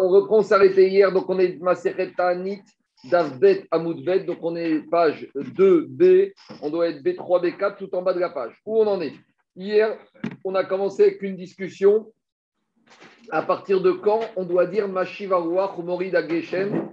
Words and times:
on 0.00 0.08
reprend, 0.08 0.42
s'arrêter 0.42 0.88
hier, 0.88 1.12
donc 1.12 1.28
on 1.28 1.38
est 1.38 1.60
Maseret 1.60 2.12
Ta'anit, 2.16 2.62
Davbet 3.04 3.66
Amoudbet, 3.70 4.20
donc 4.20 4.38
on 4.42 4.56
est 4.56 4.80
page 4.90 5.28
2B, 5.34 6.32
on 6.62 6.70
doit 6.70 6.88
être 6.88 7.02
B3, 7.02 7.42
B4, 7.42 7.76
tout 7.76 7.94
en 7.94 8.02
bas 8.02 8.12
de 8.12 8.20
la 8.20 8.30
page. 8.30 8.60
Où 8.66 8.80
on 8.80 8.86
en 8.86 9.00
est? 9.00 9.14
Hier, 9.56 9.96
on 10.44 10.54
a 10.54 10.64
commencé 10.64 11.02
avec 11.02 11.22
une 11.22 11.36
discussion. 11.36 12.12
À 13.30 13.42
partir 13.42 13.80
de 13.80 13.92
quand 13.92 14.20
on 14.36 14.44
doit 14.44 14.66
dire 14.66 14.88
Mashiva 14.88 15.40
ou 15.40 15.82
Morida 15.82 16.26
Geshem 16.26 16.88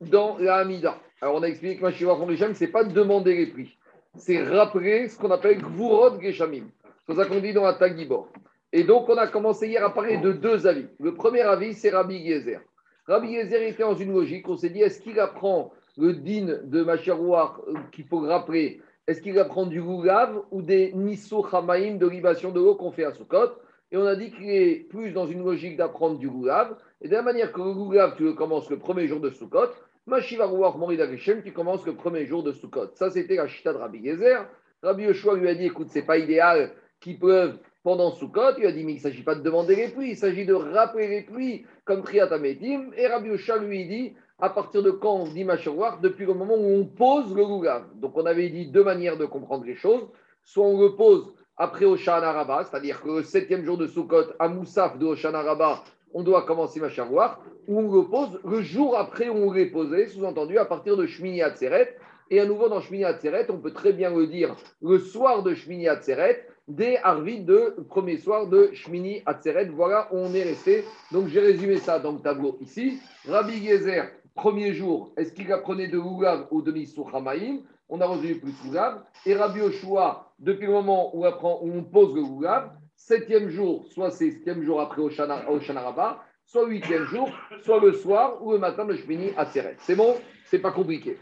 dans 0.00 0.38
la 0.38 0.56
Hamida? 0.56 0.96
Alors 1.20 1.34
on 1.34 1.42
a 1.42 1.46
expliqué 1.46 1.76
que 1.76 1.82
Mashiva 1.82 2.16
Geshem, 2.28 2.54
ce 2.54 2.64
n'est 2.64 2.70
pas 2.70 2.84
demander 2.84 3.34
les 3.34 3.46
prix, 3.46 3.76
c'est 4.16 4.42
rappeler 4.42 5.08
ce 5.08 5.18
qu'on 5.18 5.30
appelle 5.30 5.60
Gvurot 5.60 6.20
Geshamim. 6.20 6.68
C'est 7.06 7.14
ça 7.14 7.26
qu'on 7.26 7.40
dit 7.40 7.52
dans 7.52 7.64
la 7.64 7.74
Tagibor. 7.74 8.28
Et 8.72 8.84
donc, 8.84 9.08
on 9.08 9.16
a 9.16 9.26
commencé 9.26 9.68
hier 9.68 9.84
à 9.84 9.94
parler 9.94 10.18
de 10.18 10.32
deux 10.32 10.66
avis. 10.66 10.86
Le 11.00 11.14
premier 11.14 11.40
avis, 11.40 11.72
c'est 11.74 11.90
Rabbi 11.90 12.16
Yezer. 12.16 12.60
Rabbi 13.06 13.28
Yezer 13.28 13.62
était 13.62 13.82
dans 13.82 13.94
une 13.94 14.12
logique. 14.12 14.46
On 14.48 14.56
s'est 14.56 14.68
dit, 14.68 14.82
est-ce 14.82 15.00
qu'il 15.00 15.18
apprend 15.18 15.72
le 15.96 16.12
din 16.12 16.58
de 16.64 16.82
Macharouar 16.82 17.62
euh, 17.66 17.74
qu'il 17.92 18.04
faut 18.04 18.20
rappeler? 18.20 18.82
Est-ce 19.06 19.22
qu'il 19.22 19.38
apprend 19.38 19.64
du 19.64 19.80
goulav 19.80 20.42
ou 20.50 20.60
des 20.60 20.92
nisso 20.92 21.46
chamaim 21.50 21.96
de 21.96 22.06
libation 22.06 22.52
de 22.52 22.60
l'eau 22.60 22.74
qu'on 22.74 22.92
fait 22.92 23.04
à 23.04 23.12
Sukkot? 23.12 23.52
Et 23.90 23.96
on 23.96 24.04
a 24.04 24.14
dit 24.14 24.30
qu'il 24.30 24.50
est 24.50 24.86
plus 24.90 25.12
dans 25.12 25.26
une 25.26 25.42
logique 25.42 25.78
d'apprendre 25.78 26.18
du 26.18 26.28
goulav. 26.28 26.76
Et 27.00 27.08
de 27.08 27.14
la 27.14 27.22
manière 27.22 27.52
que 27.52 27.62
le 27.62 27.72
goulav, 27.72 28.16
tu 28.16 28.24
le 28.24 28.34
commences 28.34 28.68
le 28.68 28.78
premier 28.78 29.06
jour 29.06 29.20
de 29.20 29.30
Sukkot, 29.30 29.70
Mashivarouar 30.06 30.76
Morid 30.76 31.00
Ageshem, 31.00 31.42
tu 31.42 31.52
commences 31.52 31.86
le 31.86 31.94
premier 31.94 32.26
jour 32.26 32.42
de 32.42 32.52
Sukkot. 32.52 32.90
Ça, 32.94 33.10
c'était 33.10 33.36
la 33.36 33.48
chita 33.48 33.72
de 33.72 33.78
Rabbi 33.78 34.00
Yezer. 34.00 34.46
Rabbi 34.82 35.04
Yoshua 35.04 35.36
lui 35.36 35.48
a 35.48 35.54
dit, 35.54 35.64
écoute, 35.64 35.88
c'est 35.90 36.02
pas 36.02 36.18
idéal 36.18 36.72
qu'il 37.00 37.18
pleuve 37.18 37.58
pendant 37.82 38.12
Sukkot, 38.12 38.58
il 38.58 38.66
a 38.66 38.72
dit, 38.72 38.84
mais 38.84 38.92
il 38.92 38.96
ne 38.96 39.00
s'agit 39.00 39.22
pas 39.22 39.34
de 39.34 39.42
demander 39.42 39.76
les 39.76 39.88
pluies, 39.88 40.10
il 40.10 40.16
s'agit 40.16 40.44
de 40.44 40.54
rappeler 40.54 41.08
les 41.08 41.22
pluies, 41.22 41.64
comme 41.84 42.02
Triatametim. 42.02 42.90
Et 42.96 43.06
Rabbi 43.06 43.30
Osha 43.30 43.56
lui 43.58 43.86
dit, 43.86 44.14
à 44.40 44.50
partir 44.50 44.82
de 44.82 44.90
quand 44.90 45.14
on 45.14 45.24
dit 45.24 45.44
Machawar 45.44 46.00
Depuis 46.00 46.26
le 46.26 46.34
moment 46.34 46.54
où 46.54 46.80
on 46.80 46.84
pose 46.84 47.34
le 47.34 47.42
Lugav. 47.42 47.84
Donc 47.96 48.16
on 48.16 48.26
avait 48.26 48.48
dit 48.50 48.66
deux 48.66 48.84
manières 48.84 49.16
de 49.16 49.24
comprendre 49.24 49.64
les 49.64 49.74
choses. 49.74 50.08
Soit 50.44 50.64
on 50.64 50.80
le 50.80 50.94
pose 50.94 51.32
après 51.56 51.84
Oshana 51.84 52.32
Rabba, 52.32 52.64
c'est-à-dire 52.64 53.02
que 53.02 53.08
le 53.08 53.22
septième 53.22 53.64
jour 53.64 53.76
de 53.76 53.86
Sukkot, 53.86 54.32
à 54.38 54.48
Moussaf 54.48 54.96
de 54.98 55.06
Oshana 55.06 55.42
Rabba, 55.42 55.82
on 56.14 56.22
doit 56.22 56.42
commencer 56.42 56.80
Machawar, 56.80 57.40
ou 57.66 57.80
on 57.80 57.92
le 57.92 58.08
pose 58.08 58.40
le 58.44 58.62
jour 58.62 58.96
après 58.96 59.28
où 59.28 59.34
on 59.34 59.52
l'est 59.52 59.66
posé, 59.66 60.06
sous-entendu 60.06 60.56
à 60.56 60.64
partir 60.64 60.96
de 60.96 61.06
Shmini 61.06 61.42
Atzeret. 61.42 61.96
Et 62.30 62.40
à 62.40 62.46
nouveau 62.46 62.68
dans 62.68 62.80
Shmini 62.80 63.04
Atzeret, 63.04 63.50
on 63.50 63.58
peut 63.58 63.72
très 63.72 63.92
bien 63.92 64.10
le 64.10 64.26
dire 64.26 64.54
le 64.80 64.98
soir 64.98 65.42
de 65.42 65.54
Shmini 65.54 65.88
Atzeret, 65.88 66.46
des 66.68 66.98
Arvid 67.02 67.46
de 67.46 67.76
premier 67.88 68.18
soir 68.18 68.46
de 68.46 68.70
Shmini 68.74 69.22
Atzeret. 69.26 69.66
Voilà 69.66 70.08
où 70.12 70.18
on 70.18 70.34
est 70.34 70.42
resté. 70.42 70.84
Donc 71.10 71.28
j'ai 71.28 71.40
résumé 71.40 71.78
ça 71.78 71.98
dans 71.98 72.12
le 72.12 72.18
tableau 72.18 72.58
ici. 72.60 73.00
Rabbi 73.26 73.66
Gezer, 73.66 74.10
premier 74.34 74.74
jour, 74.74 75.12
est-ce 75.16 75.32
qu'il 75.32 75.50
apprenait 75.50 75.88
de 75.88 75.98
Lugav 75.98 76.46
ou 76.50 76.62
de 76.62 76.70
Misur 76.70 77.14
Hamaïm? 77.14 77.62
On 77.88 78.00
a 78.00 78.06
résumé 78.06 78.34
plus 78.34 78.54
Lugav. 78.64 79.02
Et 79.24 79.34
Rabbi 79.34 79.62
Oshua, 79.62 80.30
depuis 80.38 80.66
le 80.66 80.72
moment 80.72 81.16
où, 81.16 81.24
on 81.24 81.82
pose 81.84 82.14
le 82.14 82.20
Lugav, 82.20 82.70
septième 82.94 83.48
jour, 83.48 83.86
soit 83.86 84.10
septième 84.10 84.62
jour 84.62 84.80
après 84.80 85.00
Oshana, 85.00 85.42
Rabba, 85.80 86.22
soit 86.44 86.66
huitième 86.66 87.04
jour, 87.04 87.30
soit 87.62 87.80
le 87.80 87.92
soir 87.92 88.44
ou 88.44 88.52
le 88.52 88.58
matin 88.58 88.84
de 88.84 88.94
Shmini 88.94 89.30
Atzeret. 89.36 89.76
C'est 89.80 89.96
bon? 89.96 90.16
C'est 90.44 90.58
pas 90.58 90.72
compliqué. 90.72 91.18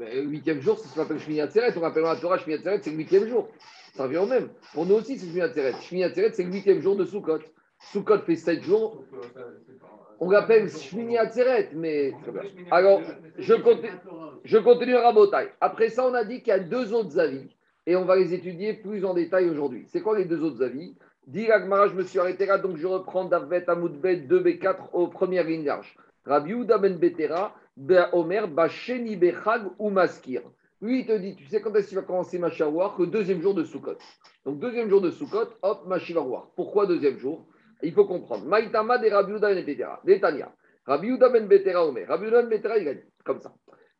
Le 0.00 0.22
huitième 0.22 0.60
jour, 0.60 0.78
c'est 0.78 0.88
ce 0.88 0.94
qu'on 0.94 1.02
appelle 1.02 1.18
Shmini 1.18 1.42
Atzeret. 1.42 1.76
On 1.76 1.84
appelle 1.84 2.04
la 2.04 2.16
Torah 2.16 2.38
Shmini 2.38 2.58
Atzeret, 2.58 2.80
c'est 2.82 2.90
le 2.90 2.96
huitième 2.96 3.28
jour. 3.28 3.48
Ça 3.94 4.04
revient 4.04 4.18
au 4.18 4.26
même. 4.26 4.48
Pour 4.72 4.86
nous 4.86 4.94
aussi, 4.94 5.18
c'est 5.18 5.26
Shmini 5.26 5.42
Atzeret. 5.42 5.74
Shmini 5.82 6.04
Atzeret, 6.04 6.32
c'est 6.32 6.44
le 6.44 6.52
huitième 6.52 6.80
jour 6.80 6.96
de 6.96 7.04
Sukkot. 7.04 7.40
Sukkot 7.92 8.20
fait 8.20 8.36
sept 8.36 8.62
jours. 8.62 9.04
On 10.18 10.30
l'appelle 10.30 10.70
Shmini 10.70 11.18
Atzeret, 11.18 11.70
mais. 11.74 12.12
Alors, 12.70 13.02
je 13.38 13.54
continue, 13.54 13.90
je 14.44 14.96
à 14.96 15.02
Rabotai. 15.02 15.50
Après 15.60 15.90
ça, 15.90 16.06
on 16.06 16.14
a 16.14 16.24
dit 16.24 16.38
qu'il 16.38 16.48
y 16.48 16.52
a 16.52 16.60
deux 16.60 16.94
autres 16.94 17.18
avis. 17.18 17.54
Et 17.86 17.96
on 17.96 18.04
va 18.04 18.16
les 18.16 18.32
étudier 18.32 18.74
plus 18.74 19.04
en 19.04 19.14
détail 19.14 19.50
aujourd'hui. 19.50 19.84
C'est 19.88 20.00
quoi 20.00 20.16
les 20.16 20.24
deux 20.24 20.42
autres 20.42 20.62
avis? 20.62 20.94
Dit 21.26 21.46
je 21.46 21.94
me 21.94 22.02
suis 22.02 22.18
arrêté 22.18 22.46
là, 22.46 22.58
donc 22.58 22.76
je 22.76 22.86
reprends 22.86 23.24
Davet 23.24 23.68
Amoudbet 23.68 24.26
2B4 24.28 24.76
aux 24.92 25.08
premières 25.08 25.44
lignes 25.44 25.64
larges. 25.64 25.96
Rabbi 26.26 26.54
Ben 26.54 26.96
Betera, 26.98 27.54
Omer, 28.12 28.48
Bacheni 28.48 29.16
Bechag 29.16 29.62
ou 29.78 29.90
Maskir. 29.90 30.42
Lui, 30.82 31.00
il 31.00 31.06
te 31.06 31.16
dit, 31.16 31.36
tu 31.36 31.46
sais 31.46 31.60
quand 31.60 31.74
est-ce 31.74 31.88
qu'il 31.88 31.98
va 31.98 32.04
commencer 32.04 32.38
Macharouar 32.38 32.96
Le 32.98 33.06
deuxième 33.06 33.42
jour 33.42 33.54
de 33.54 33.64
Sukkot. 33.64 33.98
Donc, 34.44 34.60
deuxième 34.60 34.88
jour 34.88 35.00
de 35.00 35.10
Sukkot, 35.10 35.48
hop, 35.62 35.86
Machivarouar. 35.86 36.50
Pourquoi 36.56 36.86
deuxième 36.86 37.18
jour? 37.18 37.46
Il 37.82 37.92
faut 37.92 38.06
comprendre. 38.06 38.46
Maïtama 38.46 38.98
de 38.98 39.10
Rabbi 39.10 39.32
Ben 39.38 39.64
Betera. 39.64 40.00
Netanya. 40.04 40.54
Rabbi 40.86 41.18
Ben 41.18 41.46
Betera 41.46 41.86
Omer. 41.86 42.06
Ben 42.06 42.48
Betera, 42.48 42.78
il 42.78 42.88
a 42.88 42.94
dit, 42.94 43.04
comme 43.24 43.40
ça. 43.40 43.54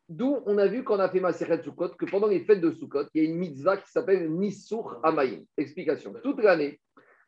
D'où 0.08 0.38
on 0.46 0.58
a 0.58 0.66
vu 0.66 0.82
quand 0.82 0.96
on 0.96 1.00
a 1.00 1.08
fait 1.08 1.20
Maseret 1.20 1.62
Sukkot 1.62 1.90
que 1.90 2.06
pendant 2.06 2.26
les 2.26 2.40
fêtes 2.40 2.60
de 2.60 2.70
Sukkot, 2.70 3.04
il 3.14 3.22
y 3.22 3.26
a 3.26 3.30
une 3.30 3.36
mitzvah 3.36 3.76
qui 3.76 3.90
s'appelle 3.90 4.30
Nisur 4.30 4.98
Amayim. 5.02 5.44
Explication. 5.56 6.14
Toute 6.22 6.42
l'année, 6.42 6.80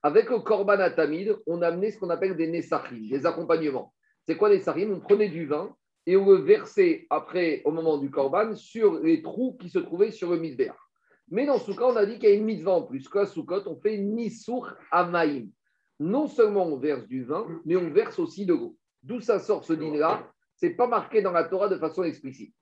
avec 0.03 0.29
le 0.31 0.41
Korban 0.41 0.81
Atamid, 0.81 1.37
on 1.47 1.63
a 1.63 1.69
amené 1.69 1.91
ce 1.91 1.99
qu'on 1.99 2.11
appelle 2.11 2.37
des 2.37 2.49
Nessachim, 2.49 3.09
des 3.09 3.25
accompagnements. 3.25 3.93
C'est 4.27 4.37
quoi 4.37 4.49
les 4.49 4.61
sarim 4.61 4.93
On 4.93 5.01
prenait 5.01 5.29
du 5.29 5.47
vin 5.47 5.75
et 6.07 6.17
on 6.17 6.29
le 6.29 6.37
versait 6.37 7.07
après, 7.11 7.63
au 7.65 7.71
moment 7.71 7.99
du 7.99 8.11
korban, 8.11 8.55
sur 8.55 9.01
les 9.01 9.23
trous 9.23 9.57
qui 9.61 9.69
se 9.69 9.79
trouvaient 9.79 10.11
sur 10.11 10.31
le 10.31 10.39
misbéach. 10.39 10.77
Mais 11.31 11.47
dans 11.47 11.59
Soukot, 11.59 11.93
on 11.93 11.97
a 11.97 12.05
dit 12.05 12.19
qu'il 12.19 12.29
y 12.29 12.33
a 12.33 12.35
une 12.35 12.45
mitzvah 12.45 12.73
en 12.73 12.83
plus. 12.83 13.09
Qu'à 13.09 13.25
Soukot, 13.25 13.63
on 13.67 13.77
fait 13.77 14.05
à 14.91 15.01
amaïm. 15.01 15.51
Non 16.01 16.27
seulement 16.27 16.67
on 16.67 16.77
verse 16.77 17.07
du 17.07 17.25
vin, 17.25 17.47
mais 17.65 17.77
on 17.77 17.91
verse 17.91 18.19
aussi 18.19 18.45
de 18.45 18.55
l'eau. 18.55 18.77
D'où 19.03 19.21
ça 19.21 19.39
sort 19.39 19.65
ce 19.65 19.73
dîner-là? 19.73 20.29
Ce 20.57 20.67
n'est 20.67 20.75
pas 20.75 20.87
marqué 20.87 21.23
dans 21.23 21.33
la 21.33 21.45
Torah 21.45 21.69
de 21.69 21.79
façon 21.79 22.03
explicite. 22.03 22.55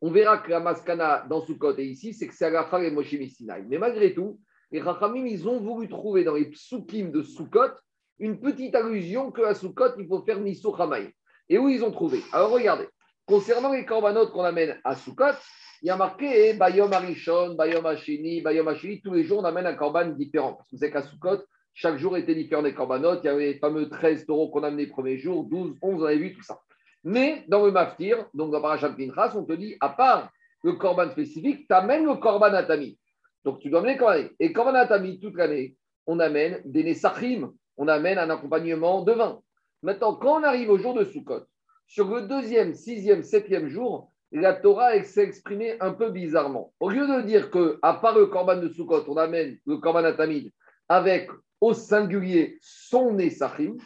On 0.00 0.10
verra 0.10 0.38
que 0.38 0.50
la 0.50 0.60
maskana 0.60 1.26
dans 1.28 1.40
Soukot 1.40 1.78
et 1.78 1.84
ici, 1.84 2.12
c'est 2.12 2.26
que 2.26 2.34
c'est 2.34 2.44
Agafar 2.44 2.82
et 2.82 2.90
Moshe 2.90 3.16
Sinai. 3.28 3.64
Mais 3.68 3.78
malgré 3.78 4.14
tout, 4.14 4.40
les 4.70 4.80
Rachamim, 4.80 5.26
ils 5.26 5.48
ont 5.48 5.60
voulu 5.60 5.88
trouver 5.88 6.24
dans 6.24 6.34
les 6.34 6.46
psukim 6.46 7.10
de 7.10 7.22
Soukot 7.22 7.72
une 8.18 8.40
petite 8.40 8.74
allusion 8.74 9.32
qu'à 9.32 9.54
Soukot, 9.54 9.98
il 9.98 10.06
faut 10.06 10.22
faire 10.22 10.40
Nisou 10.40 10.74
Hamaïm. 10.76 11.10
Et 11.52 11.58
où 11.58 11.68
ils 11.68 11.84
ont 11.84 11.90
trouvé? 11.90 12.22
Alors 12.32 12.50
regardez, 12.50 12.88
concernant 13.26 13.74
les 13.74 13.84
corbanotes 13.84 14.32
qu'on 14.32 14.42
amène 14.42 14.80
à 14.84 14.96
Soukot, 14.96 15.36
il 15.82 15.88
y 15.88 15.90
a 15.90 15.96
marqué 15.98 16.54
Bayom 16.54 16.90
Arishon, 16.90 17.56
Bayom 17.56 17.84
Hashini, 17.84 18.40
Bayom 18.40 18.68
Hashini, 18.68 19.02
tous 19.02 19.12
les 19.12 19.22
jours 19.22 19.40
on 19.40 19.44
amène 19.44 19.66
un 19.66 19.74
corban 19.74 20.06
différent. 20.06 20.54
Parce 20.54 20.70
que 20.70 20.78
c'est 20.78 20.90
qu'à 20.90 21.02
Soukot, 21.02 21.42
chaque 21.74 21.98
jour 21.98 22.16
était 22.16 22.34
différent 22.34 22.62
des 22.62 22.72
corbanotes. 22.72 23.20
Il 23.24 23.26
y 23.26 23.28
avait 23.28 23.52
les 23.52 23.58
fameux 23.58 23.90
13 23.90 24.24
taureaux 24.24 24.48
qu'on 24.48 24.62
amenait 24.62 24.86
le 24.86 24.90
premier 24.92 25.18
jour, 25.18 25.44
12, 25.44 25.76
11, 25.82 26.02
on 26.02 26.06
avait 26.06 26.16
vu 26.16 26.34
tout 26.34 26.42
ça. 26.42 26.58
Mais 27.04 27.44
dans 27.48 27.66
le 27.66 27.70
Maftir, 27.70 28.24
donc 28.32 28.50
dans 28.50 28.62
Parashat 28.62 28.94
Pinchas, 28.96 29.34
on 29.36 29.44
te 29.44 29.52
dit, 29.52 29.76
à 29.80 29.90
part 29.90 30.30
le 30.62 30.72
corban 30.72 31.10
spécifique, 31.10 31.68
tu 31.68 31.74
amènes 31.74 32.06
le 32.06 32.14
corban 32.14 32.54
atami. 32.54 32.98
Donc 33.44 33.58
tu 33.58 33.68
dois 33.68 33.80
amener 33.80 33.92
le 33.92 33.98
corban. 33.98 34.24
Et 34.40 34.54
corban 34.54 34.74
atami, 34.74 35.20
toute 35.20 35.36
l'année, 35.36 35.76
on 36.06 36.18
amène 36.18 36.62
des 36.64 36.82
Nesachim, 36.82 37.52
on 37.76 37.88
amène 37.88 38.16
un 38.16 38.30
accompagnement 38.30 39.02
de 39.02 39.12
vin. 39.12 39.42
Maintenant, 39.82 40.14
quand 40.14 40.40
on 40.40 40.44
arrive 40.44 40.70
au 40.70 40.78
jour 40.78 40.94
de 40.94 41.04
Sukkot, 41.04 41.42
sur 41.88 42.08
le 42.08 42.22
deuxième, 42.22 42.72
sixième, 42.74 43.22
septième 43.22 43.68
jour, 43.68 44.12
la 44.30 44.54
Torah 44.54 45.02
s'est 45.02 45.24
exprimée 45.24 45.74
un 45.80 45.92
peu 45.92 46.10
bizarrement. 46.10 46.72
Au 46.80 46.88
lieu 46.88 47.06
de 47.06 47.22
dire 47.22 47.50
que, 47.50 47.78
à 47.82 47.94
part 47.94 48.16
le 48.16 48.26
korban 48.26 48.56
de 48.56 48.68
Sukkot, 48.68 49.04
on 49.08 49.16
amène 49.16 49.58
le 49.66 49.78
korban 49.78 50.04
atamid 50.04 50.52
avec 50.88 51.28
au 51.60 51.74
singulier 51.74 52.58
son 52.60 53.12
Nesachim, 53.12 53.76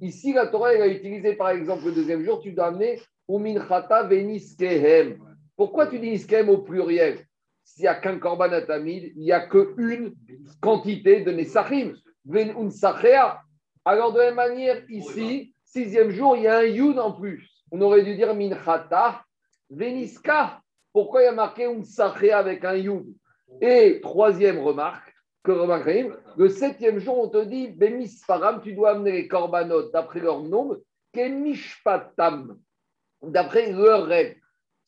ici 0.00 0.32
la 0.32 0.46
Torah 0.46 0.70
a 0.70 0.86
utilisé 0.86 1.34
par 1.34 1.50
exemple 1.50 1.84
le 1.84 1.92
deuxième 1.92 2.24
jour, 2.24 2.40
tu 2.40 2.52
dois 2.52 2.66
amener 2.66 3.00
Uminchata 3.28 4.04
Veniskehem. 4.04 5.18
Pourquoi 5.56 5.86
tu 5.86 5.98
dis 5.98 6.10
Niskehem 6.10 6.48
au 6.48 6.58
pluriel? 6.58 7.18
S'il 7.64 7.82
n'y 7.82 7.88
a 7.88 7.94
qu'un 7.94 8.18
korban 8.18 8.52
atamid, 8.52 9.12
il 9.14 9.22
n'y 9.22 9.32
a 9.32 9.46
qu'une 9.46 10.14
quantité 10.60 11.20
de 11.20 11.30
Nesachim. 11.32 11.94
Alors, 13.84 14.12
de 14.12 14.18
la 14.18 14.26
même 14.26 14.34
manière, 14.36 14.82
ici, 14.88 15.54
sixième 15.64 16.10
jour, 16.10 16.36
il 16.36 16.44
y 16.44 16.46
a 16.46 16.58
un 16.58 16.64
yud 16.64 16.98
en 16.98 17.12
plus. 17.12 17.50
On 17.70 17.80
aurait 17.82 18.02
dû 18.02 18.14
dire 18.14 18.34
minchata, 18.34 19.22
veniska. 19.68 20.60
Pourquoi 20.92 21.22
il 21.22 21.24
y 21.24 21.28
a 21.28 21.32
marqué 21.32 21.66
un 21.66 21.82
avec 22.32 22.64
un 22.64 22.76
yud? 22.76 23.14
Et 23.60 24.00
troisième 24.00 24.60
remarque, 24.60 25.12
que 25.42 25.52
le 26.36 26.48
septième 26.48 26.98
jour, 26.98 27.18
on 27.18 27.28
te 27.28 27.44
dit, 27.44 27.68
bemisparam, 27.68 28.62
tu 28.62 28.72
dois 28.72 28.92
amener 28.92 29.12
les 29.12 29.28
korbanot 29.28 29.90
d'après 29.90 30.20
leur 30.20 30.42
nombre, 30.42 30.78
kemishpatam, 31.12 32.58
d'après 33.22 33.70
leur 33.70 34.06
règle. 34.06 34.40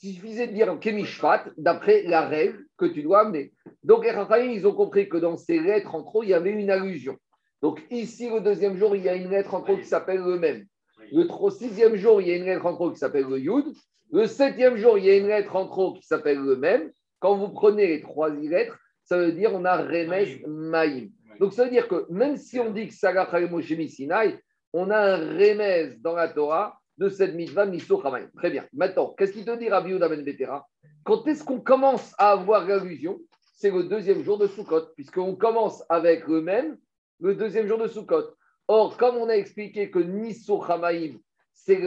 Il 0.03 0.15
suffisait 0.15 0.47
de 0.47 0.53
dire 0.53 0.79
kemishpat, 0.81 1.51
d'après 1.59 2.03
la 2.05 2.27
règle 2.27 2.65
que 2.79 2.87
tu 2.87 3.03
dois 3.03 3.21
amener. 3.21 3.53
Donc, 3.83 4.05
les 4.05 4.47
ils 4.47 4.67
ont 4.67 4.75
compris 4.75 5.09
que 5.09 5.19
dans 5.19 5.37
ces 5.37 5.59
lettres, 5.59 5.95
en 5.95 6.03
trop, 6.03 6.23
il 6.23 6.31
y 6.31 6.35
avait 6.35 6.51
une 6.51 6.71
allusion. 6.71 7.17
Donc 7.63 7.83
ici, 7.91 8.29
le 8.29 8.41
deuxième 8.41 8.77
jour, 8.77 8.95
il 8.95 9.03
y 9.03 9.09
a 9.09 9.15
une 9.15 9.31
lettre 9.31 9.55
en 9.55 9.63
trop 9.63 9.77
qui 9.77 9.85
s'appelle 9.85 10.21
le 10.21 10.39
même. 10.39 10.67
Le 11.13 11.27
sixième 11.51 11.97
jour, 11.97 12.21
il 12.21 12.29
y 12.29 12.33
a 12.33 12.37
une 12.37 12.45
lettre 12.45 12.67
en 12.67 12.75
trop 12.75 12.91
qui 12.91 12.99
s'appelle 12.99 13.27
le 13.27 13.39
Yud. 13.39 13.65
Le 14.13 14.27
septième 14.27 14.77
jour, 14.77 14.99
il 14.99 15.05
y 15.05 15.11
a 15.11 15.17
une 15.17 15.29
lettre 15.29 15.55
en 15.57 15.67
trop 15.67 15.95
qui 15.95 16.03
s'appelle 16.03 16.39
le 16.39 16.57
même. 16.57 16.91
Quand 17.19 17.37
vous 17.37 17.49
prenez 17.49 17.87
les 17.87 18.01
trois 18.01 18.29
lettres, 18.29 18.79
ça 19.05 19.19
veut 19.19 19.33
dire 19.33 19.51
on 19.55 19.65
a 19.65 19.77
Remes 19.77 20.41
Maïm. 20.47 21.11
Donc 21.41 21.53
ça 21.53 21.65
veut 21.65 21.71
dire 21.71 21.89
que 21.89 22.07
même 22.11 22.37
si 22.37 22.59
on 22.59 22.71
dit 22.71 22.89
que 22.89 22.95
Saga 22.95 23.29
Moshe 23.51 23.73
Sinai, 23.89 24.39
on 24.73 24.91
a 24.91 24.99
un 24.99 25.17
remez 25.17 25.97
dans 26.01 26.15
la 26.15 26.29
Torah 26.29 26.79
de 26.99 27.09
cette 27.09 27.35
mitzvah 27.35 27.63
Hamayim. 27.63 28.29
Très 28.37 28.51
bien. 28.51 28.65
Maintenant, 28.73 29.15
qu'est-ce 29.17 29.33
qu'il 29.33 29.45
te 29.45 29.57
dit 29.57 29.69
Rabbi 29.69 29.99
Ben 29.99 30.23
Betera? 30.23 30.67
Quand 31.05 31.27
est-ce 31.27 31.45
qu'on 31.45 31.61
commence 31.61 32.15
à 32.19 32.33
avoir 32.33 32.67
l'allusion? 32.67 33.19
C'est 33.55 33.71
le 33.71 33.85
deuxième 33.85 34.23
jour 34.23 34.39
de 34.39 34.47
Sukkot, 34.47 34.93
puisqu'on 34.95 35.35
commence 35.35 35.83
avec 35.89 36.27
le 36.27 36.43
même 36.43 36.77
le 37.21 37.35
deuxième 37.35 37.67
jour 37.67 37.79
de 37.79 37.89
Sukkot. 37.89 38.35
Or, 38.69 38.97
comme 38.97 39.17
on 39.17 39.29
a 39.29 39.35
expliqué 39.35 39.91
que 39.91 39.99
Nisso 39.99 40.63
Hamayim, 40.63 41.19
c'est 41.53 41.79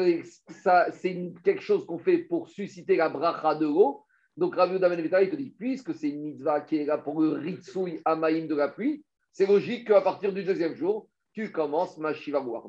quelque 1.44 1.62
chose 1.62 1.86
qu'on 1.86 2.00
fait 2.00 2.20
pour 2.20 2.50
susciter 2.50 2.96
la 2.96 3.10
bracha 3.10 3.56
de 3.56 3.66
l'eau, 3.66 4.04
donc 4.38 4.56
Rabbi 4.56 4.80
Ben 4.80 4.96
Betera, 4.96 5.22
il 5.22 5.30
te 5.30 5.36
dit, 5.36 5.54
puisque 5.58 5.94
c'est 5.94 6.10
une 6.10 6.22
mitzvah 6.22 6.62
qui 6.62 6.78
est 6.78 6.86
là 6.86 6.98
pour 6.98 7.22
le 7.22 7.32
Ritsui 7.32 8.02
de 8.06 8.56
la 8.56 8.70
pluie, 8.70 9.04
c'est 9.32 9.46
logique 9.46 9.88
qu'à 9.88 10.02
partir 10.02 10.32
du 10.34 10.44
deuxième 10.44 10.76
jour, 10.76 11.08
tu 11.34 11.52
commences 11.52 11.98
ma 11.98 12.14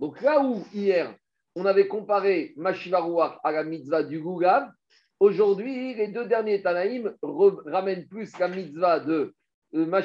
Donc 0.00 0.20
là 0.20 0.42
où 0.44 0.64
hier, 0.74 1.14
on 1.54 1.64
avait 1.64 1.88
comparé 1.88 2.52
ma 2.56 2.72
à 2.72 3.52
la 3.52 3.64
mitzvah 3.64 4.02
du 4.02 4.20
Gougav, 4.20 4.68
aujourd'hui, 5.20 5.94
les 5.94 6.08
deux 6.08 6.26
derniers 6.26 6.62
Tanaïm 6.62 7.14
ramènent 7.22 8.08
plus 8.08 8.36
la 8.38 8.48
mitzvah 8.48 9.00
de 9.00 9.32
euh, 9.74 9.86
ma 9.86 10.00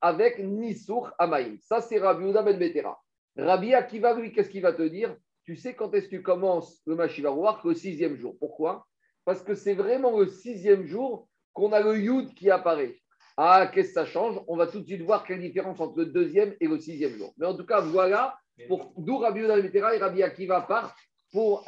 avec 0.00 0.38
Nisur 0.38 1.12
Amaïm. 1.18 1.58
Ça, 1.60 1.80
c'est 1.80 1.98
Rabbi 1.98 2.30
Uda 2.30 2.42
Ben 2.42 2.58
Betera. 2.58 3.00
Rabbi 3.36 3.74
Akiva, 3.74 4.14
lui, 4.14 4.32
qu'est-ce 4.32 4.50
qu'il 4.50 4.62
va 4.62 4.72
te 4.72 4.82
dire? 4.82 5.16
Tu 5.44 5.56
sais 5.56 5.74
quand 5.74 5.92
est-ce 5.94 6.06
que 6.06 6.16
tu 6.16 6.22
commences 6.22 6.80
le 6.86 6.94
Mashivarouach 6.94 7.64
Le 7.64 7.74
sixième 7.74 8.16
jour. 8.16 8.36
Pourquoi? 8.38 8.86
Parce 9.24 9.42
que 9.42 9.54
c'est 9.54 9.74
vraiment 9.74 10.18
le 10.18 10.28
sixième 10.28 10.86
jour 10.86 11.28
qu'on 11.52 11.72
a 11.72 11.80
le 11.80 11.98
Yud 11.98 12.34
qui 12.34 12.50
apparaît. 12.50 12.96
Ah, 13.36 13.70
qu'est-ce 13.72 13.88
que 13.88 13.94
ça 13.94 14.06
change? 14.06 14.40
On 14.46 14.56
va 14.56 14.66
tout 14.66 14.80
de 14.80 14.86
suite 14.86 15.02
voir 15.02 15.24
quelle 15.24 15.40
différence 15.40 15.80
entre 15.80 15.98
le 15.98 16.06
deuxième 16.06 16.54
et 16.60 16.68
le 16.68 16.78
sixième 16.78 17.16
jour. 17.16 17.32
Mais 17.38 17.46
en 17.46 17.56
tout 17.56 17.64
cas, 17.66 17.80
voilà 17.80 18.36
pour 18.68 18.92
d'où 18.96 19.18
Rabbi 19.18 19.40
Yehuda 19.40 19.94
et 19.94 19.98
Rabbi 19.98 20.22
Akiva 20.22 20.60
partent 20.62 20.96
pour 21.32 21.64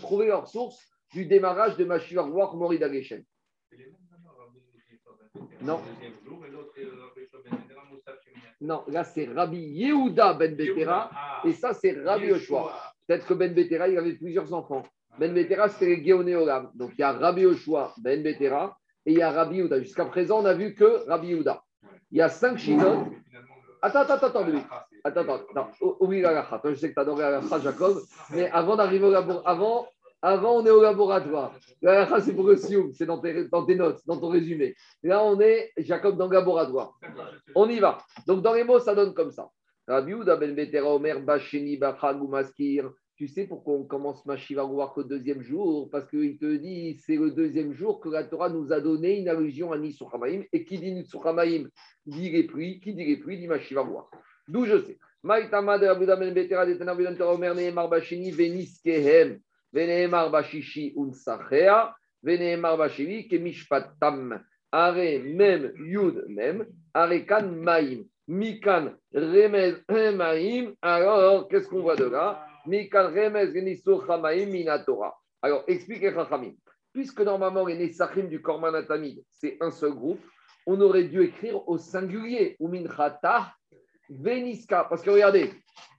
trouver 0.00 0.28
leur 0.28 0.48
source 0.48 0.80
du 1.12 1.26
démarrage 1.26 1.76
de 1.76 1.84
Mashiach 1.84 2.24
Roach 2.24 2.54
Morid 2.54 2.82
Ageshem. 2.82 3.24
Non. 5.62 5.80
Non, 8.60 8.84
là 8.88 9.04
c'est 9.04 9.26
Rabbi 9.26 9.58
Yehuda 9.58 10.34
Ben 10.34 10.54
Betera 10.56 11.10
ah. 11.12 11.42
et 11.44 11.52
ça 11.52 11.74
c'est 11.74 11.92
Rabbi 12.02 12.26
Yoshua. 12.26 12.72
Peut-être 13.06 13.26
que 13.26 13.34
Ben 13.34 13.54
Betera 13.54 13.88
il 13.88 13.98
avait 13.98 14.14
plusieurs 14.14 14.52
enfants. 14.52 14.82
Ben 15.18 15.32
Betera 15.32 15.68
c'était 15.68 16.02
Géonéolam. 16.04 16.70
Donc 16.74 16.92
il 16.94 17.00
y 17.00 17.04
a 17.04 17.12
Rabbi 17.12 17.42
Yoshua 17.42 17.94
Ben 17.98 18.22
Betera 18.22 18.76
et 19.06 19.12
il 19.12 19.18
y 19.18 19.22
a 19.22 19.30
Rabbi 19.30 19.56
Yehuda. 19.56 19.80
Jusqu'à 19.80 20.04
présent, 20.06 20.40
on 20.40 20.42
n'a 20.42 20.54
vu 20.54 20.74
que 20.74 21.06
Rabbi 21.08 21.28
Yehuda. 21.28 21.62
Il 22.10 22.18
y 22.18 22.22
a 22.22 22.28
cinq 22.28 22.58
Shidot. 22.58 23.06
Attends, 23.80 24.00
attends, 24.00 24.26
attends, 24.26 24.44
lui. 24.44 24.58
Attends, 25.04 25.20
attends, 25.20 25.40
attends. 25.50 25.70
Oui, 26.00 26.20
la 26.20 26.60
Je 26.64 26.74
sais 26.74 26.88
que 26.88 26.94
tu 26.94 27.00
adoré 27.00 27.22
la 27.22 27.58
Jacob, 27.60 27.98
mais 28.30 28.50
avant 28.50 28.76
d'arriver 28.76 29.06
au 29.06 29.10
laboratoire, 29.10 29.48
avant, 29.48 29.86
avant, 30.22 30.56
on 30.56 30.66
est 30.66 30.70
au 30.70 30.82
laboratoire. 30.82 31.54
La 31.80 32.20
c'est 32.20 32.34
pour 32.34 32.48
le 32.48 32.56
sioum, 32.56 32.92
c'est 32.92 33.06
dans 33.06 33.20
tes, 33.20 33.48
dans 33.48 33.64
tes 33.64 33.76
notes, 33.76 34.00
dans 34.06 34.18
ton 34.18 34.28
résumé. 34.28 34.74
Là, 35.02 35.24
on 35.24 35.40
est, 35.40 35.72
Jacob, 35.76 36.16
dans 36.16 36.26
le 36.26 36.34
laboratoire. 36.34 36.98
On 37.54 37.68
y 37.68 37.78
va. 37.78 37.98
Donc, 38.26 38.42
dans 38.42 38.54
les 38.54 38.64
mots, 38.64 38.80
ça 38.80 38.94
donne 38.94 39.14
comme 39.14 39.30
ça. 39.30 39.48
Ben. 39.86 40.04
Tu 43.16 43.26
sais 43.26 43.46
pourquoi 43.48 43.74
on 43.74 43.82
commence 43.82 44.24
Mashiva 44.26 44.64
qu'au 44.94 45.02
deuxième 45.02 45.42
jour? 45.42 45.88
Parce 45.90 46.08
qu'il 46.08 46.38
te 46.38 46.56
dit 46.56 47.00
c'est 47.04 47.16
le 47.16 47.32
deuxième 47.32 47.72
jour 47.72 47.98
que 47.98 48.08
la 48.08 48.22
Torah 48.22 48.48
nous 48.48 48.72
a 48.72 48.80
donné 48.80 49.18
une 49.18 49.28
allusion 49.28 49.72
à 49.72 49.78
Nisouchamaïm. 49.78 50.44
Et 50.52 50.64
qui 50.64 50.78
dit 50.78 50.92
Nisouchamaïm 50.92 51.68
dit 52.06 52.30
les 52.30 52.44
pluies. 52.44 52.78
Qui 52.80 52.94
dit 52.94 53.04
les 53.04 53.16
pluies? 53.16 53.38
Dit 53.38 53.48
Mashiva 53.48 53.84
D'où 54.46 54.66
je 54.66 54.78
sais. 54.82 54.98
Venehemar 59.72 60.30
Bashishi 60.30 60.94
Unsachea 60.96 61.94
Venehemar 62.24 62.76
Bashini 62.76 63.28
Kemishpatam 63.28 64.40
Are 64.72 65.18
Mem 65.18 65.72
Yud 65.78 66.24
Mem 66.28 66.66
Are 66.94 67.26
Kan 67.26 67.62
Maïm 67.62 68.06
Mikan 68.28 68.94
Remez 69.14 69.76
Maïm 69.88 70.74
Alors 70.82 71.48
qu'est-ce 71.48 71.68
qu'on 71.68 71.82
voit 71.82 71.96
de 71.96 72.04
là? 72.04 72.44
Alors, 75.42 75.64
expliquez 75.68 76.12
Chachamim. 76.12 76.52
Puisque 76.92 77.20
normalement, 77.20 77.64
les 77.64 77.78
Nesachim 77.78 78.24
du 78.24 78.42
Korban 78.42 78.74
Atamid, 78.74 79.22
c'est 79.32 79.56
un 79.60 79.70
seul 79.70 79.92
groupe, 79.92 80.20
on 80.66 80.78
aurait 80.80 81.04
dû 81.04 81.22
écrire 81.22 81.66
au 81.66 81.78
singulier, 81.78 82.56
ou 82.60 82.68
Minchata, 82.68 83.54
Veniska. 84.10 84.84
Parce 84.84 85.02
que 85.02 85.10
regardez, 85.10 85.50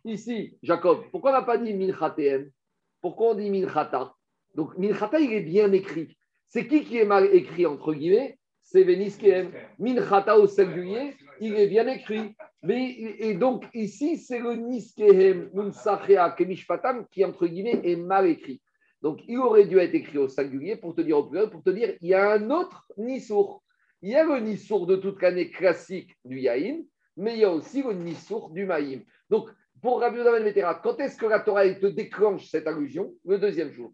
ici, 0.06 0.58
Jacob, 0.62 1.06
pourquoi 1.12 1.32
on 1.32 1.34
n'a 1.34 1.42
pas 1.42 1.58
dit 1.58 1.74
Minchatem 1.74 2.52
Pourquoi 3.02 3.32
on 3.32 3.36
dit 3.36 3.50
Minchata? 3.50 4.14
Donc, 4.56 4.78
Minchata, 4.78 5.20
il 5.20 5.34
est 5.34 5.42
bien 5.42 5.72
écrit. 5.72 6.18
C'est 6.48 6.68
qui 6.68 6.84
qui 6.84 6.98
est 6.98 7.06
mal 7.06 7.30
écrit, 7.34 7.66
entre 7.66 7.94
guillemets? 7.94 8.38
C'est 8.62 8.84
Veniskem. 8.84 9.52
Minchata 9.78 10.38
au 10.38 10.48
singulier, 10.48 11.16
il 11.40 11.56
est 11.56 11.68
bien 11.68 11.88
écrit. 11.88 12.36
Mais, 12.62 13.16
et 13.20 13.34
donc, 13.36 13.66
ici, 13.74 14.18
c'est 14.18 14.40
le 14.40 14.56
Niskehem 14.56 15.50
Munsachea 15.54 16.32
Kemishpatam 16.32 17.08
qui, 17.10 17.24
entre 17.24 17.48
guillemets, 17.48 17.82
est 17.84 17.96
mal 17.96 18.28
écrit. 18.28 18.62
Donc, 19.02 19.22
il 19.28 19.38
aurait 19.40 19.66
dû 19.66 19.80
être 19.80 19.96
écrit 19.96 20.18
au 20.18 20.28
singulier 20.28 20.76
pour 20.76 20.94
te 20.94 21.02
dire 21.02 21.18
au 21.18 21.24
pour 21.24 21.64
te 21.64 21.70
dire, 21.70 21.96
il 22.02 22.10
y 22.10 22.14
a 22.14 22.34
un 22.34 22.50
autre 22.52 22.86
Nisour. 22.98 23.64
Il 24.02 24.10
y 24.10 24.16
a 24.16 24.24
le 24.24 24.40
Nisour 24.40 24.88
de 24.88 24.98
toute 24.98 25.22
l'année 25.22 25.50
classique 25.50 26.16
du 26.26 26.40
Yaïm, 26.40 26.84
mais 27.16 27.36
il 27.36 27.40
y 27.40 27.46
a 27.46 27.52
aussi 27.52 27.82
le 27.82 27.94
Nisour 27.94 28.50
du 28.50 28.66
Maïm. 28.66 29.04
Donc, 29.30 29.50
pour 29.82 30.02
Rabbi 30.02 30.18
Ben 30.24 30.44
Betera, 30.44 30.76
quand 30.76 31.00
est-ce 31.00 31.18
que 31.18 31.26
la 31.26 31.40
Torah 31.40 31.70
te 31.70 31.88
déclenche 31.88 32.50
cette 32.50 32.68
allusion 32.68 33.14
Le 33.26 33.38
deuxième 33.38 33.72
jour. 33.72 33.94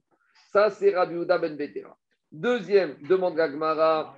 Ça, 0.52 0.70
c'est 0.70 0.96
Rabbi 0.96 1.26
Ben 1.26 1.56
Betera. 1.56 1.98
Deuxième, 2.32 2.98
demande 3.08 3.36
Gagmara. 3.36 4.18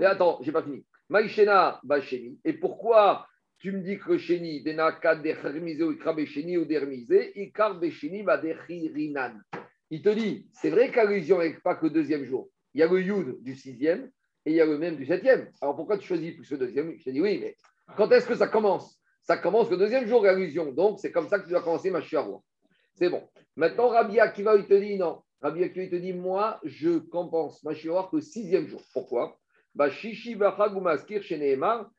Et 0.00 0.04
attends, 0.04 0.38
j'ai 0.42 0.52
pas 0.52 0.62
fini. 0.62 0.84
Maïchena 1.08 1.80
Bacheni. 1.82 2.38
Et 2.44 2.54
pourquoi 2.54 3.26
tu 3.58 3.72
me 3.72 3.80
dis 3.80 3.98
que 3.98 4.18
Sheni, 4.18 4.62
Denaka 4.62 5.14
ou 5.16 5.92
Ikrabesheni 5.92 6.56
ou 6.56 6.64
Dermisé, 6.64 7.32
Ikar 7.40 7.78
Besheni 7.78 8.22
Badechirinan. 8.22 9.40
Il 9.90 10.02
te 10.02 10.08
dit, 10.08 10.48
c'est 10.52 10.70
vrai 10.70 10.90
qu'allusion 10.90 11.38
n'est 11.38 11.54
pas 11.54 11.74
que 11.74 11.86
le 11.86 11.90
deuxième 11.90 12.24
jour. 12.24 12.48
Il 12.74 12.80
y 12.80 12.82
a 12.82 12.88
le 12.88 13.00
Yud 13.00 13.42
du 13.42 13.54
sixième 13.54 14.10
et 14.46 14.52
il 14.52 14.56
y 14.56 14.60
a 14.60 14.66
le 14.66 14.78
même 14.78 14.96
du 14.96 15.04
septième. 15.04 15.50
Alors 15.60 15.76
pourquoi 15.76 15.98
tu 15.98 16.06
choisis 16.06 16.34
plus 16.34 16.50
le 16.50 16.58
deuxième? 16.58 16.98
Je 16.98 17.04
te 17.04 17.10
dis 17.10 17.20
oui, 17.20 17.38
mais 17.40 17.56
quand 17.96 18.10
est-ce 18.10 18.26
que 18.26 18.34
ça 18.34 18.48
commence? 18.48 19.01
Ça 19.22 19.36
commence 19.36 19.70
le 19.70 19.76
deuxième 19.76 20.06
jour, 20.06 20.22
l'allusion. 20.22 20.72
Donc 20.72 20.98
c'est 21.00 21.12
comme 21.12 21.28
ça 21.28 21.38
que 21.38 21.44
tu 21.44 21.50
dois 21.50 21.62
commencer 21.62 21.90
ma 21.90 22.00
roi. 22.00 22.42
C'est 22.94 23.08
bon. 23.08 23.22
Maintenant, 23.56 23.88
Rabbi 23.88 24.18
Akiva, 24.20 24.56
il 24.56 24.66
te 24.66 24.74
dit 24.74 24.96
non. 24.96 25.22
Rabbi 25.40 25.64
Akiva, 25.64 25.84
il 25.84 25.90
te 25.90 25.96
dit 25.96 26.12
moi, 26.12 26.60
je 26.64 26.98
compense 26.98 27.62
ma 27.64 27.74
que 27.74 28.16
le 28.16 28.22
sixième 28.22 28.66
jour. 28.66 28.82
Pourquoi? 28.92 29.38
Bashishi 29.74 30.34
Bachagumaskir 30.34 31.22
Sheneemar, 31.22 31.90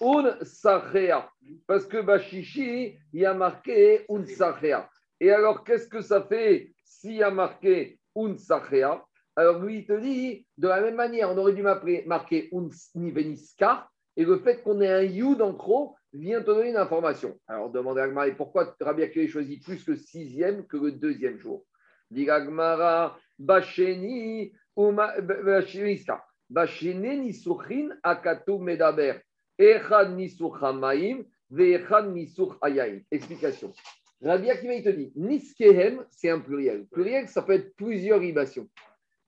un. 0.00 1.28
Parce 1.66 1.86
que 1.86 2.00
Bashishi, 2.00 2.96
il 3.12 3.20
y 3.20 3.26
a 3.26 3.34
marqué 3.34 4.04
un 4.08 4.24
sachea. 4.26 4.88
Et 5.20 5.30
alors, 5.30 5.64
qu'est-ce 5.64 5.88
que 5.88 6.00
ça 6.00 6.22
fait 6.22 6.72
s'il 6.84 7.16
y 7.16 7.22
a 7.22 7.30
marqué 7.30 7.98
un 8.16 8.36
sachea? 8.36 9.04
Alors, 9.36 9.60
lui, 9.60 9.78
il 9.78 9.86
te 9.86 9.98
dit, 10.00 10.46
de 10.56 10.68
la 10.68 10.80
même 10.80 10.94
manière, 10.94 11.30
on 11.30 11.38
aurait 11.38 11.52
dû 11.52 11.62
marquer 11.62 12.50
un 12.52 12.68
niveniska, 12.94 13.88
et 14.16 14.24
le 14.24 14.38
fait 14.38 14.62
qu'on 14.62 14.80
ait 14.80 14.92
un 14.92 15.02
yud 15.02 15.42
en 15.42 15.54
trop 15.54 15.96
vient 16.12 16.40
te 16.40 16.46
donner 16.46 16.70
une 16.70 16.76
information. 16.76 17.38
Alors, 17.48 17.70
demandez 17.70 18.00
à 18.00 18.34
pourquoi 18.36 18.74
Rabbi 18.80 19.02
Akiva 19.02 19.26
choisit 19.26 19.64
plus 19.64 19.86
le 19.86 19.96
sixième 19.96 20.66
que 20.66 20.76
le 20.76 20.92
deuxième 20.92 21.38
jour? 21.38 21.64
Dit 22.10 22.30
Agmara. 22.30 23.18
Bashene 23.36 24.02
nisuchin 27.20 27.88
akatu 28.02 28.58
medaber. 28.58 29.14
Echad 29.58 30.16
Explication. 33.10 33.72
Rabbi 34.22 34.50
Akiva, 34.50 34.74
il 34.74 34.84
te 34.84 34.88
dit, 34.90 35.12
Niskehem, 35.16 36.04
c'est 36.10 36.30
un 36.30 36.38
pluriel. 36.40 36.86
Pluriel, 36.86 37.28
ça 37.28 37.42
peut 37.42 37.54
être 37.54 37.74
plusieurs 37.76 38.20
libations. 38.20 38.68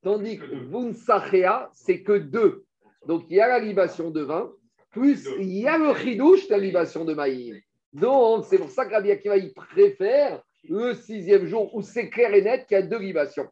Tandis 0.03 0.39
que 0.39 0.55
Vunsachea, 0.71 1.69
c'est 1.73 2.03
que 2.03 2.17
deux. 2.17 2.65
Donc, 3.07 3.25
il 3.29 3.37
y 3.37 3.41
a 3.41 3.49
la 3.49 3.59
libation 3.59 4.11
de 4.11 4.23
vin, 4.23 4.53
plus 4.97 5.29
il 5.39 5.53
y 5.59 5.67
a 5.67 5.77
le 5.79 5.95
chidouche, 5.95 6.49
la 6.49 6.59
libation 6.59 7.05
de 7.05 7.15
maïm. 7.15 7.57
Donc, 7.93 8.45
c'est 8.49 8.59
pour 8.59 8.71
ça 8.71 8.85
que 8.87 8.93
Rabbi 8.93 9.11
Akiva, 9.11 9.37
il 9.37 9.53
préfère 9.55 10.43
le 10.69 10.95
sixième 10.95 11.47
jour 11.47 11.75
où 11.75 11.83
c'est 11.83 12.09
clair 12.11 12.35
et 12.35 12.43
net 12.43 12.67
qu'il 12.67 12.77
y 12.79 12.81
a 12.81 12.83
deux 12.83 12.99
libations. 12.99 13.49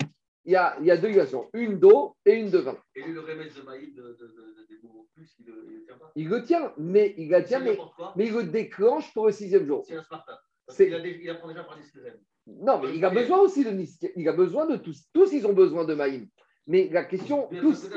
Il 0.47 0.53
y 0.53 0.57
a, 0.57 0.77
il 0.81 0.87
y 0.87 0.91
a 0.91 0.97
deux 0.97 1.09
libations, 1.09 1.49
une 1.55 1.79
d'eau 1.79 2.17
et 2.27 2.35
une 2.35 2.51
de 2.51 2.59
vin. 2.59 2.77
Et 2.95 3.03
le 3.09 3.21
remède 3.21 3.55
de 3.55 3.63
maïm 3.63 3.95
de, 3.95 4.03
de, 4.03 4.09
de, 4.09 4.67
des 4.69 4.79
mots 4.83 5.07
plus, 5.15 5.35
il 5.39 5.47
ne 5.47 5.53
le 5.53 5.85
tient 5.87 5.97
pas? 5.97 6.13
Il 6.17 6.29
le 6.29 6.43
tient, 6.45 6.75
mais 6.77 7.15
il 7.17 7.31
le 7.31 7.45
tient, 7.45 7.61
mais, 7.61 7.79
mais, 8.17 8.27
il 8.27 8.35
le 8.35 8.43
déclenche 8.45 9.13
pour 9.15 9.27
le 9.27 9.33
sixième 9.33 9.67
jour. 9.67 9.85
C'est 9.87 9.97
un 9.97 10.03
Spartan. 10.03 10.33
Il, 10.79 10.95
a, 10.95 10.99
il 11.07 11.31
apprend 11.31 11.49
déjà 11.49 11.65
par 11.65 11.79
Niskeren. 11.79 12.19
Non, 12.47 12.79
mais 12.83 12.95
il 12.95 13.03
a 13.05 13.11
besoin 13.11 13.39
aussi 13.39 13.65
de. 13.65 13.73
Il 14.17 14.29
a 14.29 14.33
besoin 14.35 14.67
de 14.67 14.77
tous. 14.77 15.09
Tous, 15.15 15.33
ils 15.33 15.47
ont 15.47 15.55
besoin 15.55 15.85
de 15.87 15.95
maïm. 15.95 16.29
Mais 16.67 16.91
la 16.93 17.05
question. 17.05 17.49
Tous, 17.61 17.89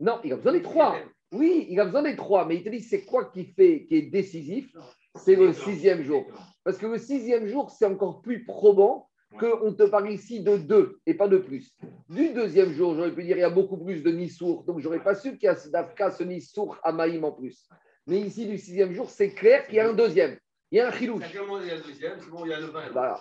non, 0.00 0.18
il 0.24 0.32
a 0.32 0.36
besoin 0.36 0.52
des 0.52 0.62
trois. 0.62 0.96
Oui, 1.32 1.66
il 1.68 1.78
a 1.80 1.84
besoin 1.84 2.02
des 2.02 2.16
trois. 2.16 2.46
Mais 2.46 2.56
il 2.56 2.64
te 2.64 2.68
dit, 2.68 2.80
c'est 2.80 3.04
quoi 3.04 3.26
qui, 3.26 3.44
fait, 3.44 3.84
qui 3.86 3.96
est 3.96 4.02
décisif? 4.02 4.74
C'est 5.16 5.36
le 5.36 5.52
sixième 5.52 6.02
jour. 6.02 6.24
Parce 6.64 6.78
que 6.78 6.86
le 6.86 6.98
sixième 6.98 7.46
jour, 7.46 7.70
c'est 7.70 7.86
encore 7.86 8.20
plus 8.20 8.44
probant 8.44 9.08
qu'on 9.38 9.72
te 9.74 9.82
parle 9.84 10.10
ici 10.10 10.42
de 10.42 10.56
deux 10.56 11.00
et 11.06 11.14
pas 11.14 11.28
de 11.28 11.38
plus. 11.38 11.74
Du 12.08 12.32
deuxième 12.32 12.72
jour, 12.72 12.94
j'aurais 12.94 13.14
pu 13.14 13.24
dire 13.24 13.36
il 13.36 13.40
y 13.40 13.44
a 13.44 13.50
beaucoup 13.50 13.76
plus 13.76 14.02
de 14.02 14.10
Nissour, 14.10 14.64
donc 14.64 14.80
j'aurais 14.80 15.02
pas 15.02 15.14
su 15.14 15.32
qu'il 15.32 15.44
y 15.44 15.48
a 15.48 15.54
ce 15.54 15.68
Dafka, 15.68 16.10
ce 16.10 16.22
Nissour 16.22 16.78
à 16.82 16.92
Maïm 16.92 17.24
en 17.24 17.32
plus. 17.32 17.68
Mais 18.06 18.20
ici, 18.20 18.46
du 18.46 18.56
sixième 18.56 18.94
jour, 18.94 19.10
c'est 19.10 19.34
clair 19.34 19.66
qu'il 19.66 19.76
y 19.76 19.80
a 19.80 19.90
un 19.90 19.92
deuxième. 19.92 20.38
Il 20.70 20.78
y 20.78 20.80
a 20.80 20.88
un 20.88 20.92
chilouche. 20.92 21.24
Il 21.30 21.36
y 21.36 21.70
a 21.70 21.76
le 21.76 21.82
deuxième, 21.82 22.18
c'est 22.20 22.30
bon, 22.30 22.44
il 22.44 22.48
y 22.48 22.54
a 22.54 22.60
le 22.60 22.66
vin. 22.66 22.90
Voilà. 22.90 23.20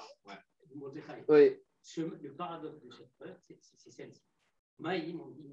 Oui. 1.28 1.58
le 1.98 2.34
paradoxe 2.36 2.82
de 2.82 2.92
cette 2.92 3.12
preuve, 3.18 3.36
c'est 3.78 3.92
celle-ci. 3.92 4.27
Maïm, 4.80 5.20
on 5.22 5.30
dit. 5.32 5.48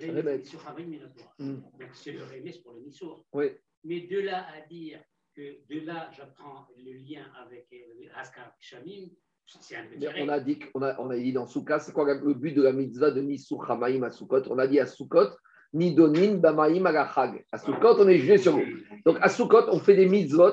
Remez 0.00 0.44
sur 0.44 0.66
Havaïm 0.68 0.88
Minatora. 0.88 1.34
Donc 1.38 1.60
c'est 1.94 2.12
le 2.12 2.22
Remez 2.22 2.54
pour 2.62 2.74
le 2.74 2.80
Nissour. 2.82 3.24
Oui. 3.32 3.46
Mais 3.84 4.00
de 4.02 4.20
là 4.20 4.46
à 4.56 4.66
dire 4.68 5.00
que 5.34 5.42
de 5.68 5.84
là 5.84 6.08
j'apprends 6.16 6.66
le 6.78 6.92
lien 6.92 7.24
avec 7.44 7.66
euh, 7.72 8.08
Haskar 8.14 8.52
Shamim, 8.60 9.08
c'est 9.46 9.76
un 9.76 9.84
peu 9.86 9.96
Mais 9.98 10.22
on 10.22 10.28
a 10.28 10.38
dit, 10.38 10.58
qu'on 10.60 10.82
a, 10.82 10.98
on 11.00 11.10
a 11.10 11.16
dit 11.16 11.32
dans 11.32 11.46
Souka, 11.46 11.80
c'est 11.80 11.92
quoi 11.92 12.14
le 12.14 12.34
but 12.34 12.52
de 12.52 12.62
la 12.62 12.72
mitzvah 12.72 13.10
de 13.10 13.20
Nissour 13.20 13.68
Hamaïm 13.68 14.04
à 14.04 14.10
Soukot 14.10 14.42
On 14.50 14.58
a 14.58 14.66
dit 14.68 14.78
à 14.78 14.86
Soukot, 14.86 15.28
Nidonin 15.72 16.36
Bamaïm 16.36 16.86
Agachag. 16.86 17.44
À 17.50 17.58
Soukot, 17.58 17.96
on 17.98 18.08
est 18.08 18.18
jugé 18.18 18.38
sur 18.38 18.52
vous. 18.52 18.62
Donc 19.04 19.18
à 19.20 19.28
Soukot, 19.28 19.68
on 19.72 19.80
fait 19.80 19.96
des 19.96 20.08
mitzvot 20.08 20.52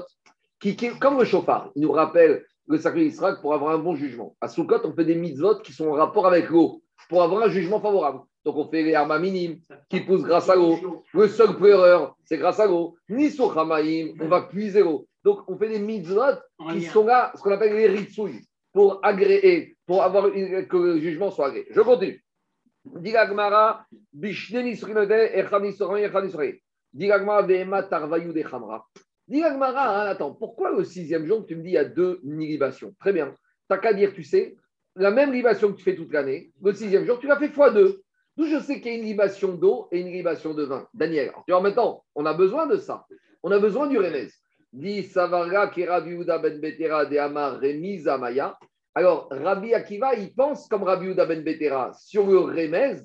qui, 0.59 0.75
qui- 0.75 0.97
comme 0.99 1.19
le 1.19 1.25
chauffard, 1.25 1.71
il 1.75 1.83
nous 1.83 1.91
rappelle 1.91 2.43
le 2.67 2.77
sacré 2.77 3.03
d'Israël 3.03 3.35
pour 3.41 3.53
avoir 3.53 3.73
un 3.75 3.79
bon 3.79 3.95
jugement. 3.95 4.35
À 4.41 4.47
Soukot, 4.47 4.81
on 4.85 4.93
fait 4.93 5.05
des 5.05 5.15
mitzvot 5.15 5.59
qui 5.59 5.71
sont 5.73 5.87
en 5.89 5.93
rapport 5.93 6.25
avec 6.25 6.49
l'eau 6.49 6.81
pour 7.07 7.23
avoir 7.23 7.43
un 7.43 7.49
jugement 7.49 7.79
favorable. 7.79 8.19
Donc 8.45 8.55
on 8.57 8.67
fait 8.69 8.83
les 8.83 8.93
armes 8.95 9.19
minimes 9.19 9.59
qui 9.89 10.01
poussent 10.01 10.23
grâce 10.23 10.49
à 10.49 10.55
l'eau. 10.55 11.03
Le 11.13 11.27
seul 11.27 11.55
pleureur, 11.57 12.15
c'est 12.25 12.37
grâce 12.37 12.59
à 12.59 12.65
l'eau. 12.67 12.95
Nissour 13.09 13.57
Hamaïm, 13.57 14.15
on 14.21 14.27
va 14.27 14.41
puiser 14.43 14.81
l'eau. 14.81 15.07
Donc 15.23 15.41
on 15.49 15.57
fait 15.57 15.69
des 15.69 15.79
mitzvot 15.79 16.37
qui 16.71 16.81
sont 16.83 17.05
là, 17.05 17.31
ce 17.35 17.41
qu'on 17.41 17.51
appelle 17.51 17.75
les 17.75 17.87
ritsouilles, 17.87 18.41
pour 18.73 18.99
agréer, 19.03 19.75
pour 19.85 20.03
avoir 20.03 20.27
une- 20.29 20.65
que 20.67 20.77
le 20.77 20.99
jugement 20.99 21.31
soit 21.31 21.47
agréé. 21.47 21.67
Je 21.71 21.81
continue. 21.81 22.23
Diga 22.85 23.25
Gmara, 23.27 23.85
Bishne 24.13 24.63
Nisrinode, 24.63 25.11
Echad 25.11 25.61
Nisrin, 25.61 25.97
Echad 25.97 26.23
Nisrin. 26.23 26.53
Diga 26.93 27.19
Gmara, 27.19 27.41
Vehema 27.43 27.83
Tarvayou 27.83 28.31
de 28.31 28.41
Chamra. 28.41 28.87
Diga 29.27 29.53
Gmara, 29.53 30.01
hein, 30.03 30.07
attends, 30.07 30.33
pourquoi 30.33 30.71
le 30.71 30.83
sixième 30.85 31.25
jour, 31.27 31.45
tu 31.45 31.55
me 31.57 31.61
dis 31.61 31.69
il 31.69 31.73
y 31.73 31.77
a 31.77 31.83
deux 31.85 32.19
libations 32.23 32.95
Très 32.99 33.11
bien. 33.13 33.35
T'as 33.67 33.77
qu'à 33.77 33.93
dire, 33.93 34.13
tu 34.13 34.23
sais, 34.23 34.55
la 34.95 35.11
même 35.11 35.31
libation 35.31 35.71
que 35.71 35.77
tu 35.77 35.83
fais 35.83 35.95
toute 35.95 36.11
l'année, 36.11 36.51
le 36.61 36.73
sixième 36.73 37.05
jour, 37.05 37.19
tu 37.19 37.27
l'as 37.27 37.37
fait 37.37 37.49
fois 37.49 37.71
deux. 37.71 38.01
D'où 38.37 38.45
je 38.45 38.59
sais 38.59 38.79
qu'il 38.79 38.91
y 38.91 38.95
a 38.95 38.97
une 38.97 39.05
libation 39.05 39.53
d'eau 39.53 39.87
et 39.91 39.99
une 39.99 40.11
libation 40.11 40.53
de 40.53 40.63
vin. 40.63 40.87
Daniel, 40.93 41.31
tu 41.45 41.51
vois, 41.51 41.61
maintenant, 41.61 42.05
on 42.15 42.25
a 42.25 42.33
besoin 42.33 42.67
de 42.67 42.77
ça. 42.77 43.05
On 43.43 43.51
a 43.51 43.59
besoin 43.59 43.87
du 43.87 43.97
remez. 43.97 44.29
Dit 44.71 45.03
Savara 45.03 45.67
Ben 45.67 46.61
Betera 46.61 47.05
de 47.05 47.17
Amar. 47.17 47.59
Alors, 48.95 49.27
Rabbi 49.31 49.73
Akiva, 49.73 50.15
il 50.15 50.33
pense 50.33 50.67
comme 50.67 50.83
Rabbi 50.83 51.07
Uda 51.07 51.25
Ben 51.25 51.43
Betera 51.43 51.91
sur 51.93 52.27
le 52.27 52.39
remez, 52.39 53.01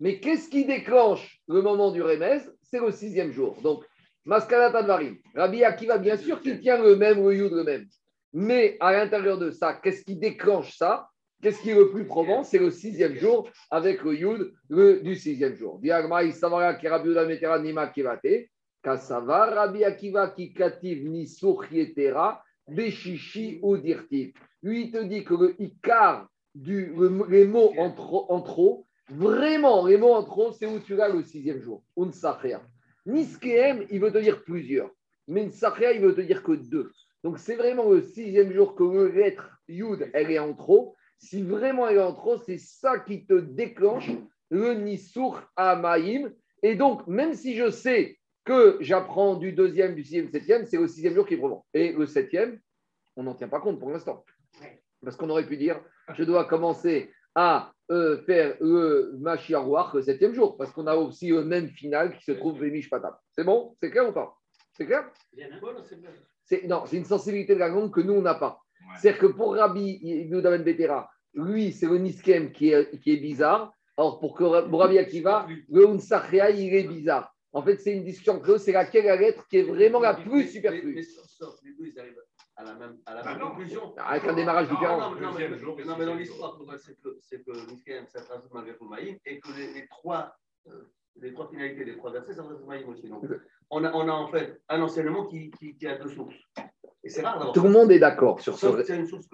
mais 0.00 0.20
qu'est-ce 0.20 0.48
qui 0.48 0.64
déclenche 0.64 1.40
le 1.48 1.62
moment 1.62 1.90
du 1.90 2.02
remez 2.02 2.40
C'est 2.62 2.80
le 2.80 2.90
sixième 2.90 3.32
jour. 3.32 3.56
Donc, 3.62 3.84
Maskalata 4.24 4.82
Dvarim. 4.82 5.16
Rabbi 5.34 5.64
Akiva, 5.64 5.98
bien 5.98 6.16
sûr 6.16 6.40
qu'il 6.40 6.60
tient 6.60 6.82
le 6.82 6.96
même, 6.96 7.22
le 7.22 7.48
le 7.48 7.64
même. 7.64 7.86
Mais 8.32 8.76
à 8.80 8.92
l'intérieur 8.92 9.38
de 9.38 9.50
ça, 9.50 9.74
qu'est-ce 9.74 10.04
qui 10.04 10.16
déclenche 10.16 10.76
ça? 10.76 11.08
Qu'est-ce 11.44 11.60
qui 11.60 11.68
est 11.68 11.74
le 11.74 11.90
plus 11.90 12.06
probant? 12.06 12.42
C'est 12.42 12.58
le 12.58 12.70
sixième 12.70 13.16
jour 13.16 13.50
avec 13.70 14.02
le 14.02 14.14
yud 14.14 14.54
le, 14.70 15.00
du 15.00 15.14
sixième 15.14 15.54
jour. 15.54 15.78
Lui, 15.78 15.90
il 15.92 16.32
te 24.90 25.04
dit 25.04 25.22
que 25.22 25.34
le 25.34 25.62
ikar, 25.62 26.30
du, 26.54 26.94
le- 26.96 27.26
les 27.28 27.44
mots 27.44 27.74
en 27.76 27.90
trop, 27.90 28.24
en 28.32 28.40
trop, 28.40 28.86
vraiment, 29.10 29.86
les 29.86 29.98
mots 29.98 30.14
en 30.14 30.24
trop, 30.24 30.50
c'est 30.52 30.64
où 30.64 30.78
tu 30.78 30.96
l'as 30.96 31.10
le 31.10 31.22
sixième 31.22 31.60
jour. 31.60 31.82
Niskeem, 33.04 33.84
il 33.90 34.00
veut 34.00 34.12
te 34.12 34.16
dire 34.16 34.42
plusieurs. 34.44 34.88
Mais 35.28 35.44
Nsachea, 35.44 35.92
il 35.92 36.00
veut 36.00 36.14
te 36.14 36.22
dire 36.22 36.42
que 36.42 36.52
deux. 36.52 36.90
Donc, 37.22 37.38
c'est 37.38 37.56
vraiment 37.56 37.90
le 37.90 38.00
sixième 38.00 38.50
jour 38.50 38.74
que 38.74 38.84
le 38.84 39.08
lettre 39.08 39.50
Yud, 39.68 40.08
elle 40.14 40.30
est 40.30 40.38
en 40.38 40.54
trop. 40.54 40.96
Si 41.24 41.42
vraiment 41.42 41.88
elle 41.88 41.96
est 41.96 42.02
en 42.02 42.12
trop, 42.12 42.36
c'est 42.36 42.58
ça 42.58 42.98
qui 42.98 43.24
te 43.24 43.32
déclenche 43.32 44.10
le 44.50 44.74
Nisur 44.74 45.42
Amaïm. 45.56 46.30
Et 46.62 46.74
donc, 46.74 47.06
même 47.06 47.32
si 47.32 47.56
je 47.56 47.70
sais 47.70 48.18
que 48.44 48.76
j'apprends 48.80 49.36
du 49.36 49.52
deuxième, 49.52 49.94
du 49.94 50.02
sixième, 50.02 50.28
septième, 50.28 50.66
c'est 50.66 50.76
le 50.76 50.86
sixième 50.86 51.14
jour 51.14 51.26
qui 51.26 51.38
probant. 51.38 51.64
Et 51.72 51.92
le 51.92 52.04
septième, 52.04 52.60
on 53.16 53.22
n'en 53.22 53.34
tient 53.34 53.48
pas 53.48 53.60
compte 53.60 53.80
pour 53.80 53.90
l'instant. 53.90 54.22
Parce 55.02 55.16
qu'on 55.16 55.30
aurait 55.30 55.46
pu 55.46 55.56
dire, 55.56 55.80
je 56.14 56.24
dois 56.24 56.44
commencer 56.44 57.10
à 57.34 57.72
euh, 57.90 58.18
faire 58.24 58.56
le 58.60 59.14
Machiarouach 59.18 59.94
le 59.94 60.02
septième 60.02 60.34
jour, 60.34 60.58
parce 60.58 60.72
qu'on 60.72 60.86
a 60.86 60.94
aussi 60.94 61.28
le 61.28 61.42
même 61.42 61.68
final 61.70 62.16
qui 62.18 62.24
se 62.24 62.32
trouve 62.32 62.60
Vémish 62.60 62.90
Patam. 62.90 63.14
C'est 63.32 63.44
bon? 63.44 63.74
C'est 63.80 63.90
clair 63.90 64.08
ou 64.08 64.12
pas? 64.12 64.36
C'est 64.76 64.84
clair? 64.84 65.10
Non, 66.68 66.84
c'est 66.84 66.98
une 66.98 67.04
sensibilité 67.06 67.54
de 67.54 67.60
la 67.60 67.68
langue 67.68 67.90
que 67.90 68.02
nous, 68.02 68.12
on 68.12 68.22
n'a 68.22 68.34
pas. 68.34 68.60
C'est-à-dire 68.98 69.20
que 69.20 69.26
pour 69.26 69.54
Rabbi 69.54 69.98
Yehuda 70.02 70.50
Ben 70.50 70.62
Betera, 70.62 71.10
lui, 71.34 71.72
c'est 71.72 71.86
le 71.86 71.98
Niskem 71.98 72.52
qui 72.52 72.70
est, 72.70 73.00
qui 73.00 73.12
est 73.12 73.16
bizarre. 73.18 73.72
Alors 73.96 74.18
pour, 74.18 74.34
que, 74.34 74.68
pour 74.68 74.80
Rabbi 74.80 74.98
Akiva, 74.98 75.46
le 75.68 75.86
Unsachia, 75.88 76.50
il 76.50 76.74
est 76.74 76.84
bizarre. 76.88 77.32
En 77.52 77.62
fait, 77.62 77.76
c'est 77.76 77.92
une 77.92 78.02
discussion 78.04 78.34
entre 78.34 78.52
eux, 78.52 78.58
c'est 78.58 78.72
laquelle 78.72 79.04
la 79.04 79.14
lettre 79.16 79.46
qui 79.48 79.58
est 79.58 79.62
vraiment 79.62 80.00
la 80.00 80.14
plus 80.14 80.28
Mais- 80.30 80.36
Mais, 80.38 80.46
superflue. 80.48 81.02
sauf- 81.04 81.24
sauf 81.28 81.54
les 81.62 81.72
deux, 81.74 81.86
ils 81.92 82.00
arrivent 82.00 82.20
à 82.56 82.64
la 82.64 82.74
même, 82.74 82.98
à 83.06 83.14
la 83.14 83.22
Bah 83.22 83.30
même 83.30 83.40
non. 83.40 83.50
conclusion. 83.50 83.94
Avec 83.96 84.24
un 84.24 84.34
démarrage 84.34 84.68
Non, 84.68 84.74
différent. 84.74 84.98
Non, 84.98 85.20
non, 85.20 85.32
mais- 85.38 85.48
mais 85.98 86.06
dans 86.06 86.14
l'histoire, 86.16 86.58
c'est 86.78 87.00
que, 87.00 87.16
c'est 87.20 87.44
que 87.44 87.52
Niskem, 87.70 88.06
ça 88.08 88.22
traduit 88.22 88.48
malgré 88.52 88.74
Maïm, 88.80 89.16
et 89.24 89.38
que 89.38 89.52
les, 89.56 89.72
les 89.72 89.86
trois, 89.88 90.34
euh, 90.66 90.90
les 91.16 91.32
trois 91.32 91.48
finalités 91.48 91.84
des 91.84 91.96
trois 91.96 92.10
versets, 92.10 92.34
ça 92.34 92.42
aussi. 92.88 93.08
Donc, 93.08 93.24
on 93.70 93.84
a, 93.84 93.92
on 93.92 94.08
a 94.08 94.12
en 94.12 94.26
fait 94.28 94.60
un 94.68 94.82
enseignement 94.82 95.26
qui, 95.26 95.52
qui, 95.52 95.76
qui 95.76 95.86
a 95.86 95.96
deux 95.98 96.10
sources. 96.10 96.34
Rare 97.22 97.52
Tout 97.52 97.62
le 97.62 97.70
monde 97.70 97.90
est 97.92 97.98
d'accord 97.98 98.40
sur 98.40 98.56
ce, 98.58 98.66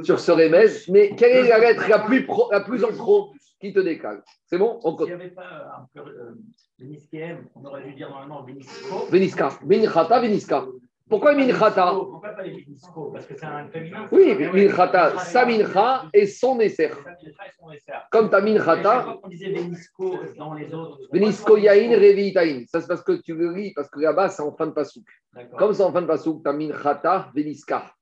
sur 0.03 0.19
ce 0.21 0.33
remez, 0.33 0.67
mais 0.89 1.15
quelle 1.15 1.45
est 1.45 1.49
la 1.49 1.59
lettre 1.59 1.89
la 1.89 2.01
plus, 2.01 2.25
pro- 2.27 2.51
la 2.51 2.61
plus 2.61 2.83
en 2.85 2.93
trop 2.93 3.33
qui 3.61 3.73
te 3.73 3.81
décale? 3.81 4.23
C'est 4.47 4.59
bon 4.59 4.81
On 4.83 4.97
S'il 4.97 5.07
n'y 5.07 5.13
avait 5.13 5.29
pas 5.29 5.77
un 5.79 5.87
peu 5.95 6.01
euh, 6.09 6.35
Niskem, 6.81 7.47
on 7.55 7.65
aurait 7.65 7.85
dû 7.85 7.95
dire 7.95 8.09
normalement 8.09 8.43
Benisco. 8.43 9.07
Veniska. 9.11 9.51
Minchata, 9.65 10.21
Veniska. 10.21 10.67
Pourquoi 11.11 11.35
Minchata 11.35 11.91
Pourquoi 11.93 12.31
pas 12.31 12.43
les 12.43 12.63
Benisco 12.63 13.11
Parce 13.13 13.27
que 13.27 13.35
c'est 13.37 13.45
un 13.45 13.67
féminin. 13.67 14.07
Oui, 14.13 14.33
Minchata, 14.53 15.19
sa 15.19 15.45
mincha 15.45 16.05
et 16.15 16.25
son 16.25 16.61
esser. 16.61 16.91
Sa 16.91 17.11
mincha 17.11 17.47
et 17.47 17.51
son 17.59 17.73
esser. 17.73 17.93
Comme 18.13 18.31
ta 18.31 18.41
minchata, 18.41 19.19
qu'on 19.21 19.29
disait 19.29 19.51
Benisco 19.51 20.19
dans 20.39 20.55
les 20.55 20.73
autres. 20.73 21.01
Yain. 21.13 22.65
Ça, 22.69 22.81
c'est 22.81 22.87
parce 22.87 23.03
que 23.03 23.21
tu 23.21 23.35
le 23.35 23.53
lis, 23.53 23.73
parce 23.75 23.91
que 23.91 23.99
là-bas, 23.99 24.29
c'est 24.29 24.43
en 24.43 24.55
fin 24.57 24.69
de 24.69 24.73
pasouk. 24.73 25.05
Comme 25.59 25.75
c'est 25.75 25.83
en 25.83 25.93
fin 25.93 26.03
de 26.03 26.07
pasouk, 26.07 26.45
ta 26.45 26.53
minchata, 26.53 27.29
Veniska. 27.35 27.93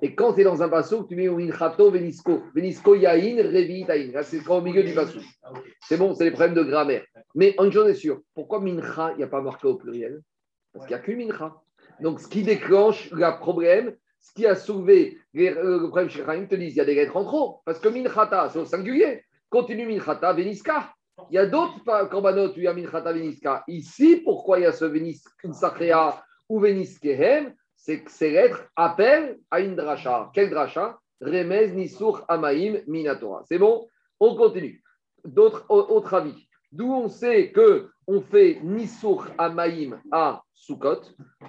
Et 0.00 0.14
quand 0.14 0.34
tu 0.34 0.42
es 0.42 0.44
dans 0.44 0.62
un 0.62 0.68
pasouk, 0.68 1.08
tu 1.08 1.16
mets 1.16 1.28
minchato, 1.28 1.90
Venisko. 1.90 2.40
Venisko 2.54 2.94
yain 2.94 3.36
revi 3.42 3.84
tain. 3.84 4.12
Là, 4.12 4.22
c'est 4.22 4.46
au 4.48 4.60
milieu 4.60 4.84
du 4.84 4.94
pasouk. 4.94 5.24
Ah. 5.42 5.52
C'est 5.80 5.96
bon, 5.96 6.14
c'est 6.14 6.22
les 6.22 6.30
problèmes 6.30 6.54
de 6.54 6.62
grammaire. 6.62 7.04
Mais 7.34 7.56
une 7.58 7.72
chose 7.72 7.90
est 7.90 7.94
sûre, 7.94 8.20
pourquoi 8.32 8.60
mincha, 8.60 9.10
il 9.14 9.16
n'y 9.16 9.24
a 9.24 9.28
pas 9.28 9.40
marqué 9.40 9.66
au 9.66 9.74
pluriel? 9.74 10.20
Parce 10.72 10.86
qu'il 10.86 10.94
n'y 10.94 11.00
a 11.00 11.04
qu'une 11.04 11.26
mincha. 11.26 11.52
Donc, 12.00 12.20
ce 12.20 12.28
qui 12.28 12.42
déclenche 12.42 13.10
le 13.10 13.38
problème, 13.38 13.94
ce 14.20 14.32
qui 14.34 14.46
a 14.46 14.54
soulevé 14.54 15.18
euh, 15.36 15.80
le 15.80 15.88
problème 15.88 16.08
chez 16.10 16.24
Chaim, 16.24 16.46
te 16.46 16.54
disent 16.54 16.74
il 16.74 16.78
y 16.78 16.80
a 16.80 16.84
des 16.84 16.94
lettres 16.94 17.16
en 17.16 17.24
trop. 17.24 17.60
Parce 17.64 17.78
que 17.78 17.88
minchata, 17.88 18.48
c'est 18.50 18.58
au 18.58 18.64
singulier. 18.64 19.22
Continue 19.50 19.86
minchata, 19.86 20.32
veniska. 20.32 20.92
Il 21.30 21.34
y 21.34 21.38
a 21.38 21.46
d'autres 21.46 21.78
korbanot 22.08 22.48
où 22.48 22.56
il 22.56 22.64
y 22.64 22.66
a 22.68 22.74
minchata, 22.74 23.12
veniska. 23.12 23.64
Ici, 23.68 24.16
pourquoi 24.24 24.58
il 24.58 24.62
y 24.62 24.66
a 24.66 24.72
ce 24.72 24.84
veniskrea 24.84 26.22
ou 26.48 26.60
veniskehem 26.60 27.54
C'est 27.76 28.00
que 28.02 28.10
ces 28.10 28.30
lettres 28.30 28.64
appellent 28.76 29.38
à 29.50 29.60
une 29.60 29.76
dracha. 29.76 30.30
Quelle 30.32 30.50
dracha? 30.50 30.98
Remez 31.20 31.68
nisur 31.72 32.24
amaim 32.28 32.80
minatora. 32.86 33.42
C'est 33.46 33.58
bon? 33.58 33.88
On 34.20 34.34
continue. 34.36 34.82
D'autres, 35.24 35.64
au- 35.68 35.96
autre 35.96 36.14
avis. 36.14 36.48
D'où 36.72 36.92
on 36.92 37.08
sait 37.08 37.52
que 37.52 37.88
on 38.06 38.20
fait 38.20 38.58
Nisur 38.62 39.26
Amaïm 39.38 40.00
à 40.10 40.42
Sukkot. 40.54 41.02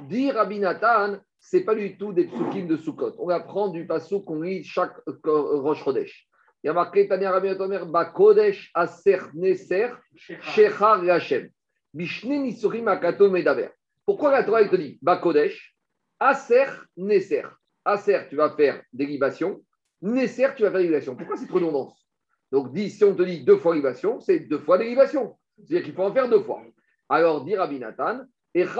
Dit 0.10 0.32
Rabbi 0.32 0.60
Nathan, 0.60 1.18
c'est 1.40 1.62
pas 1.62 1.76
du 1.76 1.98
tout 1.98 2.12
des 2.12 2.26
psukim 2.26 2.68
de 2.68 2.76
Sukkot. 2.76 3.14
On 3.20 3.30
apprend 3.30 3.70
du 3.70 3.86
pasouk 3.86 4.26
qu'on 4.26 4.42
lit 4.42 4.64
chaque 4.64 4.98
euh, 5.08 5.60
Rosh 5.62 5.84
Chodesh. 5.84 6.28
Il 6.64 6.68
y 6.68 6.70
a 6.70 6.74
marqué 6.74 7.08
Tania 7.08 7.32
Rabbi 7.32 7.50
Bakodesh 7.86 8.72
Aser 8.74 9.20
Neser 9.36 9.90
Shechar 10.16 11.08
Hashem. 11.08 11.50
Bishne 11.94 12.42
Nisurim 12.42 12.88
Akato 12.88 13.30
Medaber. 13.30 13.70
Pourquoi 14.06 14.32
la 14.32 14.44
Torah 14.44 14.68
te 14.68 14.76
dit 14.76 14.98
Bakodesh 15.02 15.76
Aser 16.20 16.66
Neser? 16.98 17.44
Aser, 17.86 18.28
tu 18.30 18.36
vas 18.36 18.56
faire 18.56 18.82
des 18.92 19.06
libations. 19.06 19.62
Neser, 20.02 20.48
tu 20.56 20.64
vas 20.64 20.72
faire 20.72 20.80
des 20.80 20.88
libations. 20.88 21.16
Pourquoi 21.16 21.38
cette 21.38 21.52
redondance? 21.52 22.06
Donc, 22.52 22.76
si 22.76 23.04
on 23.04 23.16
te 23.16 23.22
dit 23.24 23.44
deux 23.44 23.58
fois 23.58 23.76
libation, 23.76 24.20
c'est 24.20 24.40
deux 24.40 24.60
fois 24.60 24.78
dérivation. 24.78 25.38
C'est-à-dire 25.58 25.84
qu'il 25.84 25.94
faut 25.94 26.04
en 26.04 26.14
faire 26.14 26.30
deux 26.30 26.42
fois. 26.42 26.64
Alors, 27.10 27.44
dit 27.44 27.56
Rabbi 27.56 27.80
Nathan, 27.80 28.22
On 28.58 28.62
me 28.62 28.72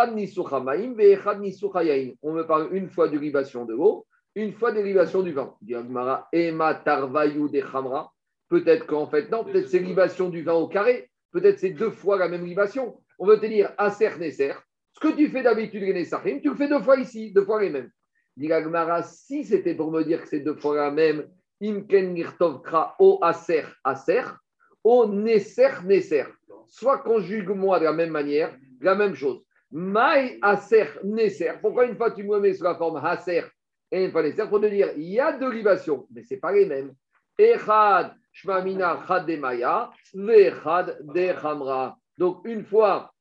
parle 2.44 2.70
une 2.72 2.90
fois 2.90 3.10
de 3.10 3.20
libation 3.20 3.66
de 3.66 3.74
l'eau, 3.74 4.08
une 4.36 4.54
fois 4.54 4.72
de 4.72 4.80
libation 4.80 5.22
du 5.22 5.34
vin. 5.34 5.54
Peut-être 8.48 8.86
qu'en 8.86 9.08
fait, 9.08 9.30
non, 9.30 9.44
peut-être 9.44 9.68
c'est 9.68 9.80
libation 9.80 10.30
du 10.30 10.44
vin 10.44 10.54
au 10.54 10.70
carré. 10.70 11.12
Peut-être 11.32 11.60
c'est 11.60 11.72
deux 11.72 11.92
fois 11.92 12.18
la 12.18 12.30
même 12.30 12.46
libation. 12.46 13.02
On 13.20 13.26
veut 13.26 13.38
te 13.38 13.48
dire 13.48 13.74
Aser 13.78 14.18
Neser. 14.18 14.54
Ce 14.94 15.02
que 15.02 15.14
tu 15.14 15.28
fais 15.28 15.44
d'habitude, 15.44 15.84
les 15.84 16.10
tu 16.42 16.50
le 16.50 16.56
fais 16.56 16.70
deux 16.70 16.82
fois 16.82 16.98
ici, 16.98 17.34
deux 17.34 17.44
fois 17.44 17.62
les 17.62 17.70
mêmes. 17.70 17.92
Dit 18.38 18.50
si 19.04 19.44
c'était 19.44 19.76
pour 19.76 19.92
me 19.92 20.04
dire 20.04 20.22
que 20.22 20.30
c'est 20.30 20.40
deux 20.40 20.56
fois 20.56 20.78
la 20.78 20.92
même, 20.92 21.28
Imken 21.62 22.14
Nirtov 22.14 22.62
Kra 22.62 22.96
O 23.00 23.20
Aser 23.22 23.66
Aser, 23.84 24.24
O 24.86 25.06
Neser 25.06 25.84
Neser. 25.84 26.28
Soit 26.68 27.00
conjugue-moi 27.00 27.80
de 27.80 27.86
la 27.86 27.94
même 27.94 28.12
manière, 28.12 28.56
la 28.80 28.96
même 28.96 29.16
chose. 29.16 29.45
Maï 29.78 30.40
Aser 30.42 30.88
Neser. 31.04 31.60
Pourquoi 31.62 31.86
une 31.86 31.98
fois 31.98 32.12
tu 32.12 32.24
me 32.24 32.40
mets 32.40 32.54
sous 32.54 32.64
la 32.64 32.76
forme 32.76 32.96
Aser 33.04 33.44
et 33.92 34.06
une 34.06 34.12
Pour 34.12 34.62
te 34.62 34.68
dire, 34.68 34.92
il 34.96 35.10
y 35.10 35.20
a 35.20 35.38
deux 35.38 35.52
libations, 35.52 36.08
mais 36.12 36.24
ce 36.24 36.34
n'est 36.34 36.40
pas 36.40 36.54
les 36.54 36.66
mêmes. 36.66 36.94
Echad 37.38 38.14
Shmamina 38.32 39.04
Chad 39.06 39.28
de 39.28 39.36
Maya, 39.36 39.92
Vechad 40.14 40.98
de 41.02 41.46
Hamra. 41.46 41.98
Donc 42.18 42.40
une 42.46 42.64
fois, 42.64 43.12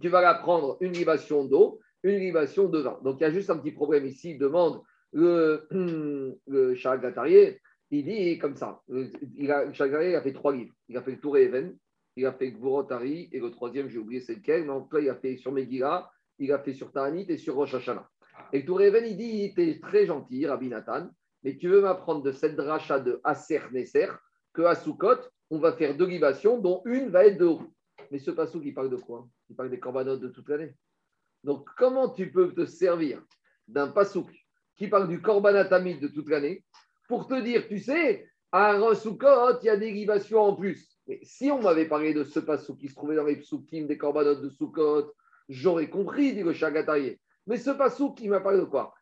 tu 0.00 0.08
vas 0.08 0.22
la 0.22 0.34
prendre 0.34 0.78
une 0.80 0.92
libation 0.92 1.44
d'eau, 1.44 1.78
une 2.02 2.18
libation 2.18 2.68
de 2.68 2.78
vin. 2.78 2.98
Donc 3.04 3.20
il 3.20 3.24
y 3.24 3.26
a 3.26 3.30
juste 3.30 3.50
un 3.50 3.58
petit 3.58 3.72
problème 3.72 4.06
ici. 4.06 4.38
Demande 4.38 4.80
le, 5.12 5.68
le 6.46 6.74
Sharagatarié, 6.74 7.60
il 7.90 8.04
dit 8.04 8.38
comme 8.38 8.56
ça. 8.56 8.80
Il 9.36 9.52
a, 9.52 9.66
a 9.68 10.22
fait 10.22 10.32
trois 10.32 10.54
livres. 10.54 10.74
Il 10.88 10.96
a 10.96 11.02
fait 11.02 11.10
le 11.12 11.20
Tour 11.20 11.36
Even, 11.36 11.76
il 12.16 12.26
a 12.26 12.32
fait 12.32 12.50
Gvorotari, 12.50 13.28
et 13.32 13.40
le 13.40 13.50
troisième, 13.50 13.88
j'ai 13.88 13.98
oublié 13.98 14.20
c'est 14.20 14.34
lequel, 14.34 14.64
mais 14.64 14.70
en 14.70 14.82
tout 14.82 14.88
cas, 14.88 15.00
il 15.00 15.08
a 15.08 15.16
fait 15.16 15.36
sur 15.36 15.52
Megillah, 15.52 16.10
il 16.38 16.52
a 16.52 16.58
fait 16.58 16.74
sur 16.74 16.92
Ta'anit 16.92 17.26
et 17.28 17.38
sur 17.38 17.54
Rosh 17.54 17.74
Hashanah. 17.74 18.08
Et 18.52 18.60
le 18.60 18.64
Tour 18.66 18.82
Even, 18.82 19.04
il 19.06 19.16
dit 19.16 19.52
Tu 19.54 19.62
es 19.62 19.80
très 19.80 20.06
gentil, 20.06 20.46
Rabbi 20.46 20.68
Nathan, 20.68 21.08
mais 21.42 21.56
tu 21.56 21.68
veux 21.68 21.80
m'apprendre 21.80 22.22
de 22.22 22.32
cette 22.32 22.56
dracha 22.56 23.00
de 23.00 23.20
Aser 23.24 23.60
Neser 23.72 24.08
que 24.52 24.62
à 24.62 24.74
Sukkot, 24.74 25.18
on 25.50 25.58
va 25.58 25.72
faire 25.72 25.96
deux 25.96 26.06
libations, 26.06 26.58
dont 26.58 26.82
une 26.84 27.10
va 27.10 27.26
être 27.26 27.38
de. 27.38 27.48
Mais 28.10 28.18
ce 28.18 28.30
passou 28.30 28.60
qui 28.60 28.72
parle 28.72 28.90
de 28.90 28.96
quoi? 28.96 29.28
Il 29.48 29.56
parle 29.56 29.70
des 29.70 29.80
corbanotes 29.80 30.20
de 30.20 30.28
toute 30.28 30.48
l'année. 30.48 30.74
Donc, 31.44 31.68
comment 31.76 32.08
tu 32.10 32.30
peux 32.30 32.54
te 32.54 32.66
servir 32.66 33.22
d'un 33.68 33.88
pasouk 33.88 34.30
qui 34.76 34.88
parle 34.88 35.08
du 35.08 35.20
corbanatamide 35.20 36.00
de 36.00 36.08
toute 36.08 36.28
l'année 36.28 36.64
pour 37.08 37.26
te 37.26 37.40
dire, 37.40 37.68
tu 37.68 37.78
sais, 37.78 38.26
à 38.52 38.94
Sukkot, 38.94 39.60
il 39.62 39.66
y 39.66 39.70
a 39.70 39.76
des 39.76 40.06
en 40.34 40.54
plus. 40.54 40.98
Si 41.22 41.50
on 41.50 41.60
m'avait 41.60 41.88
parlé 41.88 42.12
de 42.14 42.22
ce 42.22 42.38
pasouk 42.38 42.78
qui 42.78 42.88
se 42.88 42.94
trouvait 42.94 43.16
dans 43.16 43.24
les 43.24 43.36
psukim 43.36 43.86
des 43.86 43.96
corbanotes 43.96 44.42
de 44.42 44.50
Sukkot, 44.50 45.12
j'aurais 45.48 45.88
compris, 45.88 46.34
dit 46.34 46.42
le 46.42 46.52
Chagataïe. 46.52 47.18
Mais 47.46 47.56
ce 47.56 47.70
pasouk 47.70 48.18
qui 48.18 48.28
m'a 48.28 48.40
parlé 48.40 48.58
de 48.58 48.64
quoi? 48.64 48.94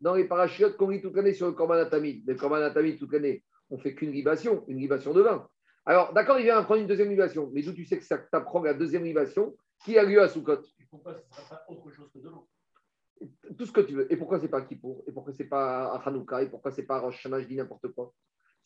Dans 0.00 0.14
les 0.14 0.24
parachutes 0.24 0.76
qu'on 0.76 0.88
lit 0.88 1.02
toute 1.02 1.14
l'année 1.14 1.34
sur 1.34 1.46
le 1.46 1.52
corbanatamide. 1.52 2.26
Le 2.26 2.34
corbanatamide, 2.34 2.98
toute 2.98 3.12
l'année, 3.12 3.44
on 3.70 3.78
fait 3.78 3.94
qu'une 3.94 4.10
libation, 4.10 4.64
une 4.68 4.78
libation 4.78 5.12
de 5.12 5.20
vin. 5.20 5.46
Alors, 5.84 6.12
d'accord, 6.12 6.38
il 6.38 6.44
vient 6.44 6.62
prendre 6.62 6.80
une 6.80 6.86
deuxième 6.86 7.10
libation. 7.10 7.50
Mais 7.52 7.62
d'où 7.62 7.72
tu 7.72 7.84
sais 7.84 7.98
que 7.98 8.04
ça 8.04 8.18
t'apprend 8.18 8.62
la 8.62 8.74
deuxième 8.74 9.04
libation 9.04 9.54
qui 9.84 9.98
a 9.98 10.04
lieu 10.04 10.22
à 10.22 10.28
Soukot 10.28 10.62
Pourquoi 10.90 11.14
ce 11.14 11.18
ne 11.18 11.44
sera 11.44 11.56
pas 11.56 11.64
autre 11.68 11.90
chose 11.90 12.10
que 12.12 12.18
de 12.20 12.28
l'eau 12.28 12.48
Tout 13.56 13.66
ce 13.66 13.72
que 13.72 13.80
tu 13.80 13.94
veux. 13.94 14.12
Et 14.12 14.16
pourquoi 14.16 14.38
c'est 14.38 14.48
pas 14.48 14.62
Kippour? 14.62 15.04
Et 15.06 15.12
pourquoi 15.12 15.32
c'est 15.32 15.44
pas 15.44 15.92
à 15.92 16.02
Hanouka? 16.06 16.42
Et 16.42 16.46
pourquoi 16.46 16.70
c'est 16.70 16.84
pas 16.84 16.96
à 16.96 17.00
Rosh 17.00 17.16
Hashanah? 17.16 17.40
Je 17.40 17.46
dis 17.46 17.56
n'importe 17.56 17.88
quoi. 17.88 18.12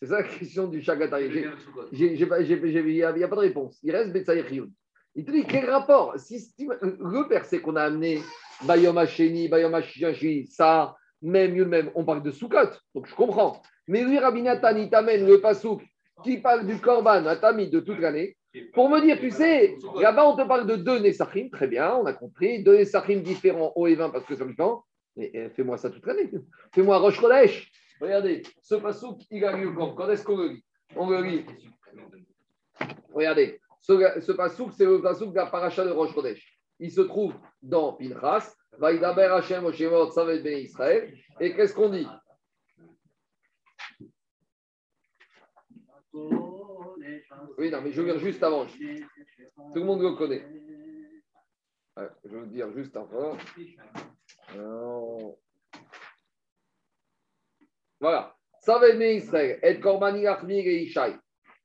C'est 0.00 0.08
ça 0.08 0.18
la 0.20 0.24
question 0.24 0.66
du 0.68 0.82
Chagatari. 0.82 1.44
Il 1.92 2.12
n'y 2.12 2.22
a, 2.22 3.08
a 3.08 3.28
pas 3.28 3.36
de 3.36 3.40
réponse. 3.40 3.78
Il 3.82 3.92
reste 3.92 4.12
Betsaï 4.12 4.42
Rioun. 4.42 4.70
Il 5.14 5.24
te 5.24 5.30
dit 5.30 5.44
quel 5.46 5.70
rapport? 5.70 6.14
Si, 6.18 6.54
Le 6.58 7.28
verset 7.28 7.60
qu'on 7.60 7.76
a 7.76 7.84
amené, 7.84 8.20
Bayom 8.64 8.96
Hashishi, 8.98 10.46
ça, 10.48 10.94
même, 11.22 11.64
même, 11.64 11.90
on 11.94 12.04
parle 12.04 12.22
de 12.22 12.30
Soukot. 12.30 12.70
Donc 12.94 13.06
je 13.06 13.14
comprends. 13.14 13.62
Mais 13.88 14.04
lui, 14.04 14.18
Rabbi 14.18 14.42
Nathan, 14.42 14.76
il 14.76 14.90
t'amène 14.90 15.26
le 15.26 15.40
Pasouk 15.40 15.82
qui 16.22 16.38
parle 16.38 16.66
du 16.66 16.78
Korban 16.78 17.24
à 17.26 17.36
Tamid 17.36 17.70
de 17.70 17.80
toute 17.80 17.98
l'année, 17.98 18.36
pour 18.72 18.88
me 18.88 19.00
dire, 19.00 19.18
tu 19.18 19.30
sais, 19.30 19.76
là-bas, 20.00 20.28
on 20.28 20.36
te 20.36 20.46
parle 20.46 20.66
de 20.66 20.76
deux 20.76 20.98
Nessachim, 20.98 21.48
très 21.50 21.66
bien, 21.66 21.94
on 21.94 22.06
a 22.06 22.12
compris, 22.12 22.62
deux 22.62 22.76
Nessachim 22.76 23.20
différents, 23.20 23.72
haut 23.76 23.86
et 23.86 23.94
20 23.94 24.10
parce 24.10 24.24
que 24.24 24.34
c'est 24.34 24.46
différent, 24.46 24.84
mais 25.16 25.30
eh, 25.32 25.50
fais-moi 25.50 25.76
ça 25.78 25.90
toute 25.90 26.06
l'année. 26.06 26.30
Fais-moi 26.74 26.98
Roche 26.98 27.20
Chodesh. 27.20 27.70
Regardez, 28.00 28.42
ce 28.62 28.74
pasouk, 28.74 29.20
il 29.30 29.44
a 29.44 29.56
lieu 29.56 29.72
quand? 29.72 29.94
Quand 29.94 30.08
est-ce 30.10 30.24
qu'on 30.24 30.36
le 30.36 30.48
lit? 30.48 30.64
On 30.94 31.08
le 31.10 31.22
lit. 31.22 31.46
Regardez, 33.12 33.60
ce, 33.80 34.20
ce 34.20 34.32
pasouk, 34.32 34.72
c'est 34.76 34.84
le 34.84 35.00
pasouk 35.00 35.30
de 35.30 35.36
la 35.36 35.46
paracha 35.46 35.84
de 35.84 35.90
Roche 35.90 36.14
Chodesh. 36.14 36.58
Il 36.78 36.90
se 36.90 37.00
trouve 37.00 37.34
dans 37.62 37.94
Pinchas, 37.94 38.52
Vaïdaber 38.78 39.28
Oshemot 39.32 40.10
Savet 40.10 40.62
Israël. 40.62 41.16
Et 41.40 41.54
qu'est-ce 41.54 41.74
qu'on 41.74 41.88
dit? 41.88 42.06
Oui, 47.58 47.70
non, 47.70 47.80
mais 47.82 47.92
je 47.92 48.00
veux 48.00 48.12
dire 48.12 48.18
juste 48.18 48.42
avant. 48.42 48.66
Tout 48.66 49.80
le 49.80 49.84
monde 49.84 50.02
le 50.02 50.12
connaît. 50.12 50.44
Je 52.24 52.36
veux 52.36 52.46
dire 52.46 52.72
juste 52.72 52.96
avant. 52.96 53.36
Voilà. 58.00 58.34
Ça 58.60 58.78
va 58.78 58.88
Israël. 58.88 59.60
Et 59.62 59.80
Kormani 59.80 60.26
Achmir 60.26 60.66
et 60.66 60.82
Ishaï. 60.82 61.16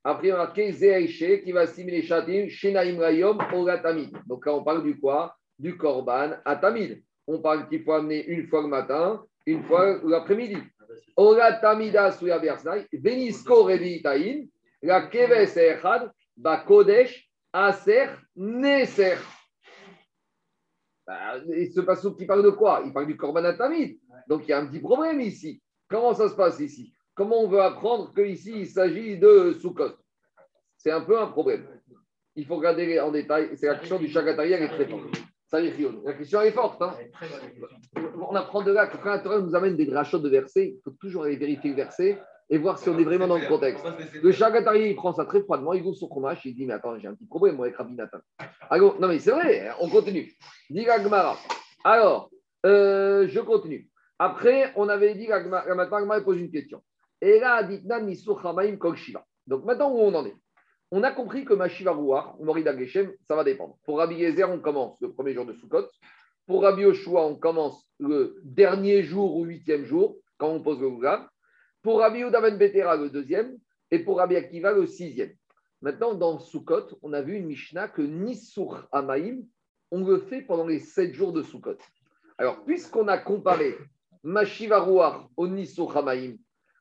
Après, 0.04 0.32
marqué 0.32 0.72
Zéaïché 0.72 1.44
qui 1.44 1.52
va 1.52 1.67
stimuler 1.67 2.02
Shatim, 2.02 2.48
Shenaim 2.48 2.98
Rayom, 3.00 3.38
Ogatamid. 3.54 4.17
Donc 4.26 4.46
là, 4.46 4.56
on 4.56 4.63
parle 4.63 4.84
du 4.84 5.00
quoi? 5.00 5.36
Du 5.60 5.78
Korban 5.78 6.38
à 6.44 6.56
Tamid. 6.56 7.04
On 7.28 7.39
parle 7.39 7.67
qu'il 7.70 7.84
faut 7.84 7.94
amener 7.94 8.26
une 8.26 8.48
fois 8.48 8.62
le 8.62 8.67
matin, 8.67 9.24
une 9.46 9.63
fois 9.63 10.00
l'après-midi. 10.04 10.58
Ogatamida 11.15 12.12
Suya 12.12 12.39
Bersnaï, 12.39 12.88
Benisko 12.91 13.63
Revi 13.63 14.02
Taïn, 14.02 14.48
la 14.82 15.08
keves 15.08 15.58
echad, 15.58 16.12
ba 16.36 16.58
kodesh, 16.58 17.30
aser, 17.54 18.10
neser. 18.36 19.17
Bah, 21.06 21.38
il 21.48 21.72
se 21.72 21.82
passe 21.82 22.08
qui 22.17 22.26
parle 22.26 22.44
de 22.44 22.52
quoi? 22.52 22.82
Il 22.86 22.94
parle 22.94 23.08
du 23.08 23.17
korban 23.17 23.44
atamid. 23.44 24.00
Donc 24.28 24.44
il 24.48 24.50
y 24.50 24.54
a 24.54 24.60
un 24.60 24.67
petit 24.67 24.80
problème 24.80 25.20
ici. 25.20 25.62
Comment 25.89 26.13
ça 26.13 26.30
se 26.30 26.36
passe 26.36 26.60
ici? 26.60 26.94
Comment 27.13 27.41
on 27.41 27.48
veut 27.48 27.62
apprendre 27.62 28.13
qu'ici 28.13 28.62
il 28.62 28.67
s'agit 28.67 29.17
de 29.17 29.54
Sukkot? 29.60 29.96
C'est 30.78 30.91
un 30.91 31.02
peu 31.02 31.20
un 31.20 31.28
problème. 31.28 31.67
Il 32.36 32.46
faut 32.46 32.56
regarder 32.56 33.00
en 33.00 33.12
détail. 33.12 33.50
C'est 33.58 33.67
la 33.67 33.76
question 33.76 34.00
du 34.00 34.08
Chagatari, 34.08 34.54
elle 34.54 34.63
est 34.63 34.70
très 34.70 34.88
forte. 34.88 35.22
Ça 35.48 35.60
La 35.60 36.13
question 36.13 36.41
est 36.41 36.52
forte. 36.52 36.82
Hein? 36.82 36.96
On 38.30 38.34
apprend 38.36 38.62
de 38.62 38.72
là 38.72 38.88
que 38.88 38.96
quand 38.96 39.10
la 39.10 39.20
Torah 39.20 39.41
nous 39.41 39.54
amène 39.54 39.76
des 39.76 39.86
drachot 39.86 40.20
de 40.20 40.30
versets, 40.30 40.76
il 40.78 40.82
faut 40.82 40.91
toujours 40.91 41.24
aller 41.24 41.36
vérifier 41.36 41.72
le 41.72 41.76
verset 41.76 42.22
et 42.52 42.58
voir 42.58 42.78
si 42.78 42.90
on 42.90 43.00
est 43.00 43.04
vraiment 43.04 43.28
dans 43.28 43.38
le 43.38 43.48
contexte. 43.48 43.84
Le 44.22 44.32
Chagatari, 44.32 44.90
il 44.90 44.96
prend 44.96 45.14
ça 45.14 45.26
très 45.26 45.42
froidement, 45.42 45.74
il 45.74 45.84
ouvre 45.84 45.96
son 45.96 46.10
fromage, 46.10 46.42
il 46.46 46.54
dit 46.54 46.66
Mais 46.66 46.74
attends, 46.74 47.00
j'ai 47.00 47.08
un 47.08 47.16
petit 47.16 47.26
problème 47.26 47.56
moi 47.56 47.66
avec 47.66 47.78
Rabbi 47.78 47.96
Nathan. 47.96 48.20
Alors, 48.70 49.00
non, 49.00 49.08
mais 49.08 49.20
c'est 49.20 49.32
vrai, 49.32 49.72
on 49.80 49.90
continue. 49.90 50.34
Dit. 50.70 50.86
Alors, 51.86 52.30
euh, 52.66 53.28
je 53.30 53.40
continue. 53.40 53.90
Après, 54.20 54.74
on 54.76 54.90
avait 54.90 55.16
dit 55.16 55.28
maintenant, 55.30 56.02
Gmara 56.02 56.22
pose 56.22 56.40
une 56.40 56.52
question. 56.52 56.84
Et 57.22 57.40
là. 57.40 57.68
Donc 59.48 59.66
maintenant, 59.66 59.92
où 59.92 60.00
on 60.00 60.14
en 60.14 60.26
est? 60.26 60.36
On 60.92 61.04
a 61.04 61.12
compris 61.12 61.46
que 61.46 61.54
Mashiva 61.54 61.94
Rouar, 61.94 62.36
Morida 62.42 62.78
Geshem, 62.78 63.14
ça 63.28 63.36
va 63.36 63.46
dépendre. 63.46 63.78
Pour 63.86 64.00
Rabbi 64.00 64.16
Yezer, 64.16 64.50
on 64.52 64.60
commence 64.60 64.98
le 65.00 65.14
premier 65.14 65.34
jour 65.34 65.46
de 65.46 65.54
Sukkot. 65.54 65.88
Pour 66.48 66.64
Rabbi 66.64 66.82
Yoshua, 66.82 67.22
on 67.26 67.36
commence 67.36 67.88
le 67.98 68.42
dernier 68.44 69.04
jour 69.04 69.38
ou 69.38 69.46
huitième 69.46 69.86
jour, 69.86 70.18
quand 70.38 70.50
on 70.50 70.62
pose 70.62 70.82
le 70.82 70.90
Gougab. 70.90 71.31
Pour 71.82 72.00
Rabbi 72.00 72.22
Udaven 72.22 72.58
Betera, 72.58 72.96
le 72.96 73.10
deuxième, 73.10 73.58
et 73.89 74.00
pour 74.00 74.17
Rabbi 74.17 74.36
Akiva, 74.36 74.72
le 74.72 74.86
sixième. 74.86 75.34
Maintenant, 75.82 76.13
dans 76.13 76.39
Sukkot, 76.39 77.00
on 77.02 77.13
a 77.13 77.22
vu 77.22 77.36
une 77.36 77.48
Mishnah 77.48 77.88
que 77.88 78.02
Nisur 78.02 78.88
Amaim, 78.91 79.39
on 79.89 80.04
le 80.06 80.20
fait 80.20 80.44
pendant 80.44 80.67
les 80.67 80.80
sept 80.80 81.13
jours 81.13 81.34
de 81.34 81.41
Sukkot. 81.41 81.78
Alors, 82.38 82.63
puisqu'on 82.65 83.08
a 83.08 83.17
comparé 83.17 83.76
Mashiva 84.24 84.88
au 85.36 85.48
Nisur 85.48 85.98
Amaim, 85.98 86.36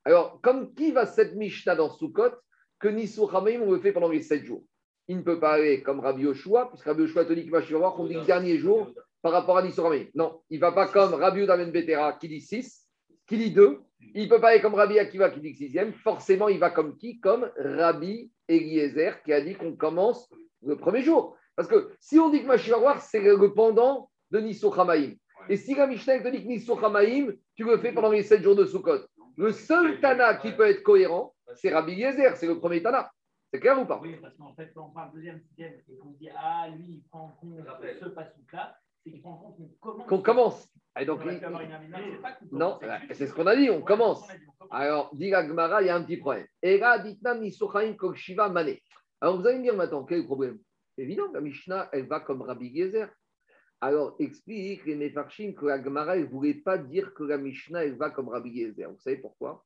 alors, 0.05 0.41
comme 0.41 0.73
qui 0.75 0.93
va 0.93 1.07
cette 1.07 1.35
Mishnah 1.35 1.77
dans 1.77 1.91
Sukkot 1.91 2.33
que 2.79 2.89
Nisur 2.89 3.35
Amaim, 3.35 3.61
on 3.63 3.73
le 3.73 3.81
fait 3.81 3.93
pendant 3.93 4.09
les 4.09 4.23
sept 4.23 4.45
jours 4.45 4.65
Il 5.09 5.19
ne 5.19 5.23
peut 5.23 5.41
pas 5.41 5.55
aller 5.55 5.83
comme 5.83 6.01
Rabbi 6.01 6.23
Yoshua, 6.23 6.69
puisque 6.69 6.87
Rabbi 6.87 7.03
Yoshua 7.03 7.25
te 7.25 7.33
dit 7.33 7.47
que 7.47 7.51
Mashiva 7.51 7.95
on 7.99 8.07
dit 8.07 8.15
le 8.15 8.25
dernier 8.25 8.59
jour 8.59 8.93
par 9.23 9.33
rapport 9.33 9.59
à 9.59 9.63
Nisur 9.63 9.87
Amaim. 9.87 10.07
Non, 10.15 10.41
il 10.49 10.57
ne 10.57 10.61
va 10.61 10.73
pas 10.73 10.89
comme 10.89 11.15
Rabbi 11.15 11.41
Udaven 11.41 11.71
Betera 11.71 12.15
qui 12.15 12.29
dit 12.29 12.41
6, 12.41 12.87
qui 13.27 13.37
dit 13.37 13.51
2, 13.51 13.81
il 14.15 14.25
ne 14.25 14.29
peut 14.29 14.41
pas 14.41 14.51
aller 14.51 14.61
comme 14.61 14.75
Rabbi 14.75 14.99
Akiva 14.99 15.31
qui 15.31 15.41
dit 15.41 15.53
que 15.53 15.59
sixième. 15.59 15.93
Forcément, 15.93 16.49
il 16.49 16.59
va 16.59 16.71
comme 16.71 16.97
qui 16.97 17.21
Comme 17.21 17.51
Rabbi 17.57 18.33
Eliezer 18.49 19.23
qui 19.23 19.33
a 19.33 19.41
dit 19.41 19.55
qu'on 19.55 19.77
commence 19.77 20.29
le 20.63 20.77
premier 20.77 21.03
jour. 21.03 21.37
Parce 21.57 21.69
que 21.69 21.93
si 22.01 22.19
on 22.19 22.31
dit 22.31 22.43
que 22.43 22.47
Mashiach 22.47 23.01
c'est 23.01 23.21
le 23.21 23.53
pendant 23.55 24.11
de 24.31 24.41
Nisso 24.41 24.73
Hamaïm. 24.79 25.17
Et 25.49 25.57
si 25.57 25.75
la 25.75 25.87
Mishnah 25.87 26.21
te 26.21 26.29
dit 26.29 26.43
que 26.43 26.49
Nisso 26.49 26.79
Hamaïm, 26.85 27.35
tu 27.55 27.65
le 27.65 27.79
fais 27.79 27.93
pendant 27.93 28.11
les 28.11 28.23
sept 28.23 28.43
jours 28.43 28.57
de 28.57 28.65
Sukkot. 28.65 29.01
Le 29.37 29.53
seul 29.53 30.01
Tana 30.01 30.35
qui 30.35 30.53
peut 30.53 30.69
être 30.69 30.83
cohérent, 30.83 31.35
c'est 31.55 31.73
Rabbi 31.73 31.93
Eliezer, 31.93 32.37
c'est 32.37 32.47
le 32.47 32.59
premier 32.59 32.83
Tana. 32.83 33.11
C'est 33.53 33.59
clair 33.59 33.81
ou 33.81 33.85
pas? 33.85 33.99
Oui, 34.01 34.17
parce 34.23 34.37
qu'en 34.37 34.55
fait, 34.55 34.71
quand 34.75 34.87
on 34.87 34.91
parle 34.91 35.13
deuxième, 35.13 35.41
sixième, 35.41 35.73
et 35.89 35.97
qu'on 35.97 36.11
dit, 36.11 36.29
ah, 36.37 36.69
lui, 36.69 36.85
il 36.89 37.03
prend 37.11 37.25
en 37.25 37.29
compte 37.41 37.59
ce 38.01 38.05
pasouk-là, 38.07 38.77
c'est 39.03 39.11
qu'il 39.11 39.21
prend 39.21 39.33
en 39.33 39.37
compte 39.39 39.57
qu'on 39.57 39.91
commence. 39.91 40.07
Qu'on 40.07 40.23
commence. 40.23 40.69
Et 40.99 41.05
donc, 41.05 41.21
il- 41.25 41.41
Non, 42.53 42.79
c'est 43.13 43.27
ce 43.27 43.33
qu'on 43.35 43.47
a 43.47 43.55
dit, 43.57 43.71
on 43.71 43.77
Ouais, 43.77 43.85
commence. 43.85 44.27
c'est 44.27 44.35
ce 44.35 44.39
qu'on 44.43 44.47
a 44.47 44.47
dit, 44.47 44.61
on 44.61 44.61
commence. 44.63 44.71
Alors, 44.71 45.15
dit 45.15 45.31
la 45.31 45.47
Gemara, 45.47 45.83
il 45.83 45.87
y 45.87 45.89
a 45.89 45.97
un 45.97 46.03
petit 46.03 46.17
problème. 46.17 46.47
Alors, 49.21 49.39
vous 49.41 49.47
allez 49.47 49.59
me 49.59 49.63
dire 49.63 49.77
maintenant, 49.77 50.05
quel 50.05 50.19
est 50.19 50.21
le 50.23 50.27
problème? 50.27 50.59
Évident, 50.99 51.31
la 51.33 51.41
Mishnah, 51.41 51.89
elle 51.93 52.07
va 52.07 52.21
comme 52.21 52.43
Rabbi 52.43 52.75
Gezer. 52.77 53.09
Alors, 53.81 54.17
explique 54.19 54.85
les 54.85 54.97
Mefarshim 54.97 55.55
que 55.55 55.67
la 55.67 55.83
Gemara, 55.83 56.17
elle 56.17 56.25
ne 56.25 56.29
voulait 56.29 56.55
pas 56.55 56.77
dire 56.77 57.15
que 57.15 57.23
la 57.25 57.39
Mishnah, 57.39 57.85
elle 57.85 57.97
va 57.97 58.11
comme 58.11 58.29
Rabbi 58.29 58.55
Gezer. 58.55 58.91
Vous 58.91 58.99
savez 58.99 59.17
pourquoi? 59.17 59.65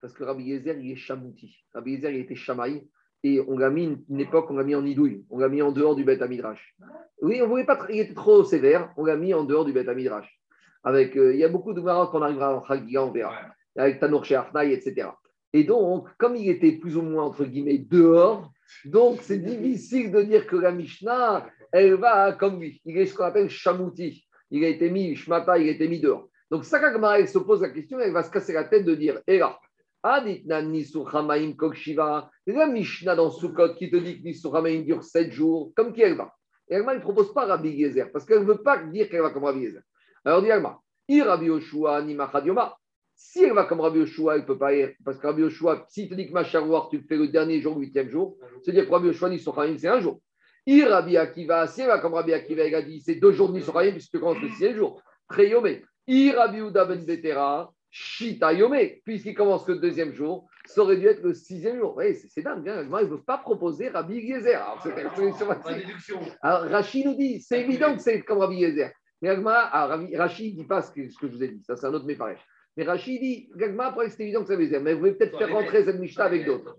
Parce 0.00 0.12
que 0.12 0.24
Rabbi 0.24 0.50
Gezer, 0.50 0.76
il 0.78 0.90
est 0.90 0.96
chamouti. 0.96 1.64
Rabbi 1.72 1.96
Gezer, 1.96 2.10
il 2.10 2.20
était 2.20 2.34
chamaï. 2.34 2.86
Et 3.22 3.40
on 3.40 3.56
l'a 3.56 3.70
mis 3.70 4.04
une, 4.10 4.20
époque, 4.20 4.50
on 4.50 4.56
l'a 4.56 4.64
mis 4.64 4.74
en 4.74 4.84
idouille. 4.84 5.24
On 5.30 5.38
l'a 5.38 5.48
mis 5.48 5.62
en 5.62 5.72
dehors 5.72 5.96
du 5.96 6.04
Beth 6.04 6.20
Amidrash. 6.20 6.76
Oui, 7.22 7.40
on 7.40 7.48
voulait 7.48 7.64
pas. 7.64 7.86
Il 7.88 8.00
était 8.00 8.12
trop 8.12 8.44
sévère. 8.44 8.92
On 8.98 9.04
l'a 9.06 9.16
mis 9.16 9.32
en 9.32 9.44
dehors 9.44 9.64
du 9.64 9.72
Beth 9.72 9.88
Amidrash. 9.88 10.30
Avec, 10.84 11.16
euh, 11.16 11.32
il 11.32 11.40
y 11.40 11.44
a 11.44 11.48
beaucoup 11.48 11.72
de 11.72 11.80
Gemara 11.80 12.08
qu'on 12.08 12.22
arrivera 12.22 12.56
en 12.56 12.64
Chagiga, 12.64 13.04
on 13.04 13.10
verra 13.10 13.34
avec 13.76 13.98
Tanour 13.98 14.24
chez 14.24 14.36
Arnaï, 14.36 14.72
etc. 14.72 15.08
Et 15.52 15.64
donc, 15.64 16.08
comme 16.18 16.36
il 16.36 16.48
était 16.48 16.72
plus 16.72 16.96
ou 16.96 17.02
moins, 17.02 17.24
entre 17.24 17.44
guillemets, 17.44 17.78
dehors, 17.78 18.52
donc 18.84 19.20
c'est 19.20 19.38
difficile 19.38 20.10
de 20.10 20.22
dire 20.22 20.46
que 20.46 20.56
la 20.56 20.72
Mishnah, 20.72 21.46
elle 21.72 21.94
va 21.94 22.32
comme 22.32 22.60
lui. 22.60 22.80
Il 22.84 22.98
est 22.98 23.06
ce 23.06 23.14
qu'on 23.14 23.24
appelle 23.24 23.48
chamouti. 23.48 24.26
Il 24.50 24.64
a 24.64 24.68
été 24.68 24.90
mis, 24.90 25.16
shmata, 25.16 25.58
il 25.58 25.68
a 25.68 25.72
été 25.72 25.88
mis 25.88 26.00
dehors. 26.00 26.28
Donc, 26.50 26.64
ça, 26.64 26.78
quand 26.78 27.12
elle 27.12 27.28
se 27.28 27.38
pose 27.38 27.62
la 27.62 27.70
question, 27.70 27.98
elle 27.98 28.12
va 28.12 28.22
se 28.22 28.30
casser 28.30 28.52
la 28.52 28.64
tête 28.64 28.84
de 28.84 28.94
dire, 28.94 29.20
et 29.26 29.38
là, 29.38 29.58
Kok 31.56 31.74
Shiva, 31.74 32.30
la 32.46 32.66
Mishnah 32.66 33.16
dans 33.16 33.30
Sukkot 33.30 33.74
qui 33.74 33.90
te 33.90 33.96
dit 33.96 34.20
que 34.20 34.24
Nisur 34.24 34.54
Hamaim 34.54 34.82
dure 34.82 35.02
7 35.02 35.32
jours, 35.32 35.72
comme 35.74 35.94
qui 35.94 36.02
elle 36.02 36.16
va 36.16 36.34
Et 36.68 36.74
Alma 36.74 36.94
ne 36.94 37.00
propose 37.00 37.32
pas 37.32 37.46
Rabbi 37.46 37.80
Gezer, 37.80 38.12
parce 38.12 38.26
qu'elle 38.26 38.40
ne 38.40 38.44
veut 38.44 38.62
pas 38.62 38.84
dire 38.84 39.08
qu'elle 39.08 39.22
va 39.22 39.30
comme 39.30 39.44
Rabbi 39.44 39.64
Gezer. 39.64 39.82
Alors, 40.24 40.42
dit 40.42 40.50
Alma, 40.50 40.80
Rabbi 41.08 41.46
Yoshua, 41.46 42.02
ni 42.02 42.14
Machadioma. 42.14 42.76
Si 43.14 43.44
elle 43.44 43.52
va 43.52 43.64
comme 43.64 43.80
Rabbi 43.80 44.00
Yoshua, 44.00 44.34
elle 44.34 44.40
ne 44.40 44.46
peut 44.46 44.58
pas 44.58 44.74
y 44.74 44.92
parce 45.04 45.18
que 45.18 45.26
Rabbi 45.26 45.42
Yoshua, 45.42 45.84
si 45.88 46.08
tu 46.08 46.16
dis 46.16 46.26
que 46.28 46.32
Macharouar, 46.32 46.88
tu 46.88 46.98
le 46.98 47.04
fais 47.04 47.16
le 47.16 47.28
dernier 47.28 47.60
jour, 47.60 47.74
le 47.74 47.82
huitième 47.82 48.10
jour, 48.10 48.36
c'est-à-dire 48.62 48.86
que 48.86 48.90
Rabbi 48.90 49.08
Yoshua, 49.08 49.28
Nisur 49.28 49.58
Hamaim, 49.58 49.78
c'est 49.78 49.88
un 49.88 50.00
jour. 50.00 50.20
I 50.66 50.82
Rabbi 50.82 51.16
Akiva, 51.16 51.66
si 51.66 51.82
elle 51.82 51.88
va 51.88 51.98
comme 51.98 52.14
Rabbi 52.14 52.32
Akiva, 52.32 52.64
elle 52.64 52.74
a 52.74 52.82
dit 52.82 53.00
c'est 53.00 53.16
deux 53.16 53.32
jours 53.32 53.50
de 53.50 53.54
Nisur 53.54 53.76
Hamaim, 53.76 53.92
puisque 53.92 54.10
tu 54.10 54.18
commences 54.18 54.40
le 54.40 54.48
sixième 54.48 54.76
jour. 54.76 55.00
Très 55.28 55.48
yomé. 55.48 55.84
I 56.08 56.32
Rabbi 56.32 56.58
Uda 56.58 56.86
Ben 56.86 57.04
Betera, 57.04 57.72
Shita 57.90 58.52
Yomé, 58.52 59.00
puisqu'il 59.04 59.34
commence 59.34 59.68
le 59.68 59.76
deuxième 59.76 60.12
jour, 60.12 60.48
ça 60.66 60.82
aurait 60.82 60.96
dû 60.96 61.06
être 61.06 61.22
le 61.22 61.32
sixième 61.34 61.78
jour. 61.78 61.94
Oui, 61.96 62.16
c'est 62.16 62.42
dingue, 62.42 62.68
hein. 62.68 62.82
Moi, 62.84 63.02
ils 63.02 63.04
ne 63.04 63.10
veulent 63.10 63.24
pas 63.24 63.38
proposer 63.38 63.88
Rabbi 63.88 64.26
Gezer. 64.26 64.56
Alors, 64.56 64.82
déduction. 64.82 66.18
Alors, 66.42 66.62
Rachid 66.70 67.06
nous 67.06 67.14
dit, 67.14 67.40
c'est 67.40 67.60
évident 67.60 67.94
que 67.94 68.02
c'est 68.02 68.22
comme 68.22 68.38
Rabbi 68.38 68.56
Yezer. 68.56 68.90
Mais 69.24 69.30
Agma, 69.30 69.70
Rabbi- 69.70 70.14
Rachid 70.14 70.54
ne 70.54 70.60
dit 70.60 70.68
pas 70.68 70.82
ce 70.82 70.92
que, 70.92 71.08
ce 71.08 71.16
que 71.16 71.28
je 71.28 71.32
vous 71.32 71.42
ai 71.42 71.48
dit, 71.48 71.64
ça 71.64 71.76
c'est 71.76 71.86
un 71.86 71.94
autre 71.94 72.04
méparèche. 72.04 72.44
Mais 72.76 72.84
Rachid 72.84 73.18
dit, 73.22 73.48
Agma, 73.58 73.86
après 73.86 74.10
c'est 74.10 74.22
évident 74.22 74.44
que 74.44 74.52
Rabbi 74.52 74.64
Yezer, 74.64 74.82
mais 74.82 74.92
vous 74.92 74.98
voulez 74.98 75.14
peut-être 75.14 75.38
faire 75.38 75.50
rentrer 75.50 75.82
cette 75.82 75.98
Mishnah 75.98 76.24
avec 76.24 76.44
d'autres. 76.44 76.76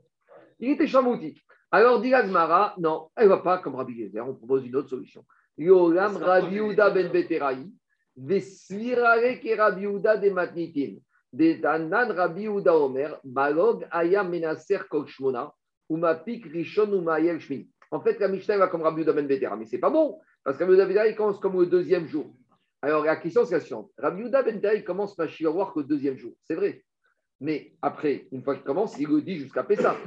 Il 0.60 0.70
était 0.70 0.86
chamouti. 0.86 1.42
Alors, 1.72 2.00
dit 2.02 2.14
Agmara, 2.14 2.76
non, 2.78 3.10
elle 3.16 3.24
ne 3.24 3.30
va 3.30 3.38
pas 3.40 3.58
comme 3.58 3.74
Rabbi 3.74 3.94
Yezer, 3.94 4.22
on 4.22 4.36
propose 4.36 4.64
une 4.64 4.76
autre 4.76 4.90
solution. 4.90 5.26
Yolam 5.58 6.20
Ça 6.20 6.26
Rabbi 6.26 6.58
Uda 6.58 6.92
ben 6.92 7.12
Beteraï, 7.12 7.66
Vesvirare 8.16 9.40
ke 9.42 9.58
Rabbi 9.58 9.86
Uda 9.86 10.18
de 10.18 10.30
Matnitin, 10.30 10.98
de 11.34 11.54
Danan 11.54 12.12
Rabbi 12.12 12.46
Uda 12.46 12.78
Omer, 12.78 13.20
Balog 13.24 13.88
Aya 13.90 14.24
Menaser 14.24 14.88
Kol 14.88 15.08
Shmona, 15.08 15.52
Umapik 15.90 16.46
Rishon 16.46 16.94
Umayel 16.94 17.40
Shmini. 17.40 17.68
En 17.90 18.02
fait, 18.02 18.20
la 18.20 18.28
Mishnah 18.28 18.58
va 18.60 18.68
comme 18.68 18.84
Rabbi 18.84 19.02
Uda 19.02 19.14
ben 19.14 19.26
Betera, 19.26 19.56
mais 19.56 19.66
c'est 19.66 19.80
pas 19.80 19.90
bon, 19.90 20.20
parce 20.46 20.58
que 20.58 20.64
Rabbi 20.64 20.76
Uda 20.76 20.86
Betera, 20.86 21.08
il 21.08 21.16
commence 21.16 21.40
comme 21.40 21.60
le 21.60 21.66
deuxième 21.66 22.08
jour. 22.08 22.32
Alors, 22.84 23.04
la 23.04 23.16
question, 23.16 23.46
c'est 23.46 23.56
la 23.56 23.62
suivante. 23.62 23.92
Rabbi 23.98 24.22
Uda 24.22 24.44
ben 24.44 24.84
commence 24.84 25.18
ma 25.18 25.28
Shivaroir 25.28 25.74
que 25.74 25.80
le 25.80 25.86
deuxième 25.86 26.18
jour, 26.18 26.34
c'est 26.44 26.54
vrai. 26.54 26.86
Mais 27.42 27.74
après, 27.82 28.28
une 28.32 28.44
fois 28.44 28.54
qu'il 28.54 28.64
commence, 28.64 28.96
il 29.00 29.08
le 29.08 29.24
dit 29.24 29.38
jusqu'à 29.38 29.64
Pessah. 29.64 29.98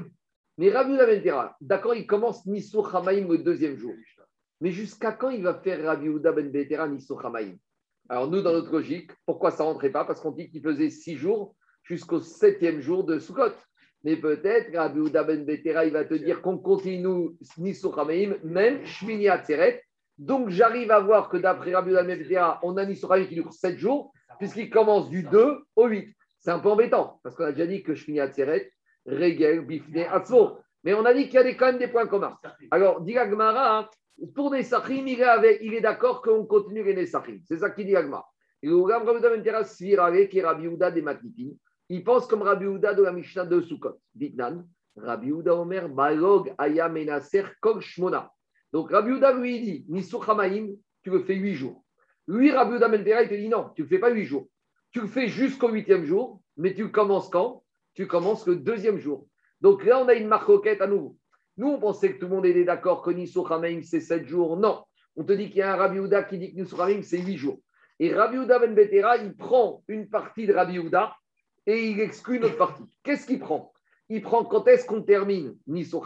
Mais 0.56 0.70
Rabbi 0.70 0.92
Uda 0.92 1.06
ben 1.06 1.20
Betera, 1.20 1.56
d'accord, 1.60 1.96
il 1.96 2.06
commence 2.06 2.46
Nisur 2.46 2.94
Hamaïm 2.94 3.28
le 3.32 3.38
deuxième 3.38 3.76
jour. 3.76 3.94
Mais 4.60 4.70
jusqu'à 4.70 5.10
quand 5.10 5.30
il 5.30 5.42
va 5.42 5.54
faire 5.54 5.84
Rabbi 5.84 6.06
Uda 6.06 6.30
ben 6.30 6.52
Betera 6.52 6.86
Nisur 6.86 7.20
Alors, 8.08 8.30
nous, 8.30 8.40
dans 8.40 8.52
notre 8.52 8.70
logique, 8.70 9.10
pourquoi 9.26 9.50
ça 9.50 9.64
ne 9.64 9.70
rentrait 9.70 9.90
pas? 9.90 10.04
Parce 10.04 10.20
qu'on 10.20 10.30
dit 10.30 10.48
qu'il 10.48 10.62
faisait 10.62 10.90
six 10.90 11.16
jours 11.16 11.56
jusqu'au 11.82 12.20
septième 12.20 12.80
jour 12.80 13.02
de 13.02 13.18
Sukkot. 13.18 13.54
Mais 14.04 14.14
peut-être, 14.14 14.72
Rabbi 14.72 15.00
Uda 15.00 15.24
ben 15.24 15.44
Betera, 15.44 15.84
il 15.84 15.92
va 15.92 16.04
te 16.04 16.14
dire 16.14 16.40
qu'on 16.42 16.58
continue 16.58 17.30
Nisur 17.56 17.98
Hamaïm, 17.98 18.36
même 18.44 18.86
Shmini 18.86 19.28
Atzeret. 19.28 19.82
Donc, 20.18 20.50
j'arrive 20.50 20.90
à 20.90 20.98
voir 21.00 21.28
que 21.28 21.36
d'après 21.36 21.74
Rabbi 21.74 21.90
Uda 21.92 22.02
ben 22.02 22.58
on 22.62 22.76
a 22.76 22.82
Hamaïm 22.82 23.26
qui 23.28 23.34
dure 23.34 23.52
sept 23.52 23.78
jours, 23.78 24.12
puisqu'il 24.38 24.68
commence 24.68 25.08
du 25.08 25.22
2 25.22 25.58
au 25.76 25.86
8. 25.86 26.12
C'est 26.40 26.50
un 26.50 26.58
peu 26.58 26.68
embêtant, 26.70 27.20
parce 27.22 27.34
qu'on 27.36 27.44
a 27.44 27.52
déjà 27.52 27.66
dit 27.66 27.82
que 27.82 27.94
Shmini 27.94 28.20
Atzeret, 28.20 28.72
Regel, 29.06 29.64
Bifne, 29.64 29.98
Atzmo. 30.10 30.58
Mais 30.84 30.94
on 30.94 31.04
a 31.04 31.14
dit 31.14 31.24
qu'il 31.26 31.34
y 31.34 31.38
a 31.38 31.42
des- 31.44 31.56
quand 31.56 31.66
même 31.66 31.78
des 31.78 31.88
points 31.88 32.06
communs. 32.06 32.36
Alors, 32.70 33.00
dit 33.00 33.16
Agmara, 33.18 33.78
hein, 33.78 33.88
pour 34.34 34.50
Nesachim, 34.50 35.06
il 35.06 35.20
est, 35.20 35.24
avec- 35.24 35.60
il 35.62 35.74
est 35.74 35.80
d'accord 35.80 36.22
qu'on 36.22 36.44
continue 36.46 36.82
les 36.84 36.94
Nesachim. 36.94 37.38
C'est 37.44 37.58
ça 37.58 37.70
qu'il 37.70 37.86
dit 37.86 37.96
Agmara. 37.96 38.26
Ben 38.62 38.70
il 41.90 42.04
pense 42.04 42.26
comme 42.26 42.42
Rabbi 42.42 42.66
Uda 42.66 42.94
de 42.94 43.02
la 43.02 43.12
Mishnah 43.12 43.44
de 43.46 43.60
Sukkot. 43.60 43.98
Ditnan, 44.14 44.64
Rabbi 44.96 45.28
Uda 45.30 45.54
Omer, 45.54 45.88
Balog, 45.88 46.52
Aya, 46.58 46.88
Menaser, 46.88 47.44
Kol, 47.60 47.80
Shmona. 47.80 48.30
Donc 48.72 48.90
Rabbi 48.90 49.10
Uda 49.12 49.32
lui 49.32 49.60
dit, 49.60 49.86
Hamaïm, 50.26 50.76
tu 51.02 51.10
le 51.10 51.20
fais 51.20 51.34
huit 51.34 51.54
jours. 51.54 51.84
Lui, 52.26 52.50
Rabbi 52.50 52.76
Uda 52.76 52.88
ben 52.88 53.02
Tera, 53.02 53.22
il 53.22 53.28
te 53.28 53.34
dit 53.34 53.48
non, 53.48 53.70
tu 53.74 53.82
ne 53.82 53.86
le 53.86 53.88
fais 53.88 53.98
pas 53.98 54.10
huit 54.10 54.24
jours. 54.24 54.48
Tu 54.92 55.00
le 55.00 55.06
fais 55.06 55.28
jusqu'au 55.28 55.68
huitième 55.68 56.04
jour, 56.04 56.42
mais 56.56 56.74
tu 56.74 56.90
commences 56.90 57.28
quand? 57.28 57.62
Tu 57.94 58.06
commences 58.06 58.46
le 58.46 58.56
deuxième 58.56 58.98
jour. 58.98 59.26
Donc 59.60 59.84
là, 59.84 60.00
on 60.00 60.08
a 60.08 60.14
une 60.14 60.28
marcoquette 60.28 60.80
à 60.80 60.86
nouveau. 60.86 61.16
Nous, 61.56 61.68
on 61.68 61.80
pensait 61.80 62.12
que 62.12 62.20
tout 62.20 62.28
le 62.28 62.36
monde 62.36 62.46
était 62.46 62.64
d'accord 62.64 63.02
que 63.02 63.10
Hamaim, 63.10 63.82
c'est 63.82 64.00
7 64.00 64.26
jours. 64.26 64.56
Non. 64.56 64.84
On 65.16 65.24
te 65.24 65.32
dit 65.32 65.48
qu'il 65.48 65.58
y 65.58 65.62
a 65.62 65.72
un 65.72 65.76
Rabbi 65.76 65.98
Houda 65.98 66.22
qui 66.22 66.38
dit 66.38 66.54
que 66.54 66.80
Hamaim, 66.80 67.02
c'est 67.02 67.18
8 67.18 67.36
jours. 67.36 67.60
Et 67.98 68.14
Rabbi 68.14 68.38
Houda 68.38 68.60
Ben 68.60 68.74
Betera, 68.74 69.16
il 69.16 69.34
prend 69.34 69.82
une 69.88 70.08
partie 70.08 70.46
de 70.46 70.54
Rabbi 70.54 70.78
Houda 70.78 71.16
et 71.66 71.88
il 71.88 72.00
exclut 72.00 72.36
une 72.36 72.44
autre 72.44 72.56
partie. 72.56 72.84
Qu'est-ce 73.02 73.26
qu'il 73.26 73.40
prend? 73.40 73.72
Il 74.08 74.22
prend 74.22 74.44
quand 74.44 74.68
est-ce 74.68 74.86
qu'on 74.86 75.02
termine 75.02 75.56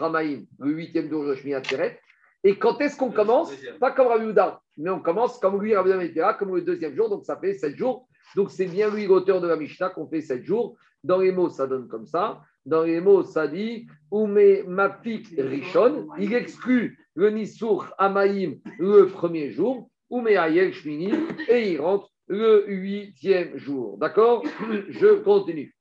Hamaim, 0.01 0.45
le 0.59 0.73
huitième 0.73 1.11
jour 1.11 1.27
de 1.27 1.35
Shmini 1.35 1.55
Atzeret, 1.55 2.01
et 2.45 2.59
quand 2.59 2.81
est-ce 2.81 2.97
qu'on 2.97 3.11
commence. 3.11 3.53
Pas 3.79 3.93
comme 3.93 4.09
Rabbi 4.09 4.27
Houda, 4.27 4.61
mais 4.77 4.91
on 4.91 5.01
commence 5.01 5.39
comme 5.39 5.61
lui, 5.63 5.75
Rabbi 5.75 5.91
Betera, 5.91 6.35
comme 6.35 6.55
le 6.55 6.63
deuxième 6.63 6.95
jour, 6.95 7.09
donc 7.09 7.25
ça 7.25 7.37
fait 7.37 7.55
7 7.55 7.77
jours. 7.77 8.09
Donc 8.35 8.51
c'est 8.51 8.67
bien 8.67 8.91
lui 8.91 9.07
l'auteur 9.07 9.41
de 9.41 9.47
la 9.47 9.57
Mishnah 9.57 9.91
qu'on 9.91 10.09
fait 10.09 10.21
7 10.21 10.43
jours. 10.43 10.77
Dans 11.05 11.19
les 11.19 11.33
mots, 11.33 11.51
ça 11.51 11.67
donne 11.67 11.89
comme 11.89 12.07
ça. 12.07 12.41
Dans 12.65 12.83
les 12.83 13.01
mots, 13.01 13.25
ça 13.25 13.49
dit 13.49 13.87
Oume 14.11 14.39
Mapik 14.67 15.35
Rishon. 15.37 16.09
Il 16.19 16.33
exclut 16.35 16.99
le 17.15 17.31
Nisur 17.31 17.93
Amaïm 17.99 18.61
le 18.79 19.07
premier 19.07 19.51
jour. 19.51 19.91
Oume 20.11 20.29
Ayel 20.29 20.73
Shmini. 20.73 21.13
Et 21.49 21.73
il 21.73 21.81
rentre 21.81 22.09
le 22.29 22.65
huitième 22.69 23.57
jour. 23.57 23.99
D'accord 23.99 24.45
Je 24.89 25.21
continue. 25.23 25.75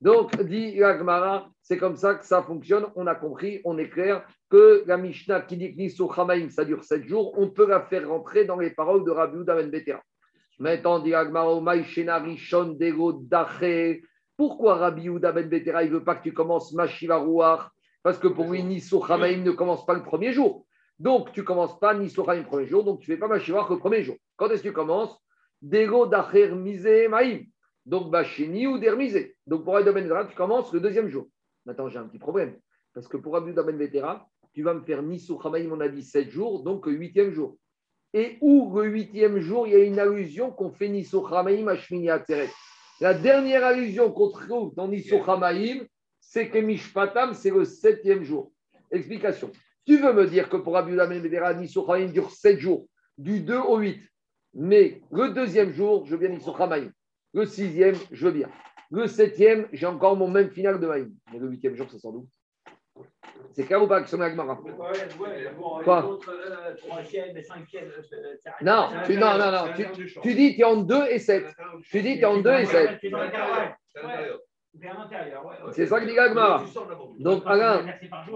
Donc, 0.00 0.40
dit 0.42 0.82
Agmara, 0.82 1.48
c'est 1.62 1.78
comme 1.78 1.96
ça 1.96 2.14
que 2.14 2.26
ça 2.26 2.42
fonctionne. 2.42 2.86
On 2.96 3.06
a 3.06 3.14
compris, 3.14 3.60
on 3.64 3.78
est 3.78 3.88
clair 3.88 4.26
que 4.48 4.84
la 4.86 4.96
Mishnah 4.96 5.42
qui 5.42 5.56
dit 5.56 5.72
que 5.74 5.78
Nisur 5.78 6.18
Hamaïm, 6.18 6.50
ça 6.50 6.64
dure 6.64 6.84
7 6.84 7.04
jours, 7.04 7.36
on 7.38 7.50
peut 7.50 7.66
la 7.66 7.80
faire 7.80 8.08
rentrer 8.08 8.44
dans 8.44 8.58
les 8.58 8.70
paroles 8.70 9.04
de 9.04 9.10
Rabbi 9.10 9.44
Ben 9.44 9.70
Betera. 9.70 10.02
Maintenant, 10.58 11.00
dit 11.00 11.14
Rishon 11.14 12.76
Dego 12.78 13.12
Daché. 13.12 14.02
Pourquoi 14.36 14.76
Rabbi 14.76 15.08
Ben 15.08 15.48
Betera, 15.48 15.82
il 15.82 15.90
ne 15.90 15.98
veut 15.98 16.04
pas 16.04 16.14
que 16.14 16.22
tu 16.22 16.32
commences 16.32 16.72
Mashiva 16.72 17.18
Ruach? 17.18 17.70
Parce 18.02 18.18
que 18.18 18.28
pour 18.28 18.50
lui, 18.50 18.62
Nisur 18.62 19.10
Hamaim 19.10 19.42
ne 19.42 19.50
commence 19.50 19.84
pas 19.84 19.94
le 19.94 20.02
premier 20.02 20.32
jour. 20.32 20.64
Donc, 20.98 21.32
tu 21.32 21.40
ne 21.40 21.44
commences 21.44 21.78
pas 21.78 21.94
Nisur 21.94 22.28
Hamaim 22.28 22.42
le 22.42 22.46
premier 22.46 22.66
jour, 22.66 22.84
donc 22.84 23.00
tu 23.00 23.10
ne 23.10 23.16
fais 23.16 23.20
pas 23.20 23.28
Mashiva 23.28 23.58
Ruach 23.58 23.70
le 23.70 23.78
premier 23.78 24.02
jour. 24.02 24.16
Quand 24.36 24.48
est-ce 24.50 24.62
que 24.62 24.68
tu 24.68 24.74
commences? 24.74 25.18
Dego 25.60 26.06
Dacher 26.06 26.52
Mise. 26.52 26.88
Donc, 27.84 28.10
Bacheni 28.10 28.66
ou 28.66 28.78
Dermise. 28.78 29.28
Donc, 29.46 29.64
pour 29.64 29.74
Rabbi 29.74 29.90
Ben 29.90 30.04
Betera, 30.04 30.24
tu 30.24 30.36
commences 30.36 30.72
le 30.72 30.80
deuxième 30.80 31.08
jour. 31.08 31.26
Maintenant, 31.64 31.88
j'ai 31.88 31.98
un 31.98 32.06
petit 32.06 32.18
problème. 32.18 32.56
Parce 32.94 33.08
que 33.08 33.16
pour 33.16 33.34
Rabbi 33.34 33.52
Ben 33.52 33.76
Betera, 33.76 34.26
tu 34.56 34.62
vas 34.62 34.72
me 34.72 34.80
faire 34.80 35.02
Nisur 35.02 35.44
Hamaim, 35.44 35.70
on 35.70 35.80
a 35.80 35.88
dit 35.88 36.02
7 36.02 36.30
jours, 36.30 36.62
donc 36.62 36.86
le 36.86 36.92
huitième 36.92 37.30
jour. 37.30 37.58
Et 38.14 38.38
où 38.40 38.74
le 38.74 38.88
huitième 38.88 39.38
jour, 39.38 39.66
il 39.66 39.74
y 39.74 39.76
a 39.76 39.84
une 39.84 39.98
allusion 39.98 40.50
qu'on 40.50 40.70
fait 40.70 40.88
Nisur 40.88 41.30
Hamaim 41.30 41.68
à 41.68 41.76
Shmini. 41.76 42.08
La 43.02 43.12
dernière 43.12 43.66
allusion 43.66 44.10
qu'on 44.10 44.30
trouve 44.30 44.74
dans 44.74 44.88
Nisur 44.88 45.28
Hamaim, 45.28 45.84
c'est 46.20 46.48
que 46.48 46.56
Mishpatam, 46.56 47.34
c'est 47.34 47.50
le 47.50 47.66
septième 47.66 48.22
jour. 48.22 48.50
Explication. 48.90 49.52
Tu 49.84 49.98
veux 49.98 50.14
me 50.14 50.26
dire 50.26 50.48
que 50.48 50.56
pour 50.56 50.72
Rabbi 50.72 50.92
Yehuda 50.92 51.06
Ben 51.06 51.60
Nisur 51.60 51.90
Hamaim 51.90 52.06
dure 52.06 52.30
sept 52.30 52.58
jours, 52.58 52.88
du 53.18 53.40
2 53.40 53.58
au 53.58 53.76
8. 53.76 54.00
Mais 54.54 55.02
le 55.12 55.34
deuxième 55.34 55.74
jour, 55.74 56.06
je 56.06 56.12
veux 56.12 56.26
bien 56.26 56.30
Nisur 56.30 56.58
Hamaim. 56.58 56.90
Le 57.34 57.44
sixième, 57.44 57.96
je 58.10 58.28
bien. 58.30 58.48
Le 58.90 59.06
septième, 59.06 59.68
j'ai 59.74 59.84
encore 59.84 60.16
mon 60.16 60.28
même 60.28 60.48
final 60.48 60.80
de 60.80 60.86
Maïm. 60.86 61.14
Mais 61.30 61.40
le 61.40 61.48
huitième 61.48 61.76
jour, 61.76 61.88
c'est 61.90 61.98
sans 61.98 62.12
doute. 62.12 62.30
C'est 63.52 63.64
clair 63.64 63.82
ou 63.82 63.86
pas 63.86 64.02
que 64.02 64.16
la 64.16 64.30
Gemara 64.30 64.58
Quoi 65.84 66.20
euh, 66.28 66.74
euh, 66.82 68.34
Non, 68.62 68.88
tu, 69.06 69.16
non, 69.16 69.38
non, 69.38 69.50
non. 69.50 69.72
Tu, 69.74 70.12
tu 70.20 70.34
dis 70.34 70.54
tu 70.54 70.60
es 70.60 70.64
en 70.64 70.76
2 70.76 71.06
et 71.10 71.18
7. 71.18 71.46
Tu 71.90 72.02
dis 72.02 72.16
tu 72.16 72.20
es 72.20 72.24
en 72.24 72.40
2 72.40 72.50
et 72.52 72.66
7. 72.66 73.00
C'est 75.72 75.86
ça 75.86 76.00
que 76.00 76.06
dit 76.06 76.14
la 76.14 76.28
Gemara. 76.28 76.64
Donc, 77.18 77.42
Alain. 77.46 77.86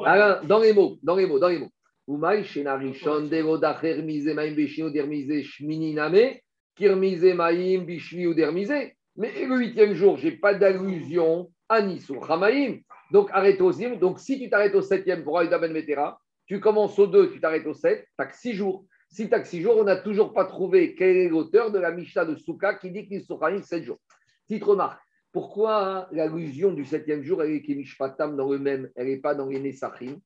Alain, 0.04 0.40
dans 0.44 0.60
les 0.60 0.72
mots, 0.72 0.96
dans 1.02 1.16
les 1.16 1.26
mots, 1.26 1.38
dans 1.38 1.48
les 1.48 1.58
mots. 1.58 1.70
Umaï, 2.08 2.44
Shenarishon, 2.44 3.28
Derodacher, 3.28 4.02
Mise, 4.02 4.34
Maim, 4.34 4.54
Bishino, 4.54 4.90
Dermise, 4.90 5.42
Shmini, 5.42 5.94
Name, 5.94 6.38
Kirmise, 6.74 7.34
Maim, 7.34 7.84
Bishvi 7.84 8.26
ou 8.26 8.34
Dermise. 8.34 8.72
Mais 9.16 9.44
le 9.44 9.56
huitième 9.58 9.92
jour, 9.92 10.16
je 10.16 10.28
n'ai 10.28 10.36
pas 10.36 10.54
d'allusion 10.54 11.50
à 11.68 11.82
Nisou, 11.82 12.18
Hamaïm. 12.26 12.80
Donc, 13.12 13.28
arrête 13.32 13.60
au 13.60 13.72
Zim. 13.72 13.96
Donc, 13.96 14.18
si 14.18 14.38
tu 14.38 14.48
t'arrêtes 14.48 14.74
au 14.74 14.82
septième 14.82 15.24
pour 15.24 15.38
Aïda 15.38 15.58
Ben 15.58 15.72
Metera, 15.72 16.20
tu 16.46 16.60
commences 16.60 16.98
au 16.98 17.06
2, 17.06 17.32
tu 17.32 17.40
t'arrêtes 17.40 17.66
au 17.66 17.74
7, 17.74 18.06
tu 18.18 18.26
que 18.26 18.36
6 18.36 18.52
jours. 18.54 18.84
Si 19.08 19.28
tu 19.28 19.40
que 19.40 19.46
6 19.46 19.62
jours, 19.62 19.76
on 19.78 19.84
n'a 19.84 19.96
toujours 19.96 20.32
pas 20.32 20.44
trouvé 20.44 20.94
quel 20.94 21.16
est 21.16 21.28
l'auteur 21.28 21.70
de 21.70 21.78
la 21.78 21.90
Mishnah 21.90 22.24
de 22.24 22.36
Souka 22.36 22.74
qui 22.74 22.90
dit 22.90 23.06
Nisou, 23.10 23.34
Hamaïm, 23.34 23.62
7 23.62 23.84
jours. 23.84 23.98
Petite 24.48 24.64
remarque. 24.64 25.00
Pourquoi 25.32 25.86
hein, 25.86 26.08
l'allusion 26.10 26.72
du 26.72 26.84
septième 26.84 27.22
jour, 27.22 27.42
elle 27.42 27.52
est 27.52 27.62
Kemishpatam 27.62 28.36
dans 28.36 28.50
le 28.50 28.58
même, 28.58 28.90
elle 28.96 29.06
n'est 29.06 29.18
pas 29.18 29.34
dans 29.34 29.46
les 29.46 29.60
Nesachim? 29.60 30.18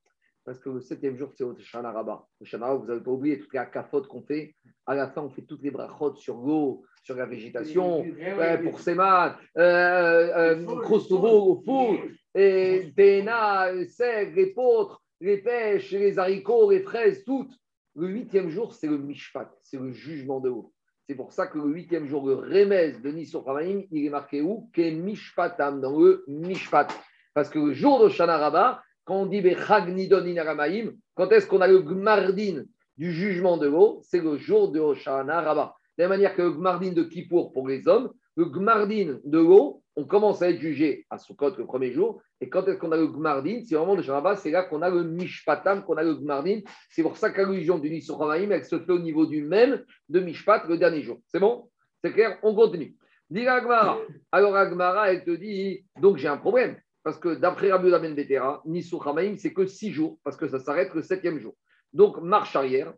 Parce 0.43 0.59
que 0.59 0.69
le 0.69 0.79
septième 0.79 1.15
jour, 1.15 1.31
c'est 1.35 1.43
au 1.43 1.55
Shana 1.57 1.91
Rabba. 1.91 2.25
Le 2.39 2.45
Shana 2.45 2.67
Rabba, 2.67 2.79
vous 2.79 2.87
n'avez 2.87 3.01
pas 3.01 3.11
oublié 3.11 3.39
toutes 3.39 3.53
les 3.53 3.59
akafotes 3.59 4.07
qu'on 4.07 4.21
fait. 4.21 4.55
À 4.85 4.95
la 4.95 5.09
fin, 5.09 5.21
on 5.21 5.29
fait 5.29 5.43
toutes 5.43 5.63
les 5.63 5.71
brachot 5.71 6.15
sur 6.15 6.37
l'eau, 6.37 6.83
sur 7.03 7.15
la 7.15 7.25
végétation, 7.25 8.01
ouais, 8.01 8.57
pour 8.63 8.79
Seman, 8.79 9.35
euh, 9.57 10.55
euh, 10.55 10.81
Krostovo, 10.81 11.51
au 11.51 11.61
four, 11.63 11.97
et 12.35 12.93
Tena, 12.95 13.71
le 13.71 13.85
seigle, 13.85 14.35
les 14.35 14.47
potres, 14.47 15.01
les 15.21 15.37
pêches, 15.37 15.91
les 15.91 16.19
haricots, 16.19 16.69
les 16.69 16.81
fraises, 16.81 17.23
toutes. 17.23 17.53
Le 17.95 18.07
huitième 18.07 18.49
jour, 18.49 18.73
c'est 18.73 18.87
le 18.87 18.97
Mishpat, 18.97 19.49
c'est 19.63 19.79
le 19.79 19.93
jugement 19.93 20.41
de 20.41 20.49
l'eau. 20.49 20.73
C'est 21.07 21.15
pour 21.15 21.31
ça 21.31 21.47
que 21.47 21.57
le 21.57 21.69
huitième 21.69 22.07
jour, 22.07 22.27
le 22.27 22.35
Remez 22.35 22.93
de 23.01 23.11
Nisur 23.11 23.45
il 23.91 24.05
est 24.05 24.09
marqué 24.09 24.41
où? 24.41 24.69
Qu'est 24.73 24.91
Mishpatam, 24.91 25.79
dans 25.79 25.97
le 25.97 26.25
Mishpat. 26.27 26.87
Parce 27.33 27.49
que 27.49 27.59
le 27.59 27.73
jour 27.73 28.03
de 28.03 28.09
Shana 28.09 28.37
Rabba, 28.37 28.81
quand 29.05 29.21
on 29.21 29.25
dit 29.27 29.41
Bechag 29.41 29.87
Nidon 29.93 30.25
Inaramaim, 30.25 30.91
quand 31.13 31.31
est-ce 31.31 31.47
qu'on 31.47 31.61
a 31.61 31.67
le 31.67 31.79
Gmardin 31.79 32.63
du 32.97 33.13
jugement 33.13 33.55
de 33.55 33.67
l'eau 33.67 34.01
C'est 34.03 34.21
le 34.21 34.35
jour 34.37 34.71
de 34.71 34.93
Shana 34.93 35.41
Rabba. 35.41 35.75
De 35.97 36.03
la 36.03 36.09
même 36.09 36.17
manière 36.17 36.35
que 36.35 36.41
le 36.41 36.51
Gmardin 36.51 36.91
de 36.91 37.03
Kippour 37.03 37.53
pour 37.53 37.67
les 37.67 37.87
hommes, 37.87 38.11
le 38.35 38.45
Gmardin 38.45 39.19
de 39.23 39.37
l'eau, 39.37 39.83
on 39.95 40.05
commence 40.05 40.41
à 40.41 40.49
être 40.49 40.59
jugé 40.59 41.05
à 41.09 41.17
Sukkot 41.17 41.55
le 41.57 41.65
premier 41.65 41.91
jour. 41.91 42.21
Et 42.41 42.49
quand 42.49 42.67
est-ce 42.67 42.77
qu'on 42.77 42.91
a 42.91 42.97
le 42.97 43.07
Gmardin? 43.07 43.61
C'est 43.63 43.75
vraiment 43.75 43.95
le 43.95 44.01
Shana 44.01 44.19
Rabba, 44.19 44.35
c'est 44.35 44.51
là 44.51 44.63
qu'on 44.63 44.81
a 44.81 44.89
le 44.89 45.03
Mishpatam, 45.03 45.83
qu'on 45.83 45.95
a 45.97 46.03
le 46.03 46.15
Gmardin. 46.15 46.59
C'est 46.89 47.03
pour 47.03 47.17
ça 47.17 47.29
que 47.29 47.41
l'allusion 47.41 47.79
du 47.79 47.89
Nisur 47.89 48.21
Hamaim, 48.21 48.51
elle 48.51 48.65
se 48.65 48.79
fait 48.79 48.91
au 48.91 48.99
niveau 48.99 49.25
du 49.25 49.43
même 49.43 49.83
de 50.09 50.19
Mishpat 50.19 50.65
le 50.67 50.77
dernier 50.77 51.01
jour. 51.01 51.19
C'est 51.27 51.39
bon? 51.39 51.69
C'est 52.03 52.11
clair? 52.11 52.37
On 52.43 52.53
continue. 52.53 52.95
Dit 53.29 53.47
Agmara. 53.47 53.99
Alors 54.31 54.55
Agmara, 54.55 55.11
elle 55.11 55.23
te 55.23 55.31
dit 55.31 55.85
donc 55.99 56.17
j'ai 56.17 56.27
un 56.27 56.37
problème. 56.37 56.77
Parce 57.03 57.17
que 57.17 57.35
d'après 57.35 57.71
Rabbi 57.71 57.91
Ben 57.91 58.15
Betera, 58.15 58.61
Nisur 58.65 59.07
Hamaim, 59.07 59.37
c'est 59.37 59.53
que 59.53 59.65
six 59.65 59.91
jours, 59.91 60.19
parce 60.23 60.35
que 60.35 60.47
ça 60.47 60.59
s'arrête 60.59 60.93
le 60.93 61.03
septième 61.03 61.39
jour. 61.39 61.55
Donc 61.93 62.21
marche 62.21 62.55
arrière. 62.55 62.93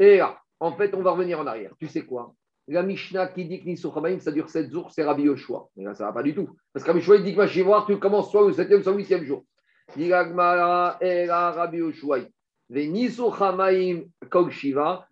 Et 0.00 0.16
là, 0.16 0.38
en 0.60 0.72
fait, 0.72 0.94
on 0.94 1.02
va 1.02 1.10
revenir 1.10 1.40
en 1.40 1.46
arrière. 1.46 1.72
Tu 1.78 1.88
sais 1.88 2.06
quoi? 2.06 2.34
La 2.70 2.82
Mishnah 2.82 3.28
qui 3.28 3.46
dit 3.46 3.64
que 3.64 3.98
Hamaim, 3.98 4.20
ça 4.20 4.30
dure 4.30 4.50
sept 4.50 4.70
jours, 4.70 4.90
c'est 4.90 5.02
Rabbi 5.02 5.22
Yoshua. 5.22 5.68
Mais 5.76 5.84
là, 5.84 5.94
ça 5.94 6.04
ne 6.04 6.08
va 6.08 6.12
pas 6.12 6.22
du 6.22 6.34
tout. 6.34 6.50
Parce 6.72 6.84
que 6.84 6.90
Rabbi 6.90 7.00
Yoshua, 7.00 7.16
il 7.16 7.24
dit 7.24 7.32
que 7.32 7.38
va 7.38 7.46
chez 7.46 7.62
voir, 7.62 7.86
tu 7.86 7.98
commences 7.98 8.30
soit 8.30 8.46
le 8.46 8.52
septième, 8.52 8.82
soit 8.82 8.92
le 8.92 8.98
huitième 8.98 9.24
jour. 9.24 9.42
Dit 9.96 10.12
Agmara, 10.12 10.98
là, 11.00 11.50
Rabbi 11.52 11.78
Yoshua. 11.78 12.18
Nisur 12.68 13.42
Hamaim, 13.42 14.02
Kol 14.28 14.50
Shiva, 14.50 15.08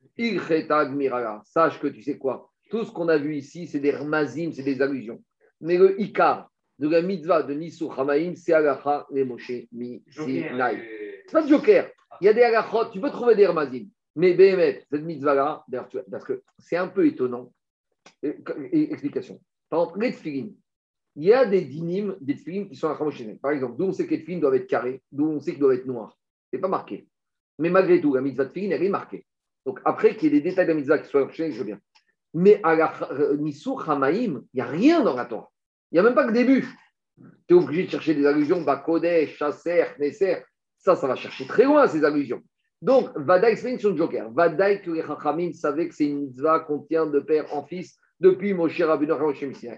Sache 1.44 1.80
que 1.80 1.86
tu 1.88 2.02
sais 2.02 2.18
quoi? 2.18 2.50
Tout 2.70 2.84
ce 2.84 2.90
qu'on 2.90 3.08
a 3.08 3.16
vu 3.16 3.36
ici, 3.36 3.66
c'est 3.66 3.80
des 3.80 3.92
rmazim, 3.92 4.52
c'est 4.52 4.62
des 4.62 4.82
allusions. 4.82 5.22
Mais 5.60 5.78
le 5.78 5.98
ikar 6.00 6.50
de 6.78 6.88
la 6.88 7.00
mitzvah 7.00 7.42
de 7.42 7.54
Nisur 7.54 7.98
Hamaim, 7.98 8.34
c'est 8.36 8.52
Agacha 8.52 9.06
les 9.10 9.24
Moshe 9.24 9.50
Mi 9.72 10.02
Sinai. 10.08 11.22
C'est 11.26 11.32
pas 11.32 11.42
de 11.42 11.48
joker. 11.48 11.88
Il 12.20 12.26
y 12.26 12.28
a 12.28 12.32
des 12.32 12.42
agachot, 12.42 12.90
tu 12.90 13.00
peux 13.00 13.10
trouver 13.10 13.34
des 13.34 13.46
rmazim. 13.46 13.86
Mais 14.16 14.33
Béhémet, 14.33 14.83
cette 14.90 15.02
mitzvah-là, 15.02 15.64
parce 16.11 16.24
que 16.24 16.42
c'est 16.59 16.76
un 16.76 16.88
peu 16.88 17.07
étonnant. 17.07 17.52
Explication. 18.22 19.40
Par 19.68 19.81
exemple, 19.81 20.00
les 20.00 20.12
tfilin, 20.12 20.48
il 21.16 21.24
y 21.24 21.33
a 21.33 21.44
des 21.44 21.62
dinim, 21.62 22.16
des 22.20 22.35
tfilin 22.35 22.64
qui 22.64 22.76
sont 22.76 22.88
à 22.88 22.98
Par 23.42 23.50
exemple, 23.50 23.76
d'où 23.76 23.85
on 23.85 23.92
sait 23.92 24.07
que 24.07 24.14
les 24.14 24.22
tfilin 24.22 24.38
doivent 24.38 24.55
être 24.55 24.66
carrés, 24.66 25.02
d'où 25.12 25.26
on 25.26 25.40
sait 25.40 25.52
qu'ils 25.52 25.61
doivent 25.61 25.76
être 25.76 25.87
noirs. 25.87 26.18
C'est 26.50 26.59
pas 26.59 26.68
marqué. 26.68 27.07
Mais 27.59 27.68
malgré 27.68 28.00
tout, 28.00 28.14
la 28.14 28.22
mitzvah 28.22 28.46
de 28.46 28.50
tfilin, 28.50 28.74
elle 28.74 28.83
est 28.83 28.88
marquée. 28.88 29.26
Donc 29.66 29.81
après 29.85 30.16
qu'il 30.16 30.33
y 30.33 30.37
ait 30.37 30.40
des 30.40 30.48
détails 30.48 30.66
de 30.66 30.72
la 30.72 30.76
mitzvah 30.76 30.98
qui 30.98 31.11
soient 31.11 31.24
enchaînés, 31.24 31.52
je 31.52 31.59
veux 31.59 31.64
bien. 31.64 31.81
Mais 32.33 32.61
à 32.62 32.74
la 32.74 32.94
euh, 33.12 33.37
Nisur 33.37 33.88
Hamaim, 33.88 34.12
il 34.12 34.42
n'y 34.55 34.61
a 34.61 34.66
rien 34.66 35.02
dans 35.02 35.14
la 35.14 35.26
Torah. 35.26 35.50
Il 35.90 35.96
n'y 35.96 35.98
a 36.00 36.02
même 36.02 36.14
pas 36.14 36.26
que 36.26 36.33
début. 36.33 36.66
Tu 37.48 37.55
es 37.55 37.55
obligé 37.55 37.85
de 37.85 37.90
chercher 37.90 38.14
des 38.14 38.24
allusions, 38.24 38.62
Bakodesh, 38.62 39.37
Chasser, 39.37 39.85
Nesser. 39.98 40.42
Ça, 40.79 40.96
ça 40.96 41.07
va 41.07 41.16
chercher 41.16 41.46
très 41.46 41.64
loin, 41.64 41.87
ces 41.87 42.05
allusions. 42.05 42.42
Donc, 42.82 43.10
Vadaï 43.16 43.52
explique 43.52 43.80
sur 43.80 43.90
le 43.90 43.96
Joker. 43.96 44.30
Vadaï 44.30 44.82
que 44.82 44.90
les 44.90 45.02
Chachamim 45.02 45.52
savaient 45.52 45.88
que 45.88 45.94
c'est 45.94 46.06
une 46.06 46.20
mitzvah 46.20 46.60
qu'on 46.60 46.80
tient 46.80 47.06
de 47.06 47.20
père 47.20 47.52
en 47.54 47.64
fils 47.64 47.98
depuis 48.20 48.54
Moshe 48.54 48.80
Rabbeinu. 48.80 49.12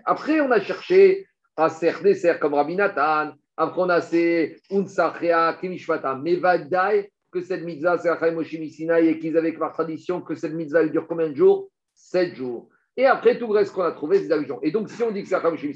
Après, 0.04 0.40
on 0.40 0.50
a 0.50 0.60
cherché 0.60 1.26
à 1.56 1.68
serre 1.68 2.02
des 2.02 2.14
serres 2.14 2.40
comme 2.40 2.54
Rabbi 2.54 2.76
Nathan. 2.76 3.32
Après, 3.56 3.80
on 3.80 3.88
a 3.88 4.00
ces 4.00 4.56
Unsachria, 4.70 5.56
Kimishvatam. 5.60 6.22
Mais 6.22 6.36
Vadaï, 6.36 7.08
que 7.30 7.40
cette 7.40 7.62
mitzvah, 7.62 7.98
c'est 7.98 8.08
Achaim 8.08 8.32
Moshe 8.32 8.50
Sinai 8.50 9.08
et 9.08 9.18
qu'ils 9.18 9.36
avaient 9.36 9.52
par 9.52 9.72
tradition 9.72 10.20
que 10.20 10.34
cette 10.34 10.54
mitzvah, 10.54 10.82
elle 10.82 10.90
dure 10.90 11.06
combien 11.06 11.28
de 11.28 11.36
jours? 11.36 11.68
Sept 11.94 12.34
jours. 12.34 12.68
Et 12.96 13.06
après, 13.06 13.38
tout 13.38 13.46
le 13.46 13.58
reste 13.58 13.72
qu'on 13.72 13.82
a 13.82 13.92
trouvé, 13.92 14.18
c'est 14.18 14.26
des 14.26 14.32
allusions. 14.32 14.58
Et 14.62 14.70
donc, 14.70 14.88
si 14.88 15.02
on 15.02 15.10
dit 15.10 15.22
que 15.22 15.28
c'est 15.28 15.36
Achaim 15.36 15.50
Moshe 15.52 15.66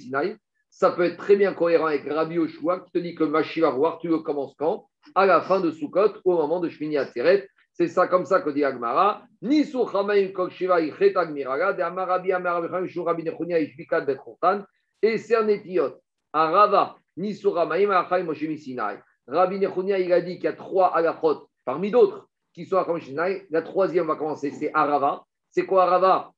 ça 0.70 0.90
peut 0.90 1.04
être 1.04 1.18
très 1.18 1.36
bien 1.36 1.52
cohérent 1.52 1.86
avec 1.86 2.08
Rabbi 2.08 2.38
Oshua 2.38 2.80
qui 2.80 2.90
te 2.92 2.98
dit 2.98 3.14
que 3.14 3.24
Mashi 3.24 3.60
va 3.60 3.70
voir, 3.70 3.98
tu 3.98 4.08
le 4.08 4.20
commences 4.20 4.54
quand? 4.58 4.88
À 5.14 5.26
la 5.26 5.40
fin 5.40 5.60
de 5.60 5.70
Sukkot, 5.70 6.20
au 6.24 6.36
moment 6.36 6.60
de 6.60 6.68
Shmini 6.68 6.96
Atzeret. 6.96 7.48
C'est 7.72 7.88
ça 7.88 8.06
comme 8.06 8.26
ça 8.26 8.40
que 8.40 8.50
dit 8.50 8.64
Agmara. 8.64 9.22
Ni 9.40 9.64
Chamaim 9.64 10.28
Kol 10.28 10.50
Shiva 10.50 10.80
Ichet 10.80 11.16
Agmiraga, 11.16 11.72
de 11.72 11.82
Amarabi 11.82 12.32
Amarabichem 12.32 12.86
Shur 12.86 13.04
Rabbi 13.04 13.22
Nechunia 13.22 13.58
Ishbikat 13.58 14.02
Bet 14.02 14.18
Chotan, 14.22 14.64
et 15.00 15.18
Sernetiot, 15.18 15.96
Arava, 16.32 16.96
Ni 17.16 17.34
Chamaim 17.34 17.90
Achaim 17.90 18.24
Moshe 18.24 18.56
Sinai. 18.58 18.98
Rabbi 19.26 19.58
Nechunia, 19.58 19.98
il 19.98 20.12
a 20.12 20.20
dit 20.20 20.36
qu'il 20.36 20.44
y 20.44 20.48
a 20.48 20.52
trois 20.52 20.94
halachot, 20.94 21.48
parmi 21.64 21.90
d'autres, 21.90 22.28
qui 22.52 22.66
sont 22.66 22.76
à 22.76 23.00
Sinai. 23.00 23.46
La 23.50 23.62
troisième 23.62 24.06
va 24.06 24.16
commencer, 24.16 24.50
c'est 24.50 24.70
Arava. 24.74 25.24
C'est 25.50 25.64
quoi 25.64 25.84
Arava 25.84 26.32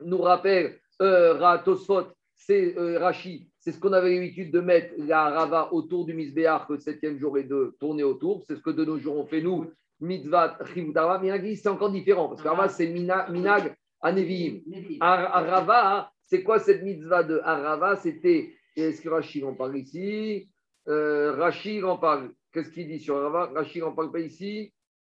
Nous 0.00 0.20
rappelle 0.20 0.78
euh, 1.00 1.58
c'est 2.34 2.76
euh, 2.76 2.98
Rashi, 2.98 3.47
c'est 3.60 3.72
ce 3.72 3.80
qu'on 3.80 3.92
avait 3.92 4.14
l'habitude 4.14 4.52
de 4.52 4.60
mettre 4.60 4.94
la 4.98 5.24
Arava 5.24 5.72
autour 5.72 6.06
du 6.06 6.14
Misbéar, 6.14 6.66
que 6.66 6.74
le 6.74 6.78
septième 6.78 7.18
jour 7.18 7.38
est 7.38 7.44
de 7.44 7.76
tourner 7.80 8.04
autour. 8.04 8.44
C'est 8.46 8.56
ce 8.56 8.60
que 8.60 8.70
de 8.70 8.84
nos 8.84 8.98
jours 8.98 9.16
on 9.16 9.26
fait 9.26 9.42
nous, 9.42 9.70
Mitzvah 10.00 10.58
Chivutara. 10.72 11.18
Mais 11.18 11.54
c'est 11.56 11.68
encore 11.68 11.90
différent, 11.90 12.28
parce 12.28 12.42
qu'Arava, 12.42 12.68
c'est 12.68 12.86
Minag 12.86 13.74
à 14.00 14.12
Nevi'im. 14.12 14.60
Arava, 15.00 16.10
c'est 16.24 16.42
quoi 16.42 16.58
cette 16.58 16.82
mitzvah 16.82 17.22
de 17.22 17.40
Arava 17.42 17.96
C'était, 17.96 18.54
est-ce 18.76 19.02
que 19.02 19.08
Rashi 19.08 19.42
en 19.44 19.54
parle 19.54 19.78
ici? 19.78 20.48
Euh, 20.88 21.32
Rachid 21.32 21.84
en 21.84 21.98
parle. 21.98 22.30
Qu'est-ce 22.52 22.70
qu'il 22.70 22.88
dit 22.88 23.00
sur 23.00 23.20
Rava? 23.20 23.50
Rachid 23.54 23.82
n'en 23.82 23.92
parle 23.92 24.10
pas 24.10 24.20
ici? 24.20 24.72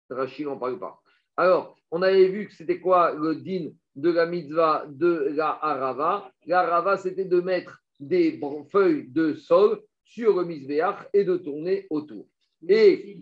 Rachid 0.10 0.46
n'en 0.46 0.58
parle 0.58 0.80
pas. 0.80 1.02
Alors, 1.36 1.76
on 1.92 2.02
avait 2.02 2.28
vu 2.28 2.48
que 2.48 2.54
c'était 2.54 2.80
quoi 2.80 3.14
le 3.14 3.36
din 3.36 3.72
de 3.96 4.10
la 4.10 4.26
mitzvah 4.26 4.86
de 4.88 5.34
la 5.36 5.50
Arava 5.50 6.32
La 6.46 6.62
Arava, 6.62 6.98
c'était 6.98 7.26
de 7.26 7.42
mettre 7.42 7.84
des 8.00 8.40
feuilles 8.72 9.08
de 9.10 9.34
sol 9.34 9.82
sur 10.04 10.38
le 10.38 10.46
misbéach 10.46 11.08
et 11.14 11.24
de 11.24 11.38
tourner 11.38 11.88
autour. 11.90 12.28
Et. 12.68 13.18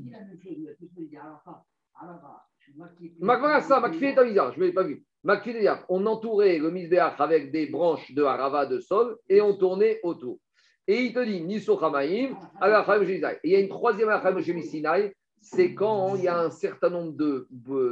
ça, 3.61 3.79
Makfi 3.79 4.05
est 4.05 4.17
un 4.17 4.51
je 4.51 4.59
ne 4.59 4.65
l'ai 4.65 4.73
pas 4.73 4.83
vu. 4.83 5.03
Makfi 5.23 5.55
on 5.89 6.05
entourait 6.05 6.57
le 6.57 6.71
misbéach 6.71 7.19
avec 7.19 7.51
des 7.51 7.67
branches 7.67 8.13
de 8.13 8.23
Arava 8.23 8.65
de 8.65 8.79
sol 8.79 9.17
et 9.29 9.41
on 9.41 9.55
tournait 9.55 9.99
autour. 10.03 10.39
Et 10.85 11.01
il 11.01 11.13
te 11.13 11.23
dit, 11.23 11.41
Niso 11.41 11.81
Hamaim, 11.81 12.35
Et 12.61 13.39
il 13.43 13.51
y 13.51 13.55
a 13.55 13.59
une 13.59 13.69
troisième 13.69 14.09
Alacham 14.09 14.41
Sinai, 14.41 15.15
c'est 15.43 15.73
quand 15.73 16.15
il 16.15 16.23
y 16.23 16.27
a 16.29 16.39
un 16.39 16.49
certain 16.49 16.89
nombre 16.89 17.45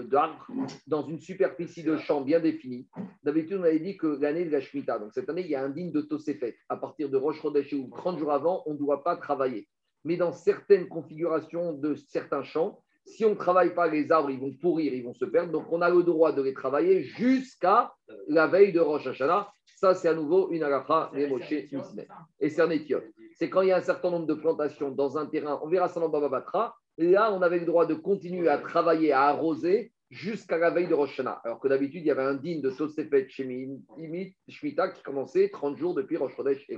d'arbres 0.03 0.47
dans 0.87 1.05
une 1.05 1.19
superficie 1.19 1.83
de 1.83 1.97
champ 1.97 2.21
bien 2.21 2.39
définie. 2.39 2.87
D'habitude, 3.23 3.57
on 3.59 3.63
avait 3.63 3.79
dit 3.79 3.97
que 3.97 4.07
l'année 4.07 4.45
de 4.45 4.51
la 4.51 4.61
Shemitah, 4.61 4.99
donc 4.99 5.11
cette 5.13 5.29
année, 5.29 5.41
il 5.41 5.49
y 5.49 5.55
a 5.55 5.63
un 5.63 5.69
digne 5.69 5.91
de 5.91 6.01
Tosefet. 6.01 6.55
À 6.69 6.77
partir 6.77 7.09
de 7.09 7.17
Rosh 7.17 7.41
Chodesh 7.41 7.73
ou 7.73 7.89
30 7.93 8.19
jours 8.19 8.31
avant, 8.31 8.63
on 8.67 8.73
ne 8.73 8.79
doit 8.79 9.03
pas 9.03 9.17
travailler. 9.17 9.67
Mais 10.05 10.15
dans 10.15 10.31
certaines 10.31 10.87
configurations 10.87 11.73
de 11.73 11.93
certains 11.95 12.43
champs, 12.43 12.79
si 13.05 13.25
on 13.25 13.31
ne 13.31 13.35
travaille 13.35 13.75
pas 13.75 13.87
les 13.87 14.11
arbres, 14.11 14.29
ils 14.29 14.39
vont 14.39 14.53
pourrir, 14.53 14.93
ils 14.93 15.03
vont 15.03 15.13
se 15.13 15.25
perdre. 15.25 15.51
Donc, 15.51 15.65
on 15.71 15.81
a 15.81 15.89
le 15.89 16.03
droit 16.03 16.31
de 16.31 16.41
les 16.41 16.53
travailler 16.53 17.03
jusqu'à 17.03 17.93
la 18.27 18.47
veille 18.47 18.71
de 18.71 18.79
Rosh 18.79 19.07
Hashanah. 19.07 19.51
Ça, 19.75 19.93
c'est 19.93 20.07
à 20.07 20.13
nouveau 20.13 20.51
une 20.51 20.63
agacha 20.63 21.11
les 21.13 21.27
Moshe 21.27 21.51
Et 21.51 22.49
c'est 22.49 22.61
un 22.61 22.69
étiot. 22.69 23.01
C'est 23.35 23.49
quand 23.49 23.61
il 23.61 23.69
y 23.69 23.71
a 23.71 23.77
un 23.77 23.81
certain 23.81 24.11
nombre 24.11 24.27
de 24.27 24.35
plantations 24.35 24.91
dans 24.91 25.17
un 25.17 25.25
terrain, 25.25 25.59
on 25.63 25.67
verra 25.67 25.89
ça 25.89 25.99
dans 25.99 26.09
Baba 26.09 26.29
Batra, 26.29 26.75
là, 26.97 27.33
on 27.33 27.41
avait 27.41 27.59
le 27.59 27.65
droit 27.65 27.85
de 27.85 27.93
continuer 27.93 28.49
à 28.49 28.57
travailler, 28.57 29.11
à 29.11 29.23
arroser 29.23 29.91
jusqu'à 30.09 30.57
la 30.57 30.69
veille 30.69 30.87
de 30.87 30.93
Rosh 30.93 31.11
Hashanah. 31.11 31.41
Alors 31.43 31.59
que 31.59 31.67
d'habitude, 31.67 32.01
il 32.01 32.07
y 32.07 32.11
avait 32.11 32.23
un 32.23 32.35
digne 32.35 32.61
de 32.61 32.69
Tosefet 32.69 33.27
Shemitah 33.29 34.89
qui 34.89 35.01
commençait 35.01 35.49
30 35.49 35.77
jours 35.77 35.95
depuis 35.95 36.17
Rosh 36.17 36.35
Chodesh 36.35 36.69
et 36.69 36.77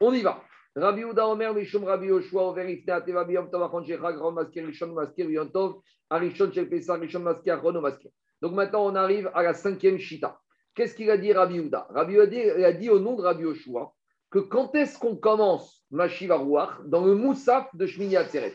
On 0.00 0.12
y 0.12 0.22
va. 0.22 0.42
Rabbi 0.76 1.02
Uda 1.02 1.26
Omer, 1.26 1.54
Mishum 1.54 1.84
Rabbi 1.84 2.06
Yoshua, 2.06 2.50
Over 2.50 2.70
Ifne 2.70 2.90
Ateva 2.90 3.24
Biyom 3.24 3.50
Tov 3.50 3.62
Achon 3.62 3.82
Shechag, 3.82 4.18
Ron 4.18 4.32
Maskir, 4.32 4.64
Rishon 4.64 4.92
Maskir, 4.92 5.28
Yom 5.28 5.50
Tov, 5.50 5.80
Arishon 6.10 6.52
Shel 6.52 6.68
Pesach, 6.68 7.00
Rishon 7.00 7.20
Maskir, 7.20 7.58
Achon 7.58 7.80
Maskir. 7.80 8.10
Donc 8.40 8.52
maintenant, 8.52 8.86
on 8.86 8.94
arrive 8.94 9.30
à 9.34 9.42
la 9.42 9.54
cinquième 9.54 9.98
Shita. 9.98 10.38
Qu'est-ce 10.74 10.94
qu'il 10.94 11.10
a 11.10 11.16
dit 11.16 11.32
Rabbi 11.32 11.56
Uda 11.56 11.88
Rabbi 11.90 12.14
Uda 12.14 12.66
a 12.66 12.72
dit 12.72 12.90
au 12.90 13.00
nom 13.00 13.16
de 13.16 13.22
Rabbi 13.22 13.42
Yoshua 13.42 13.92
que 14.30 14.38
quand 14.38 14.74
est-ce 14.74 14.98
qu'on 14.98 15.16
commence 15.16 15.84
Mashiva 15.90 16.36
Ruach 16.36 16.80
dans 16.86 17.04
le 17.04 17.14
Moussaf 17.14 17.74
de 17.74 17.86
Shmini 17.86 18.16
Atzeret 18.16 18.54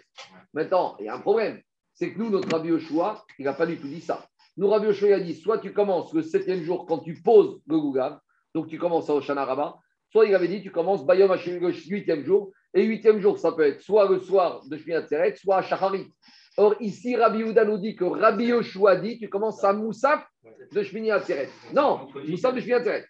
Maintenant, 0.53 0.95
il 0.99 1.05
y 1.05 1.09
a 1.09 1.15
un 1.15 1.19
problème. 1.19 1.61
C'est 1.93 2.13
que 2.13 2.19
nous, 2.19 2.29
notre 2.29 2.49
Rabbi 2.49 2.69
Yoshua, 2.69 3.23
il 3.39 3.45
n'a 3.45 3.53
pas 3.53 3.65
du 3.65 3.77
tout 3.77 3.87
dit 3.87 4.01
ça. 4.01 4.25
Nous, 4.57 4.67
Rabbi 4.67 4.87
Yoshua, 4.87 5.15
a 5.15 5.19
dit 5.19 5.35
soit 5.35 5.59
tu 5.59 5.73
commences 5.73 6.13
le 6.13 6.21
septième 6.21 6.63
jour 6.63 6.85
quand 6.85 6.99
tu 6.99 7.21
poses 7.21 7.59
le 7.67 7.79
Gougav, 7.79 8.19
donc 8.53 8.67
tu 8.67 8.77
commences 8.77 9.09
à 9.09 9.15
Oshana 9.15 9.45
Rabba, 9.45 9.75
soit 10.11 10.25
il 10.25 10.35
avait 10.35 10.47
dit 10.47 10.61
tu 10.61 10.71
commences 10.71 11.05
Bayom 11.05 11.33
le 11.33 11.71
huitième 11.89 12.23
jour, 12.23 12.51
et 12.73 12.83
huitième 12.83 13.19
jour, 13.19 13.39
ça 13.39 13.51
peut 13.51 13.63
être 13.63 13.81
soit 13.81 14.09
le 14.09 14.19
soir 14.19 14.61
de 14.67 14.77
Shmini 14.77 14.97
Atzeret, 14.97 15.35
soit 15.35 15.57
à 15.57 15.61
Shacharit. 15.61 16.11
Or, 16.57 16.75
ici, 16.79 17.15
Rabbi 17.15 17.39
Yehuda 17.39 17.65
nous 17.65 17.79
dit 17.79 17.95
que 17.95 18.03
Rabbi 18.03 18.45
Yoshua 18.45 18.97
dit 18.97 19.17
tu 19.17 19.27
commences 19.27 19.63
à 19.63 19.73
Moussaf 19.73 20.23
de 20.71 20.83
Shmini 20.83 21.09
Atzeret. 21.09 21.49
Non, 21.73 22.07
Moussaf 22.27 22.53
de 22.53 22.59
Shmini 22.59 22.73
Atzeret. 22.73 23.05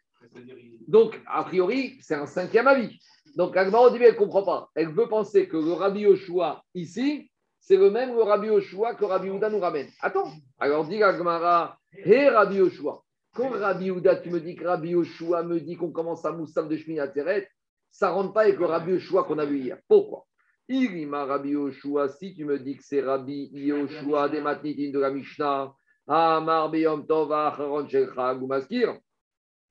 Donc, 0.87 1.19
a 1.25 1.43
priori, 1.43 1.97
c'est 2.01 2.15
un 2.15 2.25
cinquième 2.25 2.67
avis. 2.67 2.99
Donc, 3.35 3.57
Agmara, 3.57 3.87
au 3.87 3.89
début, 3.89 4.05
elle 4.05 4.13
ne 4.13 4.17
comprend 4.17 4.43
pas. 4.43 4.69
Elle 4.75 4.89
veut 4.89 5.07
penser 5.07 5.47
que 5.47 5.57
le 5.57 5.73
Rabbi 5.73 6.01
Yoshua, 6.01 6.63
ici, 6.75 7.31
c'est 7.59 7.77
le 7.77 7.89
même 7.89 8.13
le 8.13 8.21
Rabbi 8.21 8.47
Yoshua 8.47 8.93
que 8.95 9.05
Rabbi 9.05 9.27
Yehuda 9.27 9.49
nous 9.49 9.59
ramène. 9.59 9.87
Attends, 10.01 10.29
alors 10.59 10.85
dit 10.85 11.01
Agmara, 11.01 11.77
hé 11.93 12.27
Rabbi 12.27 12.57
Yoshua, 12.57 13.01
quand 13.33 13.49
Rabbi 13.49 13.85
Yehuda, 13.85 14.17
tu 14.17 14.29
me 14.29 14.39
dis 14.39 14.55
que 14.55 14.65
Rabbi 14.65 14.89
Yoshua 14.89 15.43
me 15.43 15.59
dit 15.59 15.75
qu'on 15.75 15.91
commence 15.91 16.25
à 16.25 16.31
Moussaf 16.31 16.67
de 16.67 16.75
Shmini 16.75 16.99
Atzeret, 16.99 17.47
ça 17.89 18.09
ne 18.09 18.15
rentre 18.15 18.33
pas 18.33 18.41
avec 18.41 18.59
le 18.59 18.65
Rabbi 18.65 18.91
Yoshua 18.91 19.23
qu'on 19.23 19.39
a 19.39 19.45
vu 19.45 19.59
hier. 19.59 19.77
Pourquoi? 19.87 20.25
Irima 20.67 21.25
Rabbi 21.25 21.49
Yoshua, 21.51 22.09
si 22.09 22.35
tu 22.35 22.45
me 22.45 22.59
dis 22.59 22.75
que 22.75 22.83
c'est 22.83 23.01
Rabbi 23.01 23.49
Yoshua 23.53 24.29
des 24.29 24.41
Matnitin 24.41 24.91
de 24.91 24.99
la 24.99 25.09
Mishnah, 25.09 25.73
Amar 26.05 26.69
Beyom 26.69 27.05
Acharon 27.09 27.87
Shelcha 27.87 28.35
Gumaskir, 28.35 28.97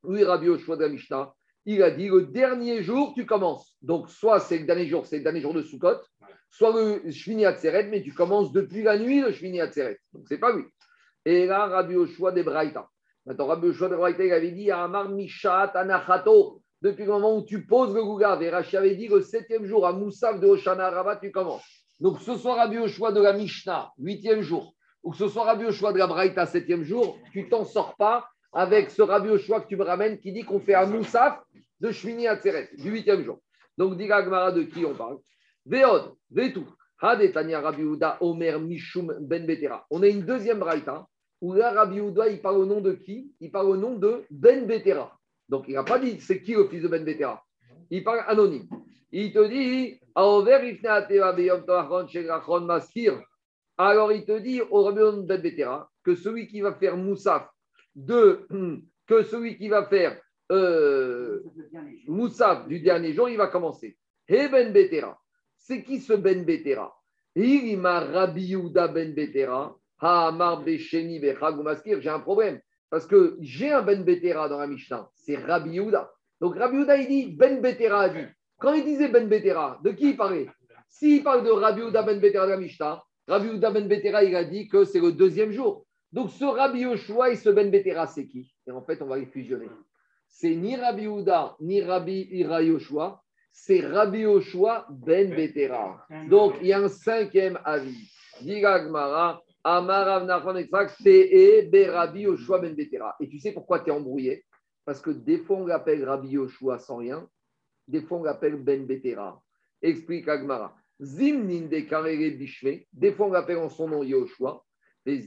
oui, 0.04 0.24
Rabbi 0.24 0.46
Yoshua 0.46 0.76
de 0.76 0.82
la 0.82 0.88
Mishnah, 0.88 1.32
il 1.64 1.82
a 1.82 1.90
dit 1.90 2.08
le 2.08 2.26
dernier 2.26 2.82
jour, 2.82 3.12
tu 3.14 3.24
commences. 3.24 3.76
Donc, 3.82 4.10
soit 4.10 4.40
c'est 4.40 4.58
le 4.58 4.66
dernier 4.66 4.86
jour, 4.86 5.06
c'est 5.06 5.18
le 5.18 5.24
dernier 5.24 5.40
jour 5.40 5.54
de 5.54 5.62
Sukkot, 5.62 6.00
soit 6.50 6.72
le 6.72 7.10
Shmini 7.10 7.46
Atzeret, 7.46 7.84
mais 7.84 8.02
tu 8.02 8.12
commences 8.12 8.52
depuis 8.52 8.82
la 8.82 8.98
nuit 8.98 9.20
le 9.20 9.32
Shmini 9.32 9.60
Atzeret. 9.60 9.98
Donc, 10.12 10.24
c'est 10.28 10.38
pas 10.38 10.52
lui. 10.52 10.64
Et 11.24 11.46
là, 11.46 11.66
Rabbi 11.66 11.94
Yoshua 11.94 12.32
de 12.32 12.42
Braïta. 12.42 12.88
Maintenant, 13.26 13.46
Rabbi 13.46 13.68
Yoshua 13.68 13.88
de 13.88 13.96
Braïta, 13.96 14.24
il 14.24 14.32
avait 14.32 14.50
dit 14.50 14.70
Amar 14.70 15.08
Mishat 15.08 15.72
Anachato 15.74 16.62
depuis 16.80 17.04
le 17.04 17.12
moment 17.12 17.36
où 17.36 17.44
tu 17.44 17.64
poses 17.64 17.94
le 17.94 18.02
Gougav. 18.02 18.42
Et 18.42 18.50
Rashi 18.50 18.76
avait 18.76 18.96
dit 18.96 19.06
le 19.06 19.20
septième 19.20 19.64
jour, 19.64 19.86
à 19.86 19.92
Moussaf 19.92 20.40
de 20.40 20.46
Hoshana 20.48 20.90
Rabat, 20.90 21.16
tu 21.16 21.30
commences. 21.30 21.64
Donc 22.00 22.20
ce 22.20 22.36
soir, 22.36 22.56
Rabbi 22.56 22.74
Yoshua 22.76 23.12
de 23.12 23.22
la 23.22 23.32
Mishnah, 23.32 23.92
huitième 23.98 24.42
jour, 24.42 24.74
ou 25.04 25.12
que 25.12 25.16
ce 25.16 25.28
soit 25.28 25.44
Rabbi 25.44 25.62
Yoshua 25.62 25.92
de 25.92 25.98
la 25.98 26.08
Braïta, 26.08 26.44
septième 26.46 26.82
jour, 26.82 27.16
tu 27.32 27.48
t'en 27.48 27.64
sors 27.64 27.94
pas 27.96 28.26
avec 28.52 28.90
ce 28.90 29.02
Rabbi 29.02 29.28
Yoshua 29.28 29.60
que 29.60 29.68
tu 29.68 29.76
me 29.76 29.84
ramènes 29.84 30.18
qui 30.18 30.32
dit 30.32 30.42
qu'on 30.42 30.60
fait 30.60 30.74
un 30.74 30.86
Moussaf 30.86 31.40
de 31.80 31.90
Shmini 31.90 32.28
Atzeret, 32.28 32.70
du 32.76 32.90
huitième 32.90 33.24
jour. 33.24 33.40
Donc, 33.76 33.96
dit 33.96 34.06
Gmara 34.06 34.52
de 34.52 34.62
qui 34.62 34.84
on 34.84 34.94
parle? 34.94 35.18
Veod, 35.64 36.14
Hadetania 37.00 37.60
Rabbi 37.60 37.82
Uda, 37.82 38.18
Omer, 38.20 38.60
Mishum, 38.60 39.16
Ben 39.20 39.44
Betera. 39.44 39.84
On 39.90 40.02
a 40.02 40.06
une 40.06 40.22
deuxième 40.22 40.60
Braïta 40.60 41.06
où 41.40 41.54
là, 41.54 41.72
Rabbi 41.72 41.98
Uda, 41.98 42.28
il 42.28 42.40
parle 42.40 42.58
au 42.58 42.66
nom 42.66 42.80
de 42.80 42.92
qui? 42.92 43.32
Il 43.40 43.50
parle 43.50 43.70
au 43.70 43.76
nom 43.76 43.96
de 43.96 44.24
Ben 44.30 44.66
Betera. 44.66 45.12
Donc, 45.48 45.64
il 45.66 45.74
n'a 45.74 45.82
pas 45.82 45.98
dit 45.98 46.20
c'est 46.20 46.40
qui 46.40 46.52
le 46.52 46.68
fils 46.68 46.82
de 46.82 46.88
Ben 46.88 47.04
Betera? 47.04 47.42
Il 47.90 48.04
parle 48.04 48.22
anonyme. 48.26 48.68
Il 49.10 49.32
te 49.32 49.48
dit 49.48 49.98
alors 50.14 50.46
il 54.12 54.24
te 54.24 54.38
dit 54.38 54.60
au 54.70 54.84
Rabbi 54.84 55.26
Ben 55.26 55.40
Betera 55.40 55.90
que 56.04 56.14
celui 56.14 56.46
qui 56.46 56.60
va 56.60 56.74
faire 56.74 56.96
Moussaf 56.96 57.48
de 57.94 58.46
que 59.06 59.22
celui 59.24 59.56
qui 59.56 59.68
va 59.68 59.86
faire 59.86 60.20
euh, 60.50 61.42
Moussaf 62.06 62.66
du 62.68 62.80
dernier 62.80 63.12
jour, 63.12 63.28
il 63.28 63.36
va 63.36 63.46
commencer. 63.46 63.96
He 64.28 64.48
Ben 64.48 64.72
Betera. 64.72 65.18
C'est 65.56 65.82
qui 65.82 66.00
ce 66.00 66.12
Ben 66.12 66.44
Betera? 66.44 66.94
Il 67.34 67.78
m'a 67.78 68.00
Rabbi 68.00 68.54
Ben 68.92 69.14
Betera. 69.14 69.76
Ha'amar 70.00 70.62
Besheni 70.62 71.20
Bechagumaskir. 71.20 72.00
J'ai 72.00 72.10
un 72.10 72.20
problème. 72.20 72.60
Parce 72.90 73.06
que 73.06 73.36
j'ai 73.40 73.72
un 73.72 73.82
Ben 73.82 74.04
Betera 74.04 74.48
dans 74.48 74.58
la 74.58 74.66
Mishnah. 74.66 75.08
C'est 75.14 75.36
Rabbi 75.36 75.70
Yehuda. 75.70 76.10
Donc 76.40 76.56
Rabbi 76.56 76.76
Yehuda, 76.78 76.96
il 76.96 77.08
dit 77.08 77.36
Ben 77.36 77.60
Betera 77.60 78.02
a 78.02 78.08
dit. 78.08 78.26
Quand 78.58 78.74
il 78.74 78.84
disait 78.84 79.08
Ben 79.08 79.28
Betera, 79.28 79.80
de 79.82 79.90
qui 79.92 80.10
il 80.10 80.16
parlait? 80.16 80.48
S'il 80.88 81.22
parle 81.22 81.44
de 81.44 81.50
Rabbi 81.50 81.80
Ben 81.92 82.20
Betera 82.20 82.46
de 82.46 82.50
la 82.50 82.58
Mishnah, 82.58 83.02
Rabbi 83.28 83.46
Yehuda 83.46 83.70
Ben 83.70 83.88
Betera, 83.88 84.22
il 84.24 84.36
a 84.36 84.44
dit 84.44 84.68
que 84.68 84.84
c'est 84.84 85.00
le 85.00 85.12
deuxième 85.12 85.52
jour. 85.52 85.86
Donc 86.12 86.30
ce 86.30 86.44
Rabbi 86.44 86.80
Yoshua 86.80 87.30
et 87.30 87.36
ce 87.36 87.48
Ben 87.48 87.70
Betera, 87.70 88.06
c'est 88.06 88.26
qui? 88.26 88.54
Et 88.66 88.70
en 88.70 88.82
fait, 88.82 89.00
on 89.00 89.06
va 89.06 89.16
les 89.16 89.26
fusionner. 89.26 89.68
C'est 90.28 90.54
ni 90.54 90.76
Rabbi 90.76 91.02
Yehuda, 91.02 91.56
ni 91.60 91.82
Rabbi 91.82 92.28
Ira 92.32 92.62
Yoshua, 92.62 93.22
c'est 93.50 93.80
Rabbi 93.80 94.20
Yoshua 94.20 94.86
Ben 94.90 95.30
Betera. 95.34 96.06
Donc 96.28 96.54
il 96.60 96.68
y 96.68 96.72
a 96.72 96.80
un 96.80 96.88
cinquième 96.88 97.58
avis. 97.64 98.10
Digagmara, 98.40 99.42
Amarav 99.62 100.24
Nachon 100.26 100.54
Te 100.54 101.90
Rabbi 101.90 102.20
Yoshua 102.20 102.58
Ben 102.60 102.74
Betera. 102.74 103.14
Et 103.20 103.28
tu 103.28 103.38
sais 103.38 103.52
pourquoi 103.52 103.80
tu 103.80 103.90
es 103.90 103.92
embrouillé? 103.92 104.44
Parce 104.84 105.00
que 105.00 105.10
des 105.10 105.38
fois 105.38 105.58
on 105.58 105.66
l'appelle 105.66 106.04
Rabbi 106.04 106.30
Yoshua 106.30 106.78
sans 106.78 106.96
rien, 106.96 107.28
des 107.88 108.02
fois 108.02 108.18
on 108.18 108.22
l'appelle 108.22 108.56
Ben 108.56 108.86
Betera. 108.86 109.42
Explique 109.80 110.28
Agmara. 110.28 110.74
Zimnin 111.00 111.68
de 111.68 111.80
Karere 111.80 112.36
Bishme, 112.36 112.80
des 112.92 113.12
fois 113.12 113.26
on 113.26 113.32
l'appelle 113.32 113.58
en 113.58 113.68
son 113.68 113.88
nom 113.88 114.02
Yoshua. 114.02 114.62
Des 115.04 115.20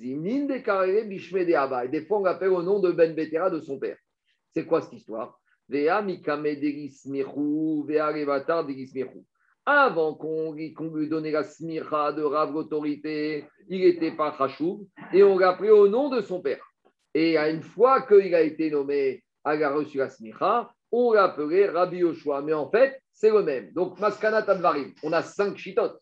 fois 2.08 2.20
on 2.20 2.24
l'appelle 2.24 2.50
au 2.50 2.64
nom 2.64 2.80
de 2.80 2.92
Ben 2.92 3.14
Betera 3.14 3.50
de 3.50 3.60
son 3.60 3.78
père. 3.78 3.98
C'est 4.54 4.66
quoi 4.66 4.82
cette 4.82 4.94
histoire? 4.94 5.40
Avant 9.68 10.14
qu'on 10.14 10.54
lui 10.54 11.10
donne 11.10 11.28
la 11.28 11.44
smicha 11.44 12.14
de 12.14 12.22
Rav 12.22 12.54
l'autorité, 12.54 13.46
il 13.68 13.80
n'était 13.82 14.12
pas 14.12 14.32
Khashub 14.38 14.82
et 15.12 15.24
on 15.24 15.38
l'a 15.38 15.54
pris 15.54 15.72
au 15.72 15.88
nom 15.88 16.10
de 16.10 16.22
son 16.22 16.40
père. 16.42 16.64
Et 17.14 17.38
à 17.38 17.50
une 17.50 17.64
fois 17.64 18.04
qu'il 18.04 18.36
a 18.36 18.42
été 18.42 18.70
nommé, 18.70 19.24
il 19.46 19.64
a 19.64 19.72
reçu 19.72 19.98
la 19.98 20.10
smicha, 20.10 20.72
on 20.92 21.14
l'a 21.14 21.24
appelé 21.26 21.68
Rabbi 21.68 21.98
Yoshua. 21.98 22.42
Mais 22.42 22.54
en 22.54 22.70
fait, 22.70 23.02
c'est 23.12 23.32
le 23.32 23.42
même. 23.44 23.72
Donc, 23.72 24.00
Maskana 24.00 24.44
Tadvarim, 24.44 24.94
on 25.04 25.12
a 25.14 25.22
cinq 25.22 25.58
chitotes. 25.58 26.00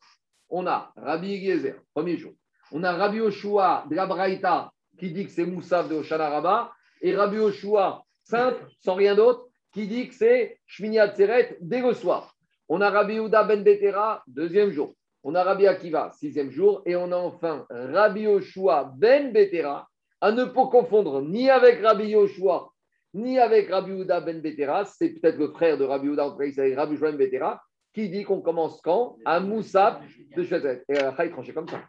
On 0.50 0.68
a 0.68 0.92
Rabbi 0.96 1.34
Eliezer, 1.36 1.76
premier 1.94 2.18
jour. 2.18 2.34
On 2.76 2.84
a 2.84 2.92
Rabbi 2.92 3.18
Yoshua 3.18 3.86
de 3.88 3.96
la 3.96 4.72
qui 4.98 5.12
dit 5.12 5.26
que 5.26 5.32
c'est 5.32 5.46
Moussaf 5.46 5.88
de 5.90 5.96
Oshana 5.96 6.30
Rabba. 6.30 6.72
Et 7.02 7.16
Rabbi 7.16 7.38
Yoshua 7.38 8.04
simple, 8.24 8.66
sans 8.80 8.96
rien 8.96 9.14
d'autre, 9.14 9.46
qui 9.72 9.86
dit 9.86 10.08
que 10.08 10.16
c'est 10.16 10.58
Shmini 10.66 10.98
Atzeret 11.00 11.58
dès 11.62 11.82
le 11.82 11.94
soir. 11.94 12.36
On 12.68 12.82
a 12.82 12.90
Rabbi 12.90 13.14
Yehuda 13.14 13.44
ben 13.44 13.64
Betera, 13.64 14.24
deuxième 14.26 14.72
jour. 14.72 14.96
On 15.24 15.36
a 15.36 15.44
Rabbi 15.44 15.68
Akiva, 15.68 16.12
sixième 16.14 16.50
jour. 16.50 16.82
Et 16.88 16.96
on 16.96 17.12
a 17.12 17.16
enfin 17.16 17.68
Rabbi 17.70 18.22
Yoshua 18.22 18.92
ben 18.98 19.32
Betera, 19.32 19.88
à 20.20 20.32
ne 20.32 20.46
pas 20.46 20.66
confondre 20.66 21.22
ni 21.22 21.52
avec 21.52 21.80
Rabbi 21.80 22.06
Yoshua, 22.06 22.72
ni 23.14 23.38
avec 23.38 23.70
Rabbi 23.70 23.92
Yehuda 23.92 24.22
ben 24.22 24.42
Betera. 24.42 24.86
C'est 24.86 25.10
peut-être 25.10 25.38
le 25.38 25.50
frère 25.50 25.78
de 25.78 25.84
Rabbi 25.84 26.08
il 26.08 26.76
Rabbi 26.76 26.98
ben 26.98 27.18
Betera, 27.18 27.62
qui 27.94 28.10
dit 28.10 28.24
qu'on 28.24 28.42
commence 28.42 28.82
quand? 28.82 29.18
À 29.26 29.40
Moussab 29.40 30.02
de 30.36 30.44
Shvezet. 30.44 30.84
Et 30.90 30.96
il 30.98 31.32
tranché 31.32 31.54
comme 31.54 31.68
ça. 31.68 31.82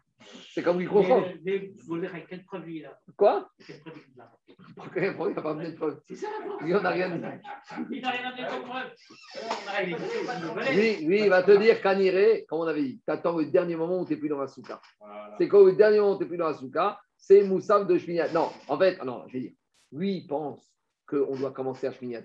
C'est 0.52 0.62
comme 0.62 0.84
comprend. 0.86 1.22
Mais 1.44 1.58
vous 1.58 1.86
voulez 1.86 2.08
quel 2.28 2.44
produit 2.44 2.80
là 2.80 2.98
Quoi 3.16 3.48
Quel 3.66 3.80
produit 3.80 4.02
là 4.16 4.30
il 4.96 5.34
n'a 5.34 5.42
pas 5.42 5.50
amené 5.50 5.70
de 5.70 5.76
preuve. 5.76 6.00
C'est 6.06 6.16
ça 6.16 6.28
Il 6.62 6.68
n'a 6.68 6.90
rien 6.90 7.10
dit. 7.10 7.22
Il 7.90 8.02
n'a 8.02 8.10
rien 8.10 8.30
amené 8.30 8.48
comme 8.48 8.64
preuve. 8.64 8.90
Lui, 10.72 11.06
lui, 11.06 11.22
il 11.22 11.28
va 11.28 11.42
te 11.42 11.52
dire 11.52 11.80
qu'Aniré, 11.80 12.44
comme 12.48 12.60
on 12.60 12.66
avait 12.66 12.82
dit, 12.82 13.00
tu 13.04 13.12
attends 13.12 13.36
le 13.36 13.46
dernier 13.46 13.76
moment 13.76 14.00
où 14.00 14.06
tu 14.06 14.12
n'es 14.12 14.18
plus 14.18 14.28
dans 14.28 14.40
la 14.40 14.48
souka. 14.48 14.80
Voilà. 15.00 15.34
C'est 15.38 15.48
quoi 15.48 15.64
le 15.64 15.72
dernier 15.74 16.00
moment 16.00 16.14
où 16.14 16.18
tu 16.18 16.24
n'es 16.24 16.28
plus 16.28 16.38
dans 16.38 16.48
la 16.48 16.54
souka? 16.54 17.00
C'est 17.16 17.42
Moussaf 17.42 17.86
de 17.86 17.96
Shmini 17.98 18.20
Non, 18.32 18.50
en 18.68 18.78
fait, 18.78 19.02
non, 19.04 19.24
je 19.28 19.34
vais 19.34 19.40
dire. 19.40 19.52
Lui, 19.92 20.16
il 20.18 20.26
pense 20.26 20.72
qu'on 21.06 21.36
doit 21.36 21.52
commencer 21.52 21.86
à 21.86 21.92
Shmini 21.92 22.16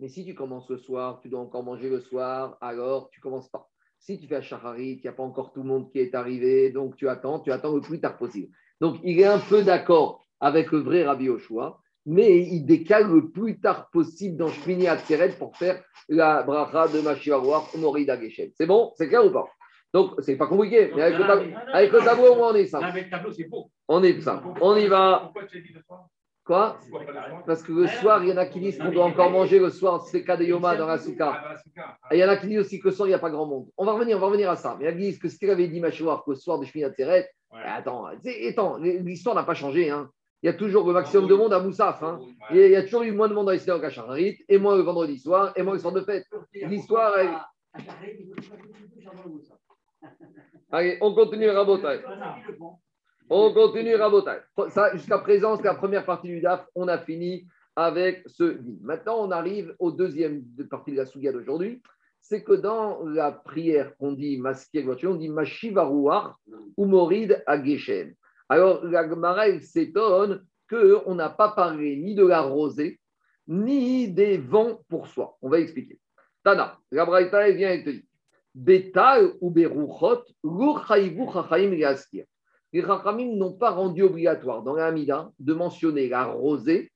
Mais 0.00 0.08
si 0.08 0.24
tu 0.24 0.34
commences 0.34 0.68
le 0.70 0.78
soir, 0.78 1.20
tu 1.20 1.28
dois 1.28 1.40
encore 1.40 1.62
manger 1.62 1.88
le 1.88 2.00
soir, 2.00 2.56
alors 2.60 3.10
tu 3.10 3.20
ne 3.20 3.22
commences 3.22 3.48
pas. 3.48 3.68
Si 3.98 4.18
tu 4.18 4.26
fais 4.26 4.36
à 4.36 4.42
Shahari, 4.42 4.92
il 4.92 5.00
n'y 5.02 5.08
a 5.08 5.12
pas 5.12 5.22
encore 5.22 5.52
tout 5.52 5.62
le 5.62 5.68
monde 5.68 5.90
qui 5.90 5.98
est 5.98 6.14
arrivé, 6.14 6.70
donc 6.70 6.96
tu 6.96 7.08
attends, 7.08 7.40
tu 7.40 7.52
attends 7.52 7.74
le 7.74 7.80
plus 7.80 8.00
tard 8.00 8.16
possible. 8.16 8.52
Donc 8.80 8.96
il 9.02 9.20
est 9.20 9.26
un 9.26 9.38
peu 9.38 9.62
d'accord 9.62 10.24
avec 10.40 10.72
le 10.72 10.78
vrai 10.78 11.04
Rabbi 11.04 11.24
Yoshua, 11.24 11.80
mais 12.06 12.38
il 12.38 12.64
décale 12.64 13.10
le 13.12 13.30
plus 13.30 13.60
tard 13.60 13.90
possible 13.90 14.36
dans 14.36 14.48
Shmini 14.48 14.88
Atzeret 14.88 15.36
pour 15.38 15.56
faire 15.56 15.82
la 16.08 16.42
bracha 16.42 16.88
de 16.88 17.00
Mashiach 17.00 17.74
Morida 17.76 18.18
Geshem. 18.18 18.50
C'est 18.54 18.66
bon? 18.66 18.92
C'est 18.96 19.08
clair 19.08 19.26
ou 19.26 19.30
pas? 19.30 19.46
Donc, 19.92 20.12
c'est 20.20 20.36
pas 20.36 20.46
compliqué, 20.46 20.90
mais 20.94 21.02
avec 21.02 21.18
le, 21.18 21.24
avec 21.72 21.90
tableau, 21.90 22.34
on 22.34 22.54
est 22.54 22.66
ça. 22.66 22.80
Là, 22.80 22.88
avec 22.88 23.06
le 23.06 23.10
tableau, 23.10 23.32
c'est 23.32 23.44
beau. 23.44 23.70
On 23.88 24.02
est 24.02 24.20
ça. 24.20 24.42
On 24.60 24.76
y 24.76 24.86
va. 24.86 25.20
Pourquoi 25.24 25.44
tu 25.44 25.58
as 25.58 25.60
dit 25.60 25.72
le 25.72 25.80
soir 25.82 26.08
Quoi 26.48 26.78
Parce 27.46 27.62
que 27.62 27.72
le 27.72 27.86
soir, 27.86 28.22
il 28.24 28.30
y 28.30 28.32
en 28.32 28.38
a 28.38 28.46
qui 28.46 28.58
disent 28.58 28.78
qu'on 28.78 28.90
doit 28.90 29.04
encore 29.04 29.30
manger 29.30 29.58
le 29.58 29.68
soir, 29.68 30.00
c'est 30.06 30.24
cas 30.24 30.34
de 30.38 30.44
Yoma 30.44 30.76
dans 30.76 30.86
la 30.86 30.94
Ah, 30.94 30.98
souka. 30.98 31.26
la 31.50 31.58
souka. 31.58 31.98
Et 32.10 32.16
il 32.16 32.20
y 32.20 32.24
en 32.24 32.28
a 32.30 32.38
qui 32.38 32.46
disent 32.46 32.60
aussi 32.60 32.80
que 32.80 32.88
le 32.88 32.94
soir, 32.94 33.06
il 33.06 33.10
n'y 33.10 33.14
a 33.14 33.18
pas 33.18 33.28
grand 33.28 33.44
monde. 33.44 33.66
On 33.76 33.84
va 33.84 33.92
revenir, 33.92 34.16
on 34.16 34.20
va 34.20 34.26
revenir 34.28 34.50
à 34.50 34.56
ça. 34.56 34.74
Mais 34.78 34.86
il 34.86 34.88
y 34.88 34.90
en 34.90 34.92
a 34.94 34.96
qui 34.96 35.02
disent 35.08 35.18
que 35.18 35.28
ce 35.28 35.36
qu'il 35.38 35.50
avait 35.50 35.68
dit 35.68 35.78
Machouar, 35.78 36.24
que 36.24 36.30
le 36.30 36.36
soir 36.36 36.58
de 36.58 36.64
Shmini 36.64 36.86
Atzeret, 36.86 37.28
Ouais. 37.52 37.60
attends, 37.66 38.06
attends, 38.06 38.78
l'histoire 38.78 39.34
n'a 39.34 39.42
pas 39.42 39.52
changé. 39.52 39.90
Hein. 39.90 40.08
Il 40.42 40.46
y 40.46 40.48
a 40.48 40.54
toujours 40.54 40.86
le 40.86 40.94
maximum 40.94 41.26
de 41.28 41.34
monde 41.34 41.52
à 41.52 41.60
Moussaf. 41.60 42.02
Hein. 42.02 42.18
Il 42.50 42.56
y 42.56 42.76
a- 42.76 42.82
toujours 42.82 43.02
eu 43.02 43.12
moins 43.12 43.28
de 43.28 43.34
monde 43.34 43.44
dans 43.46 43.52
l'histoire 43.52 43.78
qu'à 43.78 43.90
Chacharit, 43.90 44.38
et 44.48 44.56
moins 44.56 44.74
le 44.74 44.82
vendredi 44.82 45.18
soir, 45.18 45.52
et 45.54 45.62
moins 45.62 45.74
le 45.74 45.80
soir 45.80 45.92
de 45.92 46.00
fête. 46.00 46.24
L'histoire, 46.54 47.12
elle- 47.18 47.38
Allez, 50.72 50.96
on 51.02 51.14
continue 51.14 51.50
Rabotai. 51.50 52.00
On 53.30 53.52
continue 53.52 53.94
Rabotai. 53.94 54.38
Jusqu'à 54.94 55.18
présent, 55.18 55.56
c'est 55.56 55.64
la 55.64 55.74
première 55.74 56.06
partie 56.06 56.28
du 56.28 56.40
DAF. 56.40 56.66
On 56.74 56.88
a 56.88 56.98
fini 56.98 57.46
avec 57.76 58.22
ce 58.26 58.44
dit. 58.44 58.78
Maintenant, 58.82 59.18
on 59.18 59.30
arrive 59.30 59.74
aux 59.78 59.90
deuxième 59.90 60.42
partie 60.70 60.92
de 60.92 60.96
la 60.96 61.04
Souga 61.04 61.30
d'aujourd'hui. 61.30 61.82
C'est 62.20 62.42
que 62.42 62.54
dans 62.54 63.04
la 63.04 63.30
prière 63.30 63.94
qu'on 63.98 64.12
dit 64.12 64.38
Maskir, 64.38 64.84
on 65.04 65.14
dit 65.14 65.28
Mashivarouar 65.28 66.38
ou 66.76 66.86
Morid 66.86 67.42
à. 67.46 67.58
Alors, 68.48 68.84
la 68.84 69.06
Gemara, 69.06 69.60
s'étonne 69.60 70.42
qu'on 70.70 71.14
n'a 71.14 71.28
pas 71.28 71.50
parlé 71.50 71.96
ni 71.96 72.14
de 72.14 72.26
la 72.26 72.40
rosée, 72.40 72.98
ni 73.46 74.08
des 74.08 74.38
vents 74.38 74.80
pour 74.88 75.06
soi. 75.06 75.36
On 75.42 75.50
va 75.50 75.60
expliquer. 75.60 75.98
Tana, 76.42 76.78
la 76.90 77.04
Braïta, 77.04 77.50
vient 77.50 77.72
et 77.72 77.84
te 77.84 77.90
dit 77.90 78.08
Betal 78.54 79.32
ou 79.42 79.50
Beruchot. 79.50 80.24
Les 82.72 82.82
Chachamim 82.82 83.36
n'ont 83.36 83.52
pas 83.52 83.70
rendu 83.70 84.02
obligatoire 84.02 84.62
dans 84.62 84.74
la 84.74 84.86
Hamida 84.86 85.30
de 85.38 85.54
mentionner 85.54 86.08
la 86.08 86.26
rosée 86.26 86.92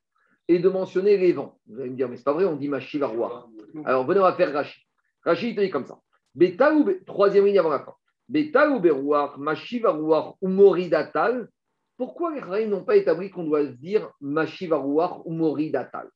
et 0.48 0.58
de 0.58 0.68
mentionner 0.68 1.16
les 1.16 1.32
vents. 1.32 1.58
Vous 1.66 1.80
allez 1.80 1.90
me 1.90 1.96
dire, 1.96 2.08
mais 2.08 2.16
c'est 2.16 2.24
pas 2.24 2.32
vrai, 2.32 2.44
on 2.44 2.56
dit 2.56 2.68
Mashivarouar. 2.68 3.48
Alors, 3.84 4.04
venez, 4.04 4.20
on 4.20 4.24
va 4.24 4.34
faire 4.34 4.52
Rashi. 4.52 4.80
Rashi, 5.24 5.50
il 5.50 5.56
te 5.56 5.60
dit 5.60 5.70
comme 5.70 5.86
ça. 5.86 5.98
Betal 6.34 6.74
ou 6.74 6.90
Troisième 7.06 7.46
ligne 7.46 7.58
avant 7.58 7.70
la 7.70 7.80
fin. 7.80 7.94
Betal 8.28 8.72
ou 8.72 8.80
Berouar, 8.80 9.38
Mashivarouar 9.38 10.34
ou 10.40 10.48
Moridatal. 10.48 11.48
Pourquoi 11.96 12.34
les 12.34 12.40
Chachamim 12.40 12.68
n'ont 12.68 12.84
pas 12.84 12.96
établi 12.96 13.30
qu'on 13.30 13.44
doit 13.44 13.64
dire 13.64 14.10
Mashivarouar 14.20 15.26
ou 15.26 15.32
Moridatal 15.32 16.10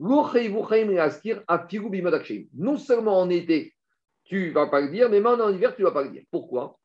non 0.00 0.24
seulement 2.76 3.20
en 3.20 3.30
été, 3.30 3.74
tu 4.24 4.48
ne 4.48 4.52
vas 4.52 4.68
pas 4.68 4.80
le 4.80 4.90
dire, 4.90 5.10
mais 5.10 5.20
même 5.20 5.40
en 5.40 5.50
hiver, 5.50 5.74
tu 5.74 5.82
ne 5.82 5.86
vas 5.86 5.92
pas 5.92 6.04
le 6.04 6.10
dire. 6.10 6.22
Pourquoi? 6.30 6.78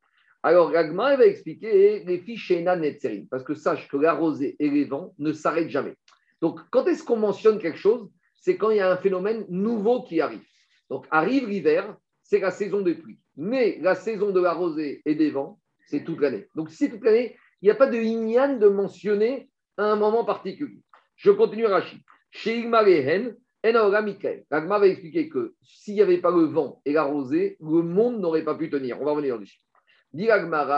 Alors, 0.46 0.72
Ragma 0.74 1.16
va 1.16 1.26
expliquer 1.26 2.04
les 2.04 2.20
fiches 2.20 2.52
Netzerim, 2.52 3.28
parce 3.30 3.44
que 3.44 3.54
sache 3.54 3.88
que 3.88 3.96
la 3.96 4.14
rosée 4.14 4.58
et 4.60 4.70
les 4.70 4.84
vents 4.84 5.14
ne 5.18 5.32
s'arrêtent 5.32 5.70
jamais. 5.70 5.94
Donc, 6.42 6.60
quand 6.70 6.86
est-ce 6.88 7.04
qu'on 7.04 7.16
mentionne 7.16 7.60
quelque 7.60 7.78
chose? 7.78 8.10
C'est 8.36 8.58
quand 8.58 8.70
il 8.70 8.78
y 8.78 8.82
a 8.82 8.92
un 8.92 8.98
phénomène 8.98 9.46
nouveau 9.48 10.04
qui 10.04 10.20
arrive. 10.20 10.44
Donc, 10.90 11.06
arrive 11.12 11.48
l'hiver, 11.48 11.96
c'est 12.22 12.40
la 12.40 12.52
saison 12.52 12.82
des 12.82 12.96
pluies. 12.96 13.20
Mais 13.38 13.80
la 13.82 13.96
saison 13.96 14.32
de 14.32 14.42
la 14.42 14.52
rosée 14.52 15.02
et 15.06 15.16
des 15.16 15.32
vents, 15.32 15.60
c'est 15.88 16.04
toute 16.04 16.20
l'année. 16.20 16.46
Donc, 16.56 16.70
si 16.70 16.76
c'est 16.76 16.90
toute 16.90 17.06
l'année, 17.06 17.38
il 17.62 17.68
n'y 17.68 17.72
a 17.72 17.76
pas 17.76 17.88
de 17.88 17.98
ignan 17.98 18.58
de 18.58 18.68
mentionner 18.68 19.50
à 19.78 19.86
un 19.86 19.96
moment 19.96 20.26
particulier. 20.26 20.82
Je 21.16 21.32
continue 21.32 21.68
Rachid. 21.68 22.00
Chez 22.32 22.60
Igma 22.60 22.84
Lehen, 22.84 23.38
Enaora 23.66 24.02
Mikael. 24.02 24.44
Ragma 24.52 24.78
va 24.78 24.88
expliquer 24.88 25.30
que 25.30 25.54
s'il 25.64 25.94
n'y 25.94 26.02
avait 26.02 26.18
pas 26.18 26.32
le 26.32 26.44
vent 26.44 26.82
et 26.84 26.92
la 26.92 27.04
rosée, 27.04 27.56
le 27.62 27.82
monde 27.82 28.20
n'aurait 28.20 28.44
pas 28.44 28.56
pu 28.56 28.70
tenir. 28.70 29.02
On 29.02 29.06
va 29.06 29.12
revenir 29.12 29.40
dessus. 29.40 29.60
Dit 30.14 30.28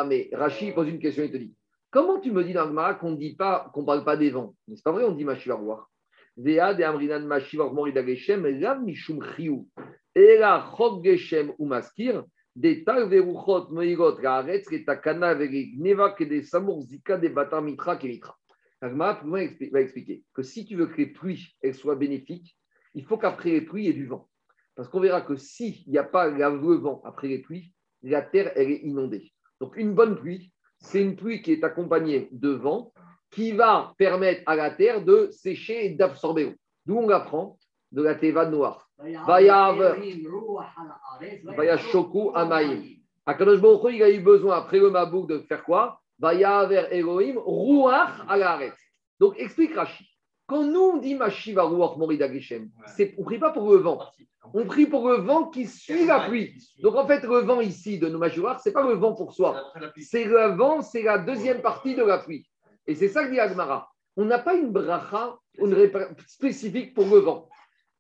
mais 0.08 0.30
Rachid 0.32 0.74
pose 0.74 0.88
une 0.88 1.00
question, 1.00 1.24
il 1.24 1.32
te 1.32 1.38
dit 1.38 1.54
Comment 1.92 2.20
tu 2.20 2.32
me 2.32 2.44
dis 2.44 2.54
dans 2.54 2.64
Ragmara 2.66 2.96
qu'on 2.96 3.12
ne 3.12 3.86
parle 3.86 4.06
pas 4.06 4.18
des 4.18 4.30
vents? 4.30 4.56
Mais 4.68 4.76
c'est 4.76 4.84
pas 4.84 4.92
vrai, 4.92 5.04
on 5.04 5.12
dit 5.12 5.26
Mashivarouar. 5.26 5.90
Dea 6.38 6.74
de 6.74 6.84
Amrinan 6.84 7.26
Mashivar 7.26 7.74
Morida 7.74 8.06
Geshem, 8.06 8.46
Lav 8.46 8.82
Mishum 8.82 9.24
Chiou. 9.36 9.70
Et 10.14 10.38
la 10.38 10.66
Chok 10.78 11.04
Geshem 11.04 11.54
ou 11.58 11.66
Maskir, 11.66 12.24
des 12.56 12.84
Tal 12.84 13.10
Veruchot 13.10 13.70
Meirot 13.72 14.16
Raaretz, 14.16 14.72
et 14.72 14.86
Takana 14.86 15.36
Neva, 15.36 16.12
que 16.12 16.24
des 16.24 16.44
Samour 16.44 16.82
Zika, 16.82 17.18
des 17.18 17.30
Batar 17.30 17.62
Mitra, 17.62 17.98
Kemitra. 17.98 18.38
Expli- 18.82 19.72
va 19.72 19.82
expliquer 19.82 20.24
que 20.34 20.44
si 20.44 20.66
tu 20.66 20.76
veux 20.76 20.88
que 20.88 20.98
les 20.98 21.08
pluies 21.08 21.56
elles 21.62 21.76
soient 21.76 21.96
bénéfiques, 21.96 22.58
il 22.94 23.04
faut 23.04 23.18
qu'après 23.18 23.52
les 23.52 23.62
pluies, 23.62 23.84
il 23.84 23.88
y 23.88 23.90
ait 23.90 23.94
du 23.94 24.06
vent. 24.06 24.30
Parce 24.76 24.88
qu'on 24.90 25.00
verra 25.00 25.22
que 25.22 25.36
s'il 25.36 25.84
n'y 25.88 25.98
a 25.98 26.04
pas 26.04 26.30
la- 26.30 26.50
le 26.50 26.76
vent 26.76 27.02
après 27.04 27.28
les 27.28 27.40
pluies, 27.40 27.74
la 28.12 28.22
terre, 28.22 28.52
elle 28.56 28.72
est 28.72 28.82
inondée. 28.84 29.32
Donc, 29.60 29.76
une 29.78 29.94
bonne 29.94 30.16
pluie, 30.16 30.52
c'est 30.80 31.02
une 31.02 31.16
pluie 31.16 31.42
qui 31.42 31.52
est 31.54 31.64
accompagnée 31.64 32.30
de 32.32 32.50
vent 32.50 32.92
qui 33.32 33.52
va 33.52 33.94
permettre 33.98 34.44
à 34.46 34.56
la 34.56 34.70
terre 34.72 35.04
de 35.04 35.30
sécher 35.32 35.86
et 35.86 35.90
d'absorber 35.90 36.46
l'eau. 36.46 36.54
D'où 36.86 36.98
on 37.00 37.08
l'apprend 37.08 37.58
de 37.92 38.02
la 38.04 38.16
teva 38.16 38.46
noire. 38.46 38.88
Vaya 38.98 39.74
shoku 41.78 42.32
amaim. 42.36 42.84
Akadosh 43.26 43.60
Baruch 43.60 43.94
il 43.94 44.04
a 44.04 44.10
eu 44.10 44.20
besoin, 44.20 44.58
après 44.58 44.78
le 44.78 44.92
Mabouk, 44.92 45.28
de 45.28 45.40
faire 45.40 45.64
quoi? 45.64 46.00
Vaya 46.20 46.66
vers 46.66 46.94
Elohim, 46.94 47.38
ruach 47.38 48.22
alaret. 48.30 48.74
Donc, 49.20 49.36
explique 49.40 49.76
Rashi. 49.76 50.15
Quand 50.48 50.64
nous, 50.64 50.80
on 50.80 50.98
dit 50.98 51.16
Mashiva 51.16 51.64
ruach 51.64 51.98
morida 51.98 52.32
geshem, 52.32 52.70
on 53.18 53.22
ne 53.22 53.26
prie 53.26 53.40
pas 53.40 53.52
pour 53.52 53.72
le 53.72 53.78
vent. 53.78 54.00
On 54.54 54.66
prie 54.66 54.86
pour 54.86 55.10
le 55.10 55.16
vent 55.16 55.50
qui 55.50 55.66
suit 55.66 56.06
la 56.06 56.28
pluie. 56.28 56.54
Donc, 56.82 56.96
en 56.96 57.08
fait, 57.08 57.24
le 57.24 57.40
vent 57.40 57.62
ici 57.62 57.98
de 57.98 58.08
nos 58.08 58.24
ce 58.24 58.70
n'est 58.70 58.74
pas 58.74 58.88
le 58.88 58.94
vent 58.94 59.14
pour 59.14 59.34
soi. 59.34 59.72
C'est 59.98 60.26
le 60.26 60.56
vent, 60.56 60.82
c'est 60.82 61.02
la 61.02 61.18
deuxième 61.18 61.62
partie 61.62 61.96
de 61.96 62.04
la 62.04 62.20
pluie. 62.20 62.48
Et 62.86 62.94
c'est 62.94 63.10
ça 63.10 63.26
que 63.26 63.32
dit 63.32 63.40
Agmara. 63.40 63.90
On 64.18 64.26
n'a 64.26 64.40
pas 64.40 64.54
une 64.54 64.72
bracha 64.72 65.36
une 65.58 65.90
spécifique 66.28 66.94
pour 66.94 67.06
le 67.06 67.20
vent. 67.20 67.50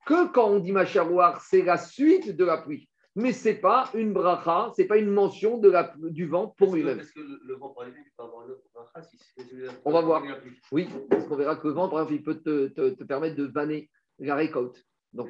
Que 0.06 0.28
quand 0.28 0.50
on 0.50 0.60
dit 0.60 0.72
Macharouar, 0.72 1.42
c'est 1.42 1.64
la 1.64 1.78
suite 1.78 2.36
de 2.36 2.46
la 2.46 2.58
pluie. 2.58 2.88
Mais 3.18 3.32
ce 3.32 3.48
n'est 3.50 3.56
pas 3.56 3.90
une 3.94 4.12
bracha, 4.12 4.72
ce 4.76 4.82
n'est 4.82 4.88
pas 4.88 4.98
une 4.98 5.10
mention 5.10 5.58
de 5.58 5.70
la, 5.70 5.94
du 5.98 6.26
vent 6.28 6.48
pour 6.58 6.76
lui-même. 6.76 7.00
Est-ce 7.00 7.14
que 7.14 7.22
le, 7.22 7.56
vent 7.56 7.70
peut 7.70 7.86
avoir 8.24 8.46
une 8.46 8.52
autre 8.52 8.64
bracha 8.74 9.02
si 9.04 9.18
On 9.86 9.92
va 9.92 10.02
voir. 10.02 10.22
Oui, 10.72 10.90
parce 11.10 11.26
qu'on 11.26 11.38
verra 11.38 11.56
que 11.56 11.68
le 11.68 11.74
vent, 11.74 11.88
par 11.88 12.00
exemple, 12.00 12.14
il 12.16 12.24
peut 12.24 12.42
te, 12.42 12.68
te- 12.68 12.90
te 12.90 13.04
permettre 13.06 13.38
de 13.38 13.46
vanner 13.46 13.90
la 14.20 14.36
récolte. 14.36 14.84
Donc, 15.14 15.30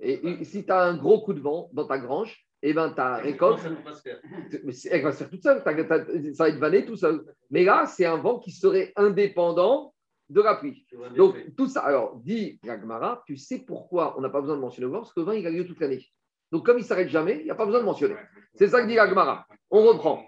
et, 0.00 0.26
et 0.28 0.44
si 0.44 0.64
tu 0.64 0.70
as 0.70 0.82
un 0.82 0.96
gros 0.96 1.22
coup 1.22 1.32
de 1.34 1.40
vent 1.40 1.68
dans 1.72 1.86
ta 1.86 1.98
grange, 1.98 2.46
eh 2.62 2.72
ben, 2.72 2.90
ta 2.90 3.16
récolte. 3.16 3.58
Mais 4.62 4.72
elle 4.90 5.02
va 5.02 5.10
se 5.12 5.18
faire 5.18 5.30
toute 5.30 5.42
seule. 5.42 5.60
Ça 6.34 6.44
va 6.44 6.48
être 6.50 6.58
vanné 6.58 6.84
tout 6.86 6.96
seul. 6.96 7.24
Mais 7.50 7.64
là, 7.64 7.84
c'est 7.86 8.06
un 8.06 8.16
vent 8.16 8.38
qui 8.38 8.52
serait 8.52 8.92
indépendant 8.94 9.92
de 10.28 10.40
la 10.40 10.54
pluie. 10.54 10.86
Donc, 11.16 11.34
tout 11.56 11.66
ça. 11.66 11.80
Alors, 11.80 12.16
dit 12.20 12.60
Gagmara, 12.62 13.22
tu 13.26 13.36
sais 13.36 13.58
pourquoi 13.58 14.16
on 14.16 14.20
n'a 14.20 14.30
pas 14.30 14.40
besoin 14.40 14.56
de 14.56 14.60
mentionner 14.60 14.86
le 14.86 14.92
vent? 14.92 15.00
Parce 15.00 15.12
que 15.12 15.20
le 15.20 15.26
vent, 15.26 15.32
il 15.32 15.46
a 15.46 15.50
lieu 15.50 15.66
toute 15.66 15.80
l'année. 15.80 16.06
Donc, 16.54 16.66
comme 16.66 16.78
il 16.78 16.82
ne 16.82 16.86
s'arrête 16.86 17.08
jamais, 17.08 17.38
il 17.40 17.46
n'y 17.46 17.50
a 17.50 17.56
pas 17.56 17.66
besoin 17.66 17.80
de 17.80 17.84
mentionner. 17.84 18.14
C'est 18.54 18.68
ça 18.68 18.80
que 18.80 18.86
dit 18.86 18.96
Agmara. 18.96 19.44
On 19.72 19.82
reprend. 19.82 20.24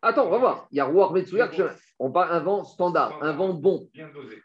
Attends, 0.00 0.28
on 0.28 0.30
va 0.30 0.38
voir. 0.38 0.68
Il 0.70 0.76
y 0.76 0.80
a 0.80 0.84
Rouar 0.84 1.12
On 1.98 2.12
parle 2.12 2.32
un 2.32 2.38
vent 2.38 2.62
standard, 2.62 3.20
un 3.20 3.32
vent 3.32 3.52
bon. 3.52 3.88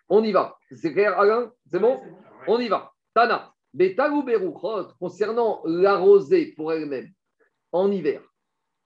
On 0.10 0.24
y 0.24 0.32
va. 0.32 0.58
C'est 0.76 0.92
clair, 0.92 1.20
Alain? 1.20 1.52
C'est 1.68 1.78
bon? 1.78 2.02
On 2.48 2.60
y 2.60 2.68
va. 2.68 2.94
Tana. 3.14 3.54
Beruchot, 3.76 4.88
concernant 5.00 5.62
la 5.66 5.98
rosée 5.98 6.56
pour 6.56 6.74
elle-même, 6.74 7.12
en 7.72 7.92
hiver. 7.92 8.24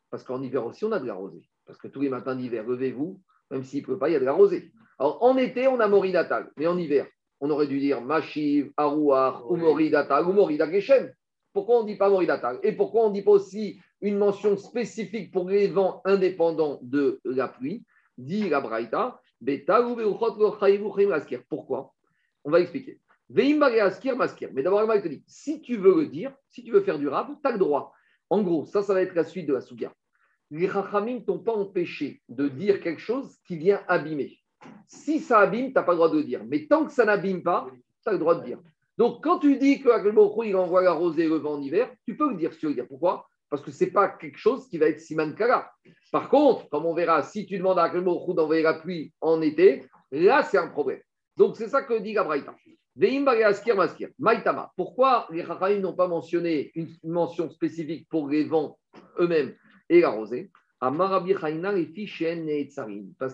Parce 0.10 0.26
qu'en 0.26 0.42
hiver 0.42 0.66
aussi, 0.66 0.84
on 0.84 0.92
a 0.92 1.00
de 1.00 1.08
la 1.08 1.14
rosée. 1.14 1.48
Parce 1.66 1.80
que 1.80 1.88
tous 1.88 2.02
les 2.02 2.10
matins 2.10 2.36
d'hiver, 2.36 2.66
levez-vous, 2.68 3.22
même 3.52 3.64
s'il 3.64 3.80
ne 3.80 3.86
pleut 3.86 3.98
pas, 3.98 4.10
il 4.10 4.14
y 4.14 4.18
a 4.18 4.20
de 4.20 4.26
la 4.26 4.34
rosée. 4.34 4.70
Alors, 5.00 5.24
en 5.24 5.38
été, 5.38 5.70
on 5.70 5.80
a 5.80 5.88
Mori 5.88 6.12
Natal. 6.12 6.52
Mais 6.58 6.68
en 6.68 6.78
hiver, 6.78 7.08
on 7.40 7.50
aurait 7.50 7.68
dû 7.68 7.80
dire 7.80 8.02
Machiv, 8.02 8.74
Arouar, 8.76 9.50
ou 9.50 9.56
Mori 9.56 9.90
Natal, 9.90 10.28
ou 10.28 10.34
Mori 10.34 10.58
Geshem. 10.58 11.10
Pourquoi 11.56 11.80
on 11.80 11.84
ne 11.84 11.88
dit 11.88 11.96
pas 11.96 12.10
Mori 12.10 12.28
Natal 12.28 12.60
Et 12.64 12.74
pourquoi 12.74 13.06
on 13.06 13.10
ne 13.10 13.14
dit 13.14 13.22
pas 13.22 13.32
aussi 13.32 13.80
une 14.02 14.18
mention 14.18 14.58
spécifique 14.58 15.32
pour 15.32 15.50
les 15.50 15.68
vents 15.68 16.02
indépendants 16.04 16.80
de 16.82 17.22
la 17.24 17.48
pluie? 17.48 17.86
Dit 18.18 18.50
la 18.50 18.60
Braïta. 18.60 19.22
Pourquoi? 21.50 21.94
On 22.44 22.52
va 22.52 22.60
expliquer. 22.60 23.00
Mais 23.30 23.54
d'abord, 24.64 24.96
il 24.96 25.02
te 25.02 25.08
dit, 25.08 25.24
si 25.28 25.62
tu 25.62 25.78
veux 25.78 25.96
le 25.96 26.08
dire, 26.08 26.34
si 26.50 26.62
tu 26.62 26.74
veux 26.74 26.82
faire 26.82 27.00
du 27.00 27.08
rab, 27.08 27.28
tu 27.42 27.48
as 27.48 27.54
le 27.54 27.58
droit. 27.58 27.94
En 28.30 28.42
gros, 28.44 28.66
ça, 28.66 28.82
ça 28.82 28.94
va 28.94 29.02
être 29.02 29.16
la 29.16 29.24
suite 29.24 29.48
de 29.48 29.54
la 29.54 29.62
souga. 29.62 29.94
Les 30.52 30.68
chachamim 30.68 31.22
t'ont 31.22 31.40
pas 31.40 31.54
empêché 31.54 32.22
de 32.28 32.50
dire 32.50 32.82
quelque 32.82 33.02
chose 33.02 33.38
qui 33.48 33.56
vient 33.56 33.82
abîmer. 33.88 34.38
Si 34.90 35.22
ça 35.22 35.40
abîme, 35.40 35.68
tu 35.68 35.74
n'as 35.76 35.84
pas 35.84 35.94
le 35.94 35.98
droit 36.00 36.10
de 36.10 36.18
le 36.18 36.26
dire. 36.26 36.44
Mais 36.46 36.68
tant 36.68 36.86
que 36.86 36.92
ça 36.92 37.06
n'abîme 37.06 37.44
pas, 37.44 37.66
tu 38.04 38.10
as 38.10 38.12
le 38.12 38.20
droit 38.20 38.36
de 38.36 38.44
dire. 38.44 38.60
Donc, 38.98 39.24
quand 39.24 39.40
tu 39.40 39.58
dis 39.58 39.82
que 39.82 39.90
il 40.46 40.56
envoie 40.56 40.82
la 40.82 40.94
rosée 40.94 41.26
et 41.26 41.28
le 41.28 41.36
vent 41.36 41.56
en 41.56 41.62
hiver, 41.62 41.92
tu 42.06 42.16
peux 42.16 42.30
le 42.30 42.38
dire 42.38 42.54
si. 42.54 42.88
Pourquoi? 42.88 43.28
Parce 43.50 43.62
que 43.62 43.72
ce 43.72 43.84
n'est 43.84 43.92
pas 43.92 44.08
quelque 44.10 44.38
chose 44.38 44.68
qui 44.70 44.78
va 44.78 44.88
être 44.88 45.00
siman 45.00 45.36
kala. 45.36 45.70
Par 46.12 46.30
contre, 46.30 46.70
comme 46.70 46.86
on 46.86 46.94
verra, 46.94 47.24
si 47.24 47.46
tu 47.46 47.58
demandes 47.58 47.80
à 47.80 47.84
Akel 47.84 48.02
Baruch 48.02 48.30
Hu 48.30 48.34
d'envoyer 48.34 48.64
la 48.64 48.76
pluie 48.76 49.14
en 49.22 49.42
été, 49.42 49.86
là, 50.12 50.44
c'est 50.44 50.58
un 50.58 50.68
problème. 50.68 51.02
Donc, 51.38 51.58
c'est 51.58 51.68
ça 51.68 51.84
que 51.84 52.00
dit 52.00 52.14
Gabraïta. 52.14 52.56
Maïtama. 54.20 54.72
Pourquoi 54.78 55.28
les 55.30 55.44
chachamim 55.44 55.80
n'ont 55.80 55.94
pas 55.94 56.08
mentionné 56.08 56.72
une 56.76 56.88
mention 57.04 57.50
spécifique 57.50 58.08
pour 58.10 58.30
les 58.30 58.46
vents 58.46 58.80
eux-mêmes 59.20 59.54
et 59.90 60.00
la 60.00 60.12
rosée? 60.12 60.50
Parce 60.80 60.98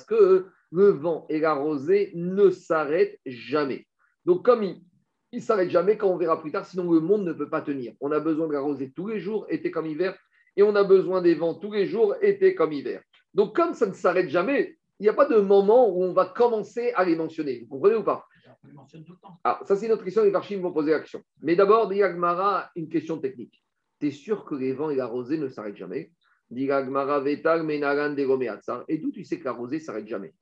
que 0.06 0.48
le 0.72 0.90
vent 0.90 1.28
et 1.30 1.40
la 1.40 1.54
rosée 1.54 2.12
ne 2.16 2.50
s'arrêtent 2.50 3.20
jamais. 3.26 3.86
Donc, 4.26 4.44
comme 4.46 4.64
il 4.64 4.82
ne 5.40 5.44
s'arrête 5.44 5.70
jamais, 5.70 5.98
quand 5.98 6.10
on 6.10 6.18
verra 6.18 6.42
plus 6.42 6.52
tard, 6.52 6.66
sinon 6.66 6.92
le 6.92 7.00
monde 7.00 7.24
ne 7.24 7.34
peut 7.34 7.50
pas 7.50 7.62
tenir. 7.62 7.94
On 8.02 8.12
a 8.12 8.20
besoin 8.20 8.48
de 8.48 8.54
la 8.54 8.60
rosée 8.60 8.92
tous 8.96 9.08
les 9.08 9.20
jours, 9.20 9.46
été 9.50 9.72
comme 9.72 9.86
hiver, 9.86 10.18
et 10.58 10.64
on 10.64 10.76
a 10.76 10.84
besoin 10.84 11.22
des 11.22 11.36
vents 11.36 11.54
tous 11.54 11.72
les 11.72 11.86
jours, 11.86 12.16
été 12.22 12.54
comme 12.56 12.74
hiver. 12.74 13.02
Donc, 13.34 13.56
comme 13.56 13.74
ça 13.74 13.86
ne 13.86 13.94
s'arrête 13.94 14.30
jamais, 14.30 14.78
il 15.00 15.04
n'y 15.04 15.10
a 15.10 15.14
pas 15.14 15.26
de 15.26 15.38
moment 15.38 15.90
où 15.90 16.04
on 16.04 16.14
va 16.14 16.26
commencer 16.26 16.92
à 16.96 17.06
les 17.06 17.16
mentionner. 17.16 17.62
Vous 17.62 17.68
comprenez 17.68 17.96
ou 17.96 18.04
pas? 18.04 18.26
Alors, 19.44 19.66
ça, 19.66 19.76
c'est 19.76 19.88
notre 19.88 20.04
question, 20.04 20.24
les 20.24 20.30
Varchim 20.30 20.60
vont 20.60 20.74
poser 20.74 20.92
l'action. 20.92 21.24
Mais 21.42 21.56
d'abord, 21.56 21.88
Diagmara, 21.88 22.70
une 22.76 22.90
question 22.90 23.18
technique. 23.18 23.64
Tu 24.00 24.08
es 24.08 24.12
sûr 24.12 24.46
que 24.46 24.56
les 24.56 24.74
vents 24.74 24.90
et 24.90 24.96
la 24.96 25.06
rosée 25.06 25.38
ne 25.38 25.48
s'arrêtent 25.48 25.78
jamais? 25.78 26.12
Et 26.54 26.68
d'où 28.98 29.12
tu 29.12 29.24
sais 29.24 29.40
que 29.40 29.46
la 29.46 29.54
rosée 29.54 29.78
ne 29.78 29.82
s'arrête 29.82 30.08
jamais? 30.08 30.34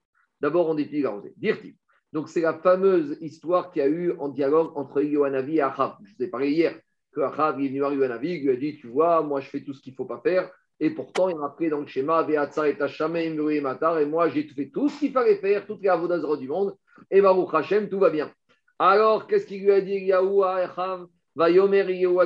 D'abord, 0.41 0.67
on 0.67 0.77
étudie 0.77 1.03
la 1.03 1.11
rosée. 1.11 1.33
Dire-t-il. 1.37 1.75
Donc, 2.13 2.29
c'est 2.29 2.41
la 2.41 2.53
fameuse 2.53 3.17
histoire 3.21 3.71
qu'il 3.71 3.81
y 3.81 3.85
a 3.85 3.89
eu 3.89 4.13
en 4.17 4.29
dialogue 4.29 4.71
entre 4.75 5.01
Yohanavi 5.01 5.57
et 5.57 5.61
Achab. 5.61 5.93
Je 6.03 6.15
vous 6.17 6.23
ai 6.23 6.27
parlé 6.27 6.49
hier 6.49 6.79
que 7.13 7.21
Achab 7.21 7.59
est 7.59 7.67
venu 7.67 7.79
voir 7.79 7.93
Yohanavi, 7.93 8.35
il 8.35 8.43
lui 8.43 8.51
a 8.51 8.55
dit 8.55 8.77
Tu 8.77 8.87
vois, 8.87 9.21
moi, 9.21 9.41
je 9.41 9.49
fais 9.49 9.61
tout 9.61 9.73
ce 9.73 9.81
qu'il 9.81 9.93
ne 9.93 9.97
faut 9.97 10.05
pas 10.05 10.21
faire. 10.21 10.49
Et 10.79 10.91
pourtant, 10.91 11.29
il 11.29 11.37
a 11.37 11.45
appris 11.45 11.69
dans 11.69 11.81
le 11.81 11.87
schéma 11.87 12.25
et 12.29 14.05
moi, 14.05 14.29
j'ai 14.29 14.43
fait 14.43 14.69
tout 14.69 14.87
ce 14.87 14.99
qu'il 14.99 15.11
fallait 15.11 15.35
faire, 15.35 15.65
toutes 15.65 15.81
les 15.81 15.89
avodazra 15.89 16.37
du 16.37 16.47
monde. 16.47 16.75
Et 17.11 17.21
Baruch 17.21 17.53
Hashem, 17.53 17.89
tout 17.89 17.99
va 17.99 18.09
bien. 18.09 18.31
Alors, 18.77 19.27
qu'est-ce 19.27 19.45
qu'il 19.45 19.63
lui 19.63 19.71
a 19.71 19.81
dit 19.81 20.09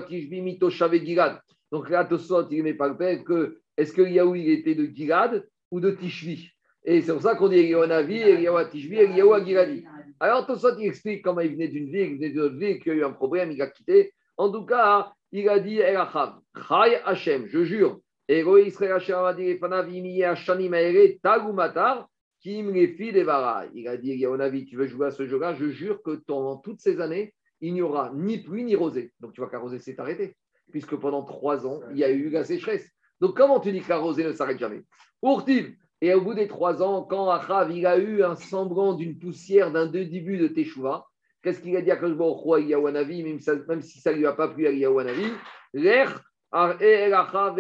Tishbi 0.08 0.42
Mito 0.42 0.70
Gilad. 0.70 1.42
Donc 1.72 1.90
là, 1.90 2.06
Tosot, 2.06 2.48
il 2.52 2.64
met 2.64 2.76
pas 2.76 2.88
le 2.90 3.24
que 3.24 3.60
est-ce 3.76 3.92
que 3.92 4.04
Yahu, 4.04 4.40
il 4.40 4.50
était 4.52 4.76
de 4.76 4.86
Gilad 4.86 5.48
ou 5.72 5.80
de 5.80 5.90
Tishvi? 5.90 6.53
Et 6.86 7.02
c'est 7.02 7.14
pour 7.14 7.22
ça 7.22 7.36
qu'on 7.36 7.48
dit 7.48 7.58
Eliyahu 7.58 7.88
Navi, 7.88 8.20
Eliyahu. 8.20 9.84
Alors 10.20 10.46
Tosot, 10.46 10.78
il 10.80 10.88
explique 10.88 11.24
comment 11.24 11.42
il 11.42 11.54
venait 11.54 11.68
d'une 11.70 11.90
ville, 11.90 12.12
il 12.12 12.16
venait 12.16 12.30
d'une 12.30 12.42
autre 12.42 12.56
ville, 12.56 12.80
qu'il 12.80 12.94
y 12.94 12.96
a 12.96 13.00
eu 13.00 13.04
un 13.04 13.12
problème, 13.12 13.52
il 13.52 13.62
a 13.62 13.68
quitté. 13.68 14.14
En 14.38 14.52
tout 14.52 14.66
cas, 14.66 15.14
il 15.32 15.48
a 15.50 15.60
dit 15.60 15.80
El 15.80 15.98
Achav, 15.98 16.40
Chay 16.56 17.02
Hashem, 17.06 17.48
je 17.48 17.64
jure, 17.64 18.00
Ero 18.28 18.58
Israël 18.58 18.94
Hashem 18.94 19.16
Amadi 19.16 19.58
Fanav 19.58 19.90
Imiye 19.90 20.24
Hashanim 20.24 20.74
Aere 20.74 21.20
Tagumatar, 21.22 22.08
Kim 22.42 22.74
Lefi 22.74 23.12
Devara. 23.12 23.66
Il 23.74 23.88
a 23.88 23.98
dit 23.98 24.12
Eliyahu 24.12 24.38
Navi, 24.38 24.66
tu 24.66 24.76
veux 24.76 24.88
jouer 24.88 25.08
à 25.08 25.12
ce 25.12 25.26
jeu-là 25.26 25.54
Je 25.56 25.70
jure 25.70 26.02
que 26.04 26.12
pendant 26.28 26.58
toutes 26.58 26.82
ces 26.82 27.00
années, 27.00 27.34
il 27.62 27.74
n'y 27.74 27.82
aura 27.82 28.12
ni 28.14 28.40
pluie 28.40 28.66
ni 28.66 28.76
rosée. 28.76 29.14
Donc 29.22 29.34
tu 29.34 29.42
vois 29.42 29.50
qu'à 29.50 29.60
rosée 29.60 29.80
s'est 29.80 30.00
arrêté, 30.00 30.36
puisque 30.72 30.96
pendant 30.96 31.24
trois 31.24 31.66
ans, 31.66 31.80
il 31.92 31.98
y 31.98 32.04
a 32.04 32.10
eu 32.10 32.30
la 32.30 32.44
sécheresse. 32.44 32.90
Donc, 33.24 33.38
comment 33.38 33.62
tu 33.62 33.72
dis 33.72 33.80
que 33.80 33.88
la 33.88 34.00
rosée 34.00 34.26
ne 34.26 34.34
s'arrête 34.34 34.60
jamais? 34.60 34.82
Ourtiv, 35.22 35.74
et 36.04 36.14
au 36.14 36.20
bout 36.20 36.34
des 36.34 36.50
trois 36.50 36.84
ans, 36.84 37.04
quand 37.04 37.30
Achav 37.30 37.72
il 37.72 37.86
a 37.86 37.98
eu 37.98 38.24
un 38.24 38.36
semblant 38.36 38.94
d'une 38.94 39.18
poussière 39.18 39.72
d'un 39.72 39.86
début 39.86 40.38
de 40.38 40.50
Teshuvah, 40.50 41.08
qu'est-ce 41.42 41.62
qu'il 41.62 41.78
a 41.78 41.82
dit 41.82 41.92
à 41.92 41.96
Kajbo 41.96 42.58
Yawanavi, 42.58 43.24
même, 43.24 43.40
si 43.82 44.02
ça 44.02 44.12
ne 44.12 44.18
lui 44.18 44.26
a 44.26 44.34
pas 44.34 44.50
plu 44.50 44.68
à 44.68 44.72
Yawanavi 44.72 45.32
L'air, 45.74 46.22
Achav 46.52 47.58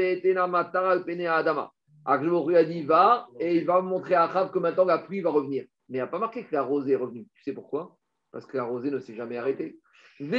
a 2.06 2.64
dit 2.66 2.84
va, 2.84 3.28
et 3.40 3.56
il 3.56 3.66
va 3.66 3.80
montrer 3.80 4.16
à 4.16 4.24
Achav 4.24 4.52
que 4.52 4.60
maintenant 4.60 4.84
la 4.84 4.98
pluie 4.98 5.22
va 5.22 5.30
revenir. 5.30 5.64
Mais 5.88 6.00
il 6.00 6.02
n'a 6.02 6.08
pas 6.08 6.20
marqué 6.20 6.44
que 6.44 6.54
la 6.54 6.64
rosée 6.64 6.92
est 6.92 6.98
revenue. 6.98 7.26
Tu 7.36 7.44
sais 7.44 7.54
pourquoi? 7.54 7.96
Parce 8.34 8.46
que 8.46 8.58
la 8.58 8.66
rosée 8.66 8.92
ne 8.92 9.00
s'est 9.00 9.16
jamais 9.16 9.38
arrêtée. 9.38 9.80
Il 10.20 10.30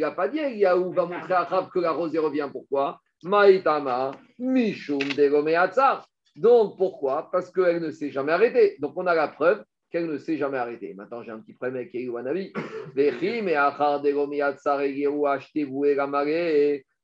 n'a 0.00 0.10
pas 0.12 0.28
dit 0.28 0.38
Yahu 0.38 0.94
va 0.94 1.04
montrer 1.04 1.34
à 1.34 1.44
Rav 1.44 1.68
que 1.68 1.78
la 1.78 1.92
rosée 1.92 2.18
revient. 2.18 2.48
Pourquoi? 2.50 3.02
Maïtama, 3.22 4.12
Mishum 4.38 4.98
Donc 6.36 6.76
pourquoi? 6.76 7.30
Parce 7.32 7.50
qu'elle 7.50 7.80
ne 7.80 7.90
s'est 7.90 8.10
jamais 8.10 8.32
arrêtée. 8.32 8.76
Donc 8.78 8.92
on 8.96 9.06
a 9.06 9.14
la 9.14 9.28
preuve 9.28 9.64
qu'elle 9.90 10.06
ne 10.06 10.18
s'est 10.18 10.36
jamais 10.36 10.58
arrêtée. 10.58 10.94
Maintenant 10.94 11.22
j'ai 11.22 11.30
un 11.30 11.40
petit 11.40 11.54
problème 11.54 11.76
avec 11.76 11.94
Yehuanavi. 11.94 12.52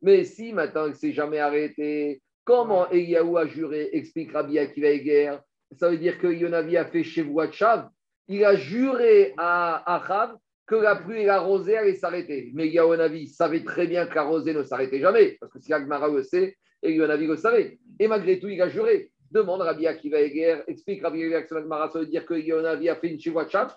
Mais 0.02 0.24
si 0.24 0.52
maintenant 0.52 0.84
elle 0.84 0.90
ne 0.90 0.96
s'est 0.96 1.12
jamais 1.12 1.38
arrêtée, 1.38 2.20
comment 2.44 2.90
Eliyahu 2.90 3.38
a 3.38 3.46
juré 3.46 3.88
Explique 3.92 4.32
Rabbi 4.32 4.58
Akiva 4.58 4.96
guerre. 4.98 5.40
Ça 5.78 5.88
veut 5.88 5.98
dire 5.98 6.18
que 6.18 6.26
Yonavi 6.26 6.76
a 6.76 6.84
fait 6.84 7.04
chez 7.04 7.26
Chav. 7.52 7.88
Il 8.28 8.44
a 8.44 8.54
juré 8.54 9.32
à 9.38 9.94
Achav 9.94 10.36
que 10.66 10.74
la 10.76 10.96
pluie 10.96 11.22
et 11.22 11.26
la 11.26 11.40
rosée 11.40 11.76
allaient 11.76 11.94
s'arrêter. 11.94 12.50
Mais 12.54 12.68
Yahonavi 12.68 13.28
savait 13.28 13.64
très 13.64 13.86
bien 13.86 14.06
que 14.06 14.14
la 14.14 14.22
rosée 14.22 14.54
ne 14.54 14.62
s'arrêtait 14.62 15.00
jamais, 15.00 15.36
parce 15.40 15.52
que 15.52 15.58
si 15.60 15.72
Agmara 15.72 16.08
le 16.08 16.22
sait, 16.22 16.56
et 16.82 16.94
Yahonavi 16.94 17.26
le 17.26 17.36
savait. 17.36 17.78
Et 17.98 18.08
malgré 18.08 18.38
tout, 18.38 18.48
il 18.48 18.60
a 18.62 18.68
juré. 18.68 19.10
Demande 19.30 19.62
Rabbi 19.62 19.86
Akiva 19.86 20.20
Eger, 20.20 20.62
explique 20.66 21.02
Rabbi 21.02 21.22
Akiva 21.22 21.42
que 21.42 21.54
Agmara, 21.54 21.88
ça 21.90 22.00
veut 22.00 22.06
dire 22.06 22.26
que 22.26 22.34
Yahonavi 22.34 22.88
a 22.88 22.96
fait 22.96 23.08
une 23.08 23.18
Shiwachat. 23.18 23.76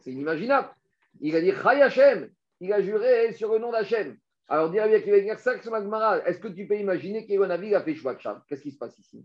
C'est 0.00 0.10
inimaginable. 0.10 0.70
Il 1.20 1.36
a 1.36 1.40
dit 1.40 1.52
Chay 1.52 1.82
Hashem. 1.82 2.30
Il 2.60 2.72
a 2.72 2.82
juré 2.82 3.32
sur 3.34 3.52
le 3.52 3.58
nom 3.58 3.70
d'Hachem. 3.70 4.16
Alors, 4.48 4.70
dit 4.70 4.80
Rabbi 4.80 4.94
Akiva 4.94 5.18
Eger, 5.18 5.36
ça 5.36 5.56
que 5.56 6.28
est-ce 6.28 6.38
que 6.40 6.48
tu 6.48 6.66
peux 6.66 6.76
imaginer 6.76 7.26
qu'Yahonavi 7.26 7.74
a 7.74 7.82
fait 7.82 7.94
Shiwachat 7.94 8.42
Qu'est-ce 8.48 8.62
qui 8.62 8.72
se 8.72 8.78
passe 8.78 8.98
ici? 8.98 9.24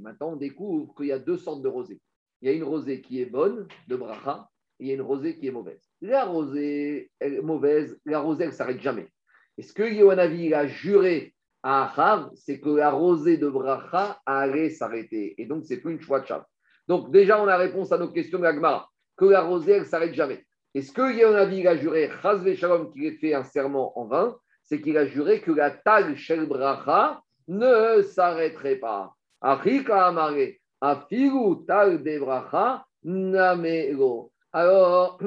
Maintenant, 0.00 0.32
on 0.32 0.36
découvre 0.36 0.94
qu'il 0.94 1.06
y 1.06 1.12
a 1.12 1.18
deux 1.18 1.36
sortes 1.36 1.62
de 1.62 1.68
rosées 1.68 2.00
il 2.40 2.48
y 2.48 2.52
a 2.52 2.54
une 2.54 2.64
rosée 2.64 3.00
qui 3.00 3.20
est 3.20 3.26
bonne, 3.26 3.66
de 3.88 3.96
bracha, 3.96 4.48
et 4.78 4.84
il 4.84 4.88
y 4.88 4.90
a 4.92 4.94
une 4.94 5.02
rosée 5.02 5.36
qui 5.36 5.48
est 5.48 5.50
mauvaise. 5.50 5.80
La 6.00 6.24
rosée 6.24 7.10
est 7.20 7.40
mauvaise, 7.40 7.98
la 8.04 8.20
rosée, 8.20 8.44
elle 8.44 8.50
ne 8.50 8.54
s'arrête 8.54 8.80
jamais. 8.80 9.08
Et 9.56 9.62
ce 9.62 9.72
que 9.72 9.82
Yohanavi 9.82 10.54
a 10.54 10.66
juré 10.66 11.34
à 11.62 11.86
Achav, 11.86 12.30
c'est 12.36 12.60
que 12.60 12.68
la 12.68 12.90
rosée 12.90 13.36
de 13.38 13.48
bracha 13.48 14.20
allait 14.24 14.70
s'arrêter. 14.70 15.34
Et 15.40 15.46
donc, 15.46 15.64
c'est 15.64 15.78
plus 15.78 15.92
une 15.94 16.00
choix 16.00 16.20
de 16.20 16.26
chav. 16.26 16.44
Donc, 16.86 17.10
déjà, 17.10 17.42
on 17.42 17.48
a 17.48 17.56
réponse 17.56 17.90
à 17.90 17.98
nos 17.98 18.12
questions 18.12 18.38
d'Agmara, 18.38 18.88
que 19.16 19.24
la 19.24 19.42
rosée, 19.42 19.72
elle 19.72 19.80
ne 19.80 19.86
s'arrête 19.86 20.14
jamais. 20.14 20.44
Et 20.74 20.82
ce 20.82 20.92
que 20.92 21.12
Yohanavi 21.12 21.66
a 21.66 21.76
juré, 21.76 22.10
Chazve 22.22 22.54
Shalom, 22.54 22.92
ait 22.96 23.12
fait 23.12 23.34
un 23.34 23.42
serment 23.42 23.98
en 23.98 24.06
vain, 24.06 24.36
c'est 24.62 24.80
qu'il 24.80 24.96
a 24.96 25.06
juré 25.06 25.40
que 25.40 25.50
la 25.50 25.70
tag 25.70 26.14
shel 26.14 26.46
bracha 26.46 27.20
ne 27.48 28.02
s'arrêterait 28.02 28.76
pas. 28.76 29.14
Achika 29.40 30.06
Amare. 30.06 30.58
Debracha 30.80 32.84
namego. 33.04 34.32
Alors, 34.52 35.18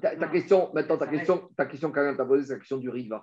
ta, 0.00 0.28
question, 0.28 0.70
maintenant 0.72 0.96
ta 0.96 1.06
question, 1.06 1.48
ta 1.56 1.66
question 1.66 1.92
quand 1.92 2.16
t'a 2.16 2.24
posée, 2.24 2.44
c'est 2.44 2.52
la 2.54 2.58
question 2.58 2.78
du 2.78 2.88
riva. 2.88 3.22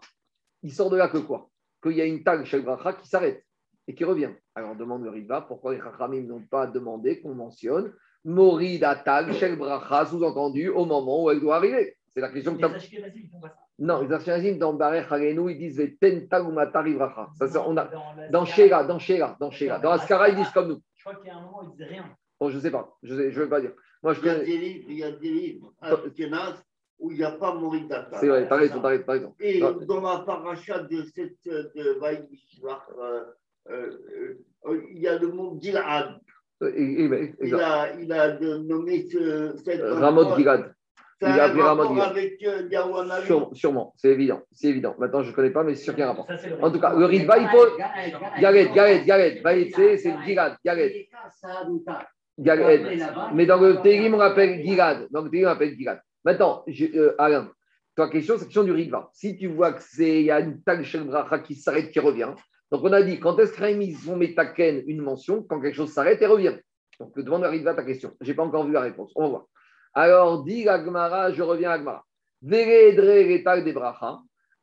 Il 0.62 0.72
sort 0.72 0.90
de 0.90 0.98
là 0.98 1.08
que 1.08 1.18
quoi? 1.18 1.50
Qu'il 1.82 1.94
y 1.94 2.02
a 2.02 2.06
une 2.06 2.24
tag 2.24 2.46
chez 2.46 2.60
bracha 2.60 2.94
qui 2.94 3.08
s'arrête 3.08 3.44
et 3.88 3.96
qui 3.96 4.06
revient. 4.06 4.30
Alors 4.56 4.72
on 4.72 4.76
demande 4.76 5.04
le 5.04 5.10
riva, 5.10 5.42
pourquoi 5.42 5.74
les 5.74 5.82
chachamim 5.82 6.22
n'ont 6.22 6.46
pas 6.50 6.68
demandé 6.68 7.22
qu'on 7.22 7.34
mentionne 7.34 7.94
morida 8.24 8.96
tag 8.96 9.34
shel 9.34 9.58
bracha, 9.58 10.06
sous-entendu 10.06 10.70
au 10.70 10.86
moment 10.86 11.24
où 11.24 11.32
elle 11.32 11.40
doit 11.40 11.56
arriver? 11.56 11.98
C'est 12.14 12.22
la 12.22 12.30
question 12.30 12.56
que 12.56 12.60
tu 12.60 12.66
as. 12.66 12.72
Non, 13.80 14.02
les 14.02 14.14
Ashkenazim, 14.14 14.60
dans 14.60 14.74
Barech 14.74 15.12
Harenu, 15.12 15.52
ils 15.52 15.58
disent 15.58 15.82
Tenta 16.00 16.44
ou 16.44 16.52
Matari 16.52 16.94
Bracha. 16.94 17.30
Ça, 17.34 17.68
on 17.68 17.76
a, 17.76 17.90
dans 18.30 18.46
Shera, 18.46 18.84
dans 18.84 19.00
Shera, 19.00 19.36
dans 19.40 19.50
Shera. 19.50 19.80
Dans 19.80 19.90
Askara, 19.90 20.30
ils 20.30 20.36
disent 20.36 20.52
comme 20.52 20.70
nous. 20.70 20.82
Je 21.04 21.10
crois 21.10 21.22
qu'il 21.22 21.28
y 21.28 21.36
a 21.36 21.38
un 21.38 21.42
moment 21.42 21.64
où 21.64 21.66
ils 21.66 21.72
disaient 21.72 21.90
rien. 21.90 22.06
Bon, 22.40 22.50
je 22.50 22.56
ne 22.56 22.62
sais 22.62 22.72
pas. 22.72 22.98
Je 23.04 23.14
ne 23.14 23.30
veux 23.30 23.50
pas 23.50 23.60
dire. 23.60 23.74
Moi, 24.02 24.14
je 24.14 24.22
il, 24.22 24.26
y 24.26 24.30
a 24.30 24.40
des 24.40 24.58
livres, 24.58 24.86
il 24.88 24.98
y 24.98 25.04
a 25.04 25.12
des 25.12 25.30
livres 25.30 25.74
où 27.00 27.12
il 27.12 27.18
n'y 27.18 27.24
a 27.26 27.32
pas 27.32 27.56
Moridata. 27.56 28.20
C'est 28.20 28.28
vrai, 28.28 28.48
t'as 28.48 28.56
raison, 28.56 28.82
t'as 28.82 28.88
raison, 28.88 29.06
raison. 29.06 29.36
Et 29.40 29.60
dans 29.60 30.00
la 30.00 30.20
paracha 30.20 30.80
de 30.80 31.04
cette 31.04 31.46
de 31.46 32.00
Vaïdishvar, 32.00 32.88
euh, 32.98 33.24
euh, 33.70 34.38
euh, 34.66 34.82
il 34.92 35.00
y 35.02 35.08
a 35.10 35.18
le 35.18 35.28
mot 35.28 35.58
Gilad. 35.62 36.20
Il 36.62 37.56
a, 37.56 37.94
il 38.00 38.14
a 38.14 38.40
nommé 38.40 39.10
ce, 39.10 39.58
cette. 39.66 39.82
Ramot 39.82 40.38
Gilad. 40.38 40.73
Il 41.26 41.40
a 41.40 41.44
appelé 41.46 41.62
Ramon 41.62 42.00
avec 42.00 42.44
euh, 42.44 43.54
Sûrement, 43.54 43.94
c'est 43.98 44.10
évident. 44.10 44.42
C'est 44.52 44.68
évident. 44.68 44.96
Maintenant, 45.00 45.24
je 45.24 45.30
ne 45.30 45.36
connais 45.36 45.52
pas, 45.52 45.64
mais 45.64 45.76
c'est 45.76 45.84
sûr 45.84 45.94
qu'il 45.94 46.02
y 46.02 46.04
a 46.04 46.10
un 46.10 46.14
rapport. 46.14 46.28
En 46.62 46.72
tout 46.72 46.80
cas, 46.80 46.94
le 46.94 47.06
Ritva, 47.06 47.38
il 47.38 47.48
faut. 47.48 47.68
Galet, 48.40 48.70
Galet, 48.74 49.06
Galet. 49.06 49.42
c'est 49.98 50.12
le 50.12 50.24
Gilad. 50.26 50.58
Galet. 50.64 51.10
Mais 53.34 53.46
dans 53.46 53.60
le 53.60 53.82
Télim, 53.82 54.16
on 54.16 54.20
appelle 54.20 54.64
Gilad. 54.64 55.08
Dans 55.12 55.22
le 55.22 55.30
Télim, 55.30 55.48
on 55.48 55.52
appelle 55.52 55.76
Gilad. 55.78 56.02
Maintenant, 56.26 56.64
euh, 56.68 57.16
Alain, 57.18 57.52
ta 57.96 58.08
question, 58.08 58.36
c'est 58.36 58.42
la 58.42 58.46
question 58.46 58.64
du 58.64 58.72
Ritva. 58.72 59.10
Si 59.14 59.38
tu 59.38 59.48
vois 59.48 59.74
qu'il 59.74 60.22
y 60.22 60.32
a 60.32 60.40
une 60.40 60.62
tag 60.64 60.84
chez 60.84 61.00
Bracha 61.00 61.40
qui 61.40 61.56
s'arrête, 61.56 61.92
qui 61.92 62.00
revient. 62.00 62.32
Donc, 62.72 62.84
on 62.84 62.92
a 62.92 63.04
dit, 63.04 63.20
quand 63.20 63.38
est-ce 63.40 63.54
qu'ils 63.54 63.96
vont 63.98 64.16
mettre 64.16 64.42
une 64.88 65.02
mention, 65.02 65.44
quand 65.44 65.62
quelque 65.62 65.76
chose 65.76 65.92
s'arrête 65.92 66.22
et 66.22 66.26
revient? 66.26 66.58
Donc, 67.00 67.18
demande 67.18 67.44
à 67.44 67.50
Ritva 67.50 67.74
ta 67.74 67.84
question. 67.84 68.12
Je 68.22 68.30
n'ai 68.30 68.34
pas 68.34 68.44
encore 68.44 68.66
vu 68.66 68.72
la 68.72 68.82
réponse. 68.82 69.12
On 69.16 69.24
va 69.24 69.30
voir. 69.30 69.46
Alors, 69.94 70.44
dit 70.44 70.68
Agmara, 70.68 71.32
je 71.32 71.42
reviens 71.42 71.72
à 71.72 71.74
Agmara. 71.74 72.04
des 72.42 73.74
bracha. 73.74 74.20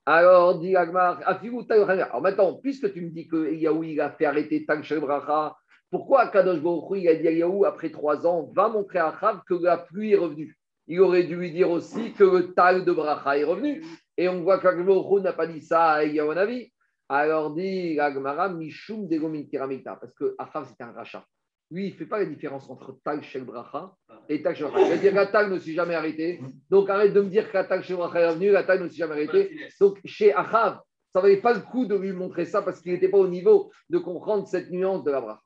Alors, 0.06 0.58
dit 0.58 0.76
Agmara, 0.76 1.20
alors 1.24 2.20
maintenant, 2.22 2.54
puisque 2.54 2.92
tu 2.92 3.02
me 3.02 3.10
dis 3.10 3.28
que 3.28 3.52
il 3.52 4.00
a 4.00 4.10
fait 4.10 4.24
arrêter 4.26 4.66
Tag 4.66 4.82
Bracha, 5.00 5.56
pourquoi 5.90 6.28
Kadosh 6.28 6.60
Baruch 6.60 7.06
a 7.06 7.14
dit 7.14 7.42
à 7.42 7.68
après 7.68 7.90
trois 7.90 8.26
ans, 8.26 8.50
va 8.54 8.68
montrer 8.68 8.98
à 8.98 9.14
Chav 9.20 9.40
que 9.46 9.54
la 9.54 9.78
pluie 9.78 10.12
est 10.12 10.16
revenue 10.16 10.56
il 10.90 11.00
aurait 11.00 11.22
dû 11.22 11.36
lui 11.36 11.52
dire 11.52 11.70
aussi 11.70 12.12
que 12.14 12.24
le 12.24 12.52
tal 12.52 12.84
de 12.84 12.92
Bracha 12.92 13.38
est 13.38 13.44
revenu. 13.44 13.84
Et 14.16 14.28
on 14.28 14.42
voit 14.42 14.58
qu'Agmoro 14.58 15.20
n'a 15.20 15.32
pas 15.32 15.46
dit 15.46 15.60
ça 15.60 15.92
à 15.92 15.98
avis. 15.98 16.72
Alors 17.08 17.54
dit 17.54 18.00
Agmara, 18.00 18.48
Mishum 18.48 19.06
Degomin 19.06 19.44
Kiramita, 19.44 19.94
parce 19.94 20.12
que 20.14 20.34
Achav 20.36 20.66
c'était 20.68 20.82
un 20.82 20.90
rachat. 20.90 21.24
Lui, 21.70 21.86
il 21.86 21.92
ne 21.92 21.96
fait 21.96 22.06
pas 22.06 22.18
la 22.18 22.24
différence 22.24 22.68
entre 22.68 22.98
Tag 23.04 23.22
Shel 23.22 23.44
Bracha 23.44 23.94
et 24.28 24.42
Tag 24.42 24.56
Shel 24.56 24.68
Bracha. 24.68 24.86
Il 24.86 24.90
va 24.90 24.96
dire 24.96 25.12
que 25.12 25.32
Tag 25.32 25.50
ne 25.50 25.58
s'est 25.58 25.72
jamais 25.72 25.94
arrêté. 25.94 26.40
Donc 26.68 26.90
arrête 26.90 27.12
de 27.12 27.20
me 27.20 27.28
dire 27.28 27.50
que 27.50 27.62
Tag 27.62 27.82
Shel 27.82 27.96
Bracha 27.96 28.20
est 28.20 28.28
revenu, 28.28 28.50
la 28.50 28.64
Tag 28.64 28.80
ne 28.80 28.88
s'est 28.88 28.96
jamais 28.96 29.12
arrêté. 29.12 29.56
Donc 29.80 29.98
chez 30.04 30.34
Achav, 30.34 30.80
ça 31.12 31.20
ne 31.20 31.22
valait 31.22 31.40
pas 31.40 31.54
le 31.54 31.60
coup 31.60 31.86
de 31.86 31.94
lui 31.94 32.12
montrer 32.12 32.44
ça 32.44 32.62
parce 32.62 32.80
qu'il 32.80 32.92
n'était 32.92 33.08
pas 33.08 33.18
au 33.18 33.28
niveau 33.28 33.70
de 33.88 33.98
comprendre 33.98 34.46
cette 34.48 34.70
nuance 34.70 35.04
de 35.04 35.10
la 35.10 35.20
Bracha. 35.20 35.40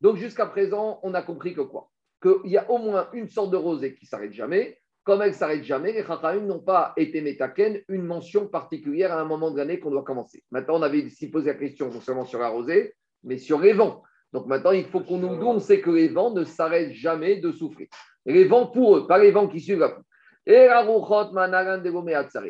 Donc 0.00 0.16
jusqu'à 0.16 0.46
présent, 0.46 1.00
on 1.02 1.14
a 1.14 1.22
compris 1.22 1.54
que 1.54 1.62
quoi? 1.62 1.88
Qu'il 2.22 2.50
y 2.50 2.58
a 2.58 2.70
au 2.70 2.78
moins 2.78 3.08
une 3.14 3.28
sorte 3.28 3.50
de 3.50 3.56
rosée 3.56 3.94
qui 3.94 4.04
ne 4.04 4.08
s'arrête 4.08 4.32
jamais. 4.32 4.78
Comme 5.02 5.22
elle 5.22 5.30
ne 5.30 5.34
s'arrête 5.34 5.64
jamais, 5.64 5.92
les 5.92 6.04
Chachamim 6.04 6.46
n'ont 6.46 6.60
pas 6.60 6.92
été 6.98 7.22
métaken, 7.22 7.80
une 7.88 8.04
mention 8.04 8.46
particulière 8.46 9.12
à 9.12 9.20
un 9.20 9.24
moment 9.24 9.50
de 9.50 9.56
l'année 9.56 9.80
qu'on 9.80 9.90
doit 9.90 10.04
commencer. 10.04 10.44
Maintenant, 10.50 10.78
on 10.78 10.82
avait 10.82 10.98
ici 10.98 11.30
posé 11.30 11.46
la 11.46 11.54
question 11.54 11.90
non 11.90 12.02
seulement 12.02 12.26
sur 12.26 12.38
la 12.38 12.48
rosée, 12.48 12.94
mais 13.24 13.38
sur 13.38 13.60
les 13.60 13.72
vents. 13.72 14.02
Donc 14.32 14.46
maintenant, 14.46 14.72
il 14.72 14.86
faut 14.86 15.00
qu'on 15.00 15.18
nous 15.18 15.34
dise, 15.34 15.44
on 15.44 15.58
sait 15.58 15.80
que 15.80 15.90
les 15.90 16.08
vents 16.08 16.32
ne 16.32 16.44
s'arrêtent 16.44 16.92
jamais 16.92 17.36
de 17.36 17.52
souffrir. 17.52 17.88
les 18.24 18.44
vents 18.44 18.66
pour 18.66 18.96
eux, 18.96 19.06
pas 19.06 19.18
les 19.18 19.30
vents 19.30 19.48
qui 19.48 19.60
suivent 19.60 19.80
la. 19.80 19.98
Et 20.46 20.68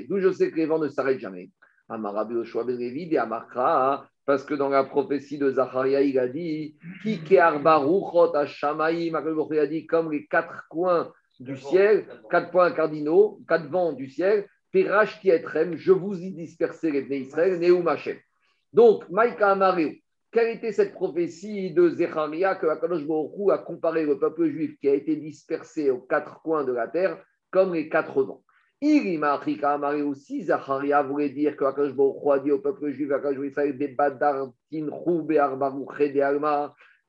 D'où 0.09 0.19
je 0.19 0.33
sais 0.33 0.51
que 0.51 0.57
les 0.57 0.67
vents 0.67 0.79
ne 0.79 0.89
s'arrêtent 0.89 1.21
jamais. 1.21 1.51
Parce 4.27 4.45
que 4.45 4.55
dans 4.55 4.69
la 4.69 4.85
prophétie 4.85 5.39
de 5.39 5.51
Zacharia, 5.51 6.03
il 6.03 6.19
a 6.19 6.29
dit 6.29 6.77
il 7.05 7.41
a 7.41 7.51
dit 9.67 9.87
comme 9.87 10.13
les 10.13 10.27
quatre 10.27 10.67
coins 10.69 11.13
du 11.41 11.57
ciel, 11.57 12.07
quatre 12.31 12.51
points 12.51 12.71
cardinaux, 12.71 13.41
quatre 13.49 13.69
vents 13.69 13.93
du 13.93 14.09
ciel, 14.09 14.47
je 14.73 15.93
vous 15.93 16.21
y 16.21 16.33
dispersé 16.33 16.93
les 16.93 17.19
Israël, 17.19 17.59
Neumachem. 17.59 18.19
Donc, 18.73 19.09
Maïka 19.11 19.51
Amareu, 19.51 19.95
quelle 20.33 20.57
était 20.57 20.73
cette 20.73 20.95
prophétie 20.95 21.73
de 21.73 21.89
Zecharia 21.89 22.55
que 22.55 22.67
Akadosh 22.67 23.05
Baruch 23.05 23.51
a 23.51 23.59
comparé 23.59 24.07
le 24.07 24.19
peuple 24.19 24.49
juif 24.49 24.79
qui 24.79 24.89
a 24.89 24.95
été 24.95 25.17
dispersé 25.17 25.91
aux 25.91 26.01
quatre 26.01 26.41
coins 26.43 26.65
de 26.65 26.73
la 26.73 26.87
terre 26.87 27.23
comme 27.51 27.75
les 27.75 27.89
quatre 27.89 28.23
vents? 28.23 28.45
Irima 28.81 29.35
Afrika 29.35 29.73
Amari 29.73 30.03
aussi, 30.03 30.45
Zacharia 30.45 31.03
voulait 31.03 31.31
dire 31.31 31.57
que 31.57 31.65
Akadosh 31.65 31.95
Baruch 31.95 32.33
a 32.33 32.39
dit 32.39 32.53
au 32.53 32.61
peuple 32.61 32.91
juif, 32.91 33.09
que 33.09 33.15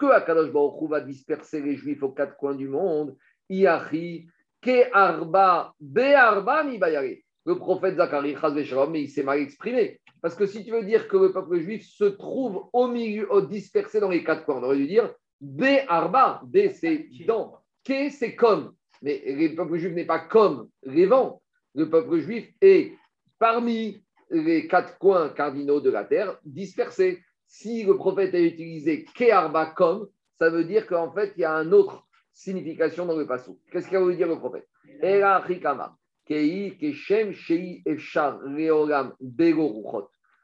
Akadosh 0.07 0.51
Baruch 0.51 0.89
va 0.89 1.01
disperser 1.01 1.61
les 1.61 1.76
juifs 1.76 2.01
aux 2.01 2.11
quatre 2.11 2.36
coins 2.38 2.55
du 2.55 2.67
monde. 2.67 3.15
Iachi, 3.49 4.28
ke 4.61 4.91
arba 4.91 5.76
mi 5.80 6.78
bayare. 6.78 7.24
Le 7.45 7.55
prophète 7.55 7.95
Zacharie, 7.95 8.36
mais 8.91 9.03
il 9.03 9.09
s'est 9.09 9.24
mal 9.24 9.39
exprimé. 9.39 9.99
Parce 10.22 10.36
que 10.36 10.45
si 10.45 10.63
tu 10.63 10.72
veux 10.72 10.84
dire 10.84 11.07
que 11.07 11.17
le 11.17 11.32
peuple 11.32 11.59
juif 11.59 11.84
se 11.84 12.03
trouve 12.05 12.69
au 12.74 12.88
milieu, 12.88 13.28
dispersé 13.49 13.99
dans 13.99 14.09
les 14.09 14.24
quatre 14.24 14.45
coins, 14.45 14.59
on 14.59 14.63
aurait 14.63 14.78
dû 14.78 14.88
dire 14.88 15.11
B 15.39 15.63
arba, 15.88 16.41
B 16.45 16.69
c'est 16.74 17.07
dans, 17.26 17.57
K 17.84 18.11
c'est 18.11 18.36
comme. 18.36 18.76
Mais 19.01 19.24
le 19.26 19.55
peuple 19.55 19.78
juif 19.78 19.93
n'est 19.93 20.05
pas 20.05 20.19
comme 20.19 20.69
les 20.84 21.07
vents. 21.07 21.41
Le 21.74 21.89
peuple 21.89 22.19
juif 22.19 22.47
est 22.61 22.93
parmi 23.39 24.03
les 24.30 24.67
quatre 24.67 24.99
coins 24.99 25.30
cardinaux 25.30 25.82
de 25.82 25.89
la 25.89 26.03
terre, 26.03 26.38
dispersé. 26.45 27.24
Si 27.47 27.84
le 27.84 27.97
prophète 27.97 28.34
a 28.36 28.39
utilisé 28.39 29.03
K 29.03 29.32
arba 29.32 29.65
comme, 29.65 30.07
ça 30.39 30.49
veut 30.49 30.63
dire 30.63 30.86
qu'en 30.88 31.11
fait, 31.11 31.34
il 31.36 31.41
y 31.41 31.45
a 31.45 31.53
une 31.55 31.74
autre 31.74 32.07
signification 32.32 33.05
dans 33.05 33.17
le 33.17 33.28
passage. 33.28 33.55
Qu'est-ce 33.72 33.89
qu'il 33.89 33.97
voulu 33.97 34.15
dire 34.15 34.28
le 34.28 34.38
prophète? 34.38 34.67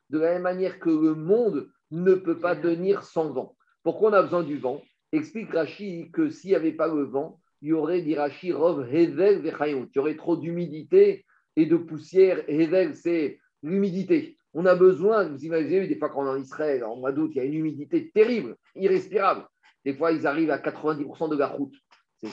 De 0.10 0.20
la 0.20 0.34
même 0.34 0.42
manière 0.42 0.80
que 0.80 0.90
le 0.90 1.16
monde 1.16 1.70
ne 1.92 2.14
peut 2.14 2.40
pas 2.40 2.56
tenir 2.56 3.04
sans 3.04 3.32
vent. 3.32 3.56
Pourquoi 3.84 4.10
on 4.10 4.14
a 4.14 4.22
besoin 4.22 4.44
du 4.44 4.58
vent? 4.58 4.82
Explique 5.12 5.52
Rashi 5.52 6.10
que 6.12 6.30
s'il 6.30 6.50
n'y 6.50 6.56
avait 6.56 6.74
pas 6.74 6.88
le 6.88 7.04
vent, 7.04 7.40
il 7.62 7.70
y 7.70 7.74
aurait, 7.74 8.02
dit 8.02 8.16
Rashi, 8.16 8.52
Rov 8.52 8.94
Hevel 8.94 9.42
Il 9.44 9.90
y 9.96 10.00
aurait 10.00 10.18
trop 10.18 10.36
d'humidité 10.36 11.26
et 11.56 11.66
de 11.66 11.78
poussière. 11.78 12.44
Hevel, 12.48 12.96
c'est 12.96 13.40
l'humidité. 13.64 14.38
On 14.54 14.66
a 14.66 14.76
besoin, 14.76 15.30
vous 15.30 15.46
imaginez, 15.46 15.88
des 15.88 15.98
fois 15.98 16.10
quand 16.10 16.24
on 16.24 16.28
est 16.28 16.38
en 16.38 16.42
Israël, 16.42 16.84
en 16.84 16.98
mois 16.98 17.12
d'août, 17.12 17.32
il 17.34 17.38
y 17.38 17.42
a 17.42 17.46
une 17.46 17.54
humidité 17.54 18.12
terrible, 18.12 18.56
irrespirable. 18.76 19.48
Des 19.86 19.94
fois, 19.94 20.12
ils 20.12 20.28
arrivent 20.28 20.52
à 20.52 20.58
90% 20.58 21.30
de 21.30 21.38
la 21.38 21.48
route. 21.48 21.76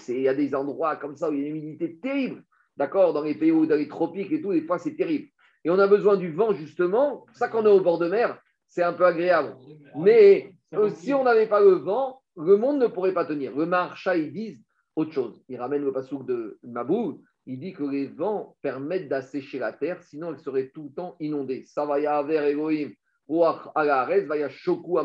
Il 0.09 0.21
y 0.21 0.29
a 0.29 0.35
des 0.35 0.55
endroits 0.55 0.97
comme 0.97 1.17
ça 1.17 1.31
où 1.31 1.35
il 1.35 1.41
y 1.41 1.45
a 1.45 1.49
une 1.49 1.57
humidité 1.57 1.99
terrible. 1.99 2.43
D'accord 2.77 3.13
Dans 3.13 3.23
les 3.23 3.35
pays 3.35 3.53
où, 3.53 3.67
dans 3.67 3.77
les 3.77 3.89
tropiques 3.89 4.33
et 4.33 4.41
tout, 4.41 4.53
des 4.53 4.63
fois, 4.63 4.79
c'est 4.79 4.97
terrible. 4.97 5.29
Et 5.65 5.71
on 5.71 5.79
a 5.79 5.87
besoin 5.87 6.17
du 6.17 6.33
vent, 6.33 6.53
justement. 6.53 7.25
Ça, 7.33 7.49
quand 7.49 7.63
on 7.63 7.67
est 7.67 7.69
au 7.69 7.81
bord 7.81 7.99
de 7.99 8.09
mer, 8.09 8.39
c'est 8.69 8.83
un 8.83 8.93
peu 8.93 9.07
agréable. 9.07 9.57
Mais 9.97 10.53
si 10.95 11.15
on 11.15 11.25
n'avait 11.25 11.47
pas 11.47 11.61
le 11.61 11.75
vent, 11.75 12.21
le 12.37 12.57
monde 12.57 12.79
ne 12.79 12.87
pourrait 12.87 13.15
pas 13.15 13.25
tenir. 13.25 13.57
Le 13.57 13.67
marcha, 13.67 14.17
ils 14.17 14.33
disent 14.33 14.63
autre 14.97 15.13
chose. 15.13 15.43
Il 15.49 15.59
ramène 15.59 15.85
le 15.85 15.93
pasouk 15.93 16.27
de 16.27 16.59
Mabou. 16.63 17.23
Il 17.47 17.61
dit 17.61 17.73
que 17.73 17.85
les 17.85 18.07
vents 18.07 18.57
permettent 18.63 19.09
d'assécher 19.09 19.59
la 19.59 19.73
terre, 19.73 20.03
sinon 20.03 20.31
elle 20.31 20.39
serait 20.39 20.71
tout 20.75 20.85
le 20.85 20.95
temps 20.95 21.17
inondée. 21.21 21.65
Ça 21.67 21.85
va 21.85 22.01
y 22.01 22.07
avoir 22.07 22.31
Elohim, 22.31 22.91
va 23.29 24.37
y 24.37 24.51
Shoku 24.51 24.99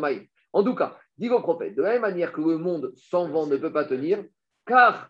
En 0.54 0.64
tout 0.64 0.76
cas, 0.76 0.98
dit 1.18 1.28
le 1.28 1.42
prophète, 1.42 1.76
de 1.76 1.82
la 1.82 1.92
même 1.92 2.02
manière 2.02 2.32
que 2.32 2.40
le 2.40 2.58
monde 2.58 2.94
sans 2.96 3.28
vent 3.28 3.46
ne 3.46 3.58
peut 3.58 3.74
pas 3.74 3.84
tenir, 3.84 4.24
car 4.66 5.10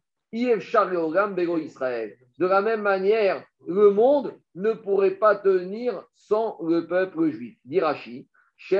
De 2.40 2.46
la 2.46 2.62
même 2.62 2.82
manière, 2.82 3.44
le 3.68 3.90
monde 3.92 4.34
ne 4.56 4.74
pourrait 4.74 5.16
pas 5.16 5.36
tenir 5.36 6.04
sans 6.14 6.58
le 6.62 6.86
peuple 6.88 7.30
juif. 7.32 7.58
Dirachi. 7.66 8.30
Si 8.62 8.76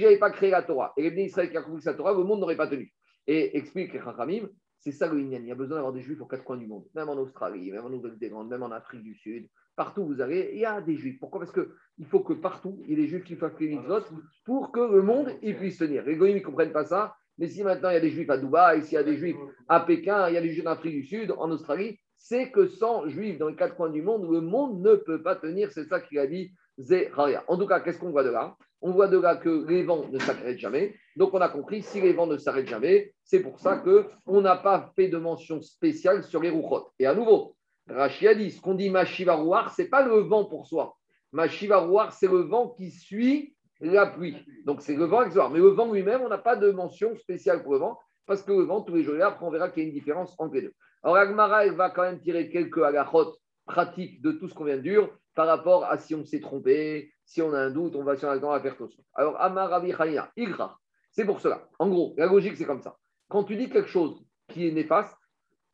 j'avais 0.00 0.18
pas 0.18 0.30
créé 0.30 0.50
la 0.50 0.62
Torah 0.62 0.92
et 0.96 1.10
les 1.10 1.22
Israël 1.22 1.50
qui 1.50 1.56
a 1.56 1.62
compris 1.62 1.82
sa 1.82 1.94
Torah, 1.94 2.12
le 2.12 2.24
monde 2.24 2.40
n'aurait 2.40 2.56
pas 2.56 2.66
tenu. 2.66 2.92
Et 3.26 3.56
explique 3.56 3.92
Chachamim, 3.92 4.48
c'est 4.80 4.92
ça 4.92 5.06
le 5.06 5.20
Il 5.20 5.44
y 5.46 5.52
a 5.52 5.54
besoin 5.54 5.76
d'avoir 5.76 5.92
des 5.92 6.00
juifs 6.00 6.20
aux 6.20 6.26
quatre 6.26 6.42
coins 6.42 6.56
du 6.56 6.66
monde, 6.66 6.86
même 6.94 7.10
en 7.10 7.16
Australie, 7.16 7.70
même 7.70 7.84
en 7.84 7.90
Nouvelle-Zélande, 7.90 8.48
même 8.48 8.62
en 8.62 8.70
Afrique 8.70 9.02
du 9.02 9.14
Sud, 9.14 9.46
Partout 9.80 10.04
vous 10.04 10.20
avez, 10.20 10.50
il 10.52 10.60
y 10.60 10.66
a 10.66 10.82
des 10.82 10.94
juifs. 10.94 11.18
Pourquoi? 11.18 11.40
Parce 11.40 11.52
qu'il 11.52 12.04
faut 12.04 12.20
que 12.20 12.34
partout, 12.34 12.82
il 12.84 12.90
y 12.90 12.92
ait 12.92 12.96
des 12.96 13.08
juifs 13.08 13.24
qui 13.24 13.34
fassent 13.34 13.58
les 13.58 13.68
mitzvot 13.68 14.02
pour 14.44 14.72
que 14.72 14.80
le 14.80 15.00
monde 15.00 15.32
puisse 15.40 15.78
tenir. 15.78 16.04
Les 16.04 16.16
goyim 16.16 16.34
ne 16.34 16.40
comprennent 16.40 16.70
pas 16.70 16.84
ça. 16.84 17.14
Mais 17.38 17.48
si 17.48 17.62
maintenant 17.62 17.88
il 17.88 17.94
y 17.94 17.96
a 17.96 18.00
des 18.00 18.10
juifs 18.10 18.28
à 18.28 18.36
Dubaï, 18.36 18.82
s'il 18.82 18.96
y 18.96 18.98
a 18.98 19.02
des 19.02 19.16
juifs 19.16 19.38
à 19.68 19.80
Pékin, 19.80 20.28
il 20.28 20.34
y 20.34 20.36
a 20.36 20.42
des 20.42 20.50
juifs 20.50 20.66
en 20.66 20.72
Afrique 20.72 20.96
du 20.96 21.06
Sud, 21.06 21.32
en 21.34 21.50
Australie, 21.50 21.98
c'est 22.14 22.50
que 22.50 22.66
sans 22.66 23.08
juifs 23.08 23.38
dans 23.38 23.48
les 23.48 23.56
quatre 23.56 23.74
coins 23.74 23.88
du 23.88 24.02
monde, 24.02 24.30
le 24.30 24.42
monde 24.42 24.82
ne 24.82 24.96
peut 24.96 25.22
pas 25.22 25.34
tenir. 25.34 25.72
C'est 25.72 25.86
ça 25.86 25.98
qu'il 25.98 26.18
a 26.18 26.26
dit 26.26 26.52
Zéharia. 26.76 27.42
En 27.48 27.56
tout 27.56 27.66
cas, 27.66 27.80
qu'est-ce 27.80 27.98
qu'on 27.98 28.10
voit 28.10 28.24
de 28.24 28.28
là? 28.28 28.58
On 28.82 28.90
voit 28.90 29.08
de 29.08 29.18
là 29.18 29.36
que 29.36 29.66
les 29.66 29.82
vents 29.82 30.06
ne 30.12 30.18
s'arrêtent 30.18 30.58
jamais. 30.58 30.94
Donc 31.16 31.32
on 31.32 31.40
a 31.40 31.48
compris, 31.48 31.80
si 31.80 32.02
les 32.02 32.12
vents 32.12 32.26
ne 32.26 32.36
s'arrêtent 32.36 32.68
jamais, 32.68 33.14
c'est 33.24 33.40
pour 33.40 33.58
ça 33.58 33.78
qu'on 33.78 34.42
n'a 34.42 34.56
pas 34.56 34.92
fait 34.94 35.08
de 35.08 35.16
mention 35.16 35.62
spéciale 35.62 36.22
sur 36.22 36.42
les 36.42 36.50
rouchotes. 36.50 36.88
Et 36.98 37.06
à 37.06 37.14
nouveau, 37.14 37.56
Rachid 37.94 38.28
a 38.28 38.34
dit, 38.34 38.50
ce 38.50 38.60
qu'on 38.60 38.74
dit 38.74 38.90
Machivarouar, 38.90 39.74
ce 39.74 39.82
n'est 39.82 39.88
pas 39.88 40.04
le 40.04 40.20
vent 40.20 40.44
pour 40.44 40.66
soi. 40.66 40.96
Machivarouar, 41.32 42.12
c'est 42.12 42.28
le 42.28 42.40
vent 42.40 42.68
qui 42.68 42.90
suit 42.90 43.54
la 43.80 44.06
pluie. 44.06 44.36
Donc 44.64 44.82
c'est 44.82 44.94
le 44.94 45.04
vent 45.04 45.22
exoire. 45.22 45.50
Mais 45.50 45.58
le 45.58 45.68
vent 45.68 45.92
lui-même, 45.92 46.22
on 46.22 46.28
n'a 46.28 46.38
pas 46.38 46.56
de 46.56 46.70
mention 46.70 47.16
spéciale 47.16 47.62
pour 47.62 47.72
le 47.72 47.78
vent, 47.78 47.98
parce 48.26 48.42
que 48.42 48.52
le 48.52 48.62
vent, 48.62 48.82
tous 48.82 48.94
les 48.94 49.02
jours, 49.02 49.14
après, 49.22 49.44
on 49.44 49.50
verra 49.50 49.70
qu'il 49.70 49.82
y 49.82 49.86
a 49.86 49.88
une 49.88 49.94
différence 49.94 50.34
entre 50.38 50.54
les 50.54 50.62
deux. 50.62 50.74
Alors 51.02 51.16
Agmara, 51.16 51.66
elle 51.66 51.74
va 51.74 51.90
quand 51.90 52.02
même 52.02 52.20
tirer 52.20 52.50
quelques 52.50 52.82
agachotes 52.82 53.36
pratiques 53.64 54.20
de 54.22 54.32
tout 54.32 54.48
ce 54.48 54.54
qu'on 54.54 54.64
vient 54.64 54.76
de 54.76 54.82
dire 54.82 55.08
par 55.34 55.46
rapport 55.46 55.84
à 55.84 55.96
si 55.96 56.14
on 56.14 56.24
s'est 56.24 56.40
trompé, 56.40 57.12
si 57.24 57.40
on 57.40 57.54
a 57.54 57.58
un 57.58 57.70
doute, 57.70 57.96
on 57.96 58.04
va 58.04 58.16
sur 58.16 58.40
temps 58.40 58.52
à 58.52 58.60
faire 58.60 58.76
tout 58.76 58.90
ça. 58.90 59.02
Alors 59.14 59.40
Amaravi 59.40 59.92
Khania, 59.92 60.30
Igra, 60.36 60.78
c'est 61.10 61.24
pour 61.24 61.40
cela. 61.40 61.68
En 61.78 61.88
gros, 61.88 62.14
la 62.18 62.26
logique, 62.26 62.56
c'est 62.56 62.66
comme 62.66 62.82
ça. 62.82 62.96
Quand 63.28 63.44
tu 63.44 63.56
dis 63.56 63.70
quelque 63.70 63.88
chose 63.88 64.22
qui 64.48 64.66
est 64.68 64.72
néfaste, 64.72 65.16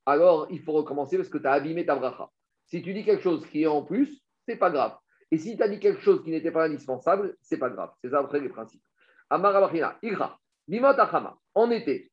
alors 0.07 0.47
il 0.51 0.61
faut 0.61 0.73
recommencer 0.73 1.17
parce 1.17 1.29
que 1.29 1.39
tu 1.39 1.47
as 1.47 1.53
abîmé 1.53 1.85
ta 1.85 1.97
bracha. 1.97 2.31
Si 2.67 2.83
tu 2.83 2.95
dis 2.95 3.05
quelque 3.05 3.23
chose 3.23 3.47
qui 3.47 3.63
est 3.63 3.67
en 3.67 3.83
plus, 3.83 4.23
c'est 4.47 4.57
pas 4.57 4.71
grave. 4.71 4.97
Et 5.31 5.39
si 5.39 5.57
tu 5.57 5.63
as 5.63 5.69
dit 5.69 5.81
quelque 5.81 6.01
chose 6.01 6.23
qui 6.23 6.31
n'était 6.31 6.53
pas 6.53 6.65
indispensable, 6.65 7.37
c'est 7.43 7.59
pas 7.59 7.71
grave. 7.71 7.91
C'est 8.01 8.11
ça 8.11 8.21
après 8.21 8.41
les 8.41 8.49
principes. 8.49 8.83
Amar 9.29 9.55
Abachina, 9.57 9.99
Igra, 10.03 10.39
Bimot 10.69 10.95
en 11.55 11.71
été. 11.71 12.13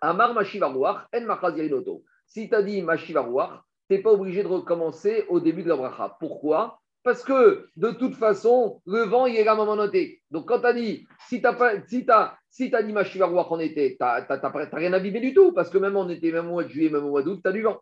Amar 0.00 0.34
Mashivarouach, 0.34 1.06
En 1.12 2.00
Si 2.26 2.48
tu 2.48 2.54
as 2.54 2.62
dit 2.62 2.82
Mashivarouach, 2.82 3.60
tu 3.88 3.96
n'es 3.96 4.02
pas 4.02 4.12
obligé 4.12 4.42
de 4.42 4.48
recommencer 4.48 5.24
au 5.28 5.40
début 5.40 5.62
de 5.62 5.68
la 5.68 5.76
bracha. 5.76 6.16
Pourquoi? 6.18 6.80
Parce 7.04 7.22
que 7.22 7.68
de 7.76 7.90
toute 7.90 8.14
façon, 8.14 8.80
le 8.86 9.02
vent, 9.02 9.26
il 9.26 9.36
est 9.36 9.44
là 9.44 9.54
moment 9.54 9.76
noté. 9.76 10.22
Donc 10.30 10.48
quand 10.48 10.60
tu 10.60 10.66
as 10.66 10.72
dit, 10.72 11.06
si 11.28 11.40
tu 11.40 11.46
as, 11.46 11.82
si 11.86 12.04
as, 12.08 12.34
si 12.50 12.74
as 12.74 12.82
dit 12.82 12.94
en 12.96 13.58
été, 13.60 13.96
tu 13.96 14.02
n'as 14.02 14.68
rien 14.72 14.92
abîmé 14.92 15.20
du 15.20 15.34
tout, 15.34 15.52
parce 15.52 15.68
que 15.68 15.78
même 15.78 15.96
en 15.96 16.08
été, 16.08 16.32
même 16.32 16.46
au 16.46 16.52
mois 16.52 16.64
de 16.64 16.70
juillet, 16.70 16.88
même 16.88 17.04
au 17.04 17.10
mois 17.10 17.22
d'août, 17.22 17.40
tu 17.42 17.48
as 17.48 17.52
du 17.52 17.62
vent. 17.62 17.78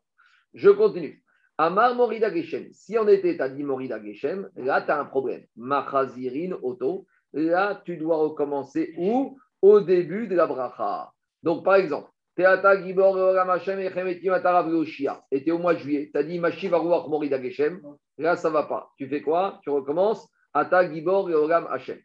Je 0.55 0.71
continue. 0.71 1.23
Amar 1.57 1.95
Morida 1.95 2.35
Geshem. 2.35 2.67
Si 2.73 2.99
en 2.99 3.07
été, 3.07 3.37
tu 3.37 3.43
as 3.43 3.49
dit 3.49 3.63
Morida 3.63 4.03
Geshem, 4.03 4.49
là, 4.57 4.83
tu 4.83 4.91
as 4.91 5.01
un 5.01 5.05
problème. 5.05 5.45
Machazirin 5.57 6.57
Auto. 6.63 7.07
Là, 7.33 7.81
tu 7.85 7.97
dois 7.97 8.17
recommencer 8.17 8.93
où? 8.99 9.39
Au 9.63 9.81
début 9.81 10.27
de 10.27 10.35
la 10.35 10.47
bracha. 10.47 11.13
Donc, 11.45 11.65
par 11.65 11.77
exemple, 11.77 12.09
Teata 12.35 12.83
Gibor 12.83 13.19
et 15.31 15.45
tu 15.45 15.53
au 15.53 15.59
mois 15.59 15.75
de 15.75 15.79
juillet, 15.79 16.11
tu 16.13 16.19
as 16.19 16.25
dit 16.25 16.39
Mashiv 16.39 16.75
Aruach 16.75 17.07
Morida 17.09 17.41
Geshem, 17.41 17.81
là 18.23 18.37
ça 18.37 18.51
va 18.51 18.63
pas. 18.65 18.91
Tu 18.97 19.07
fais 19.09 19.21
quoi? 19.23 19.61
Tu 19.63 19.71
recommences 19.71 20.29
Ata 20.55 20.93
Gibor 20.93 21.29
Oram 21.31 21.67
Hashem. 21.71 21.99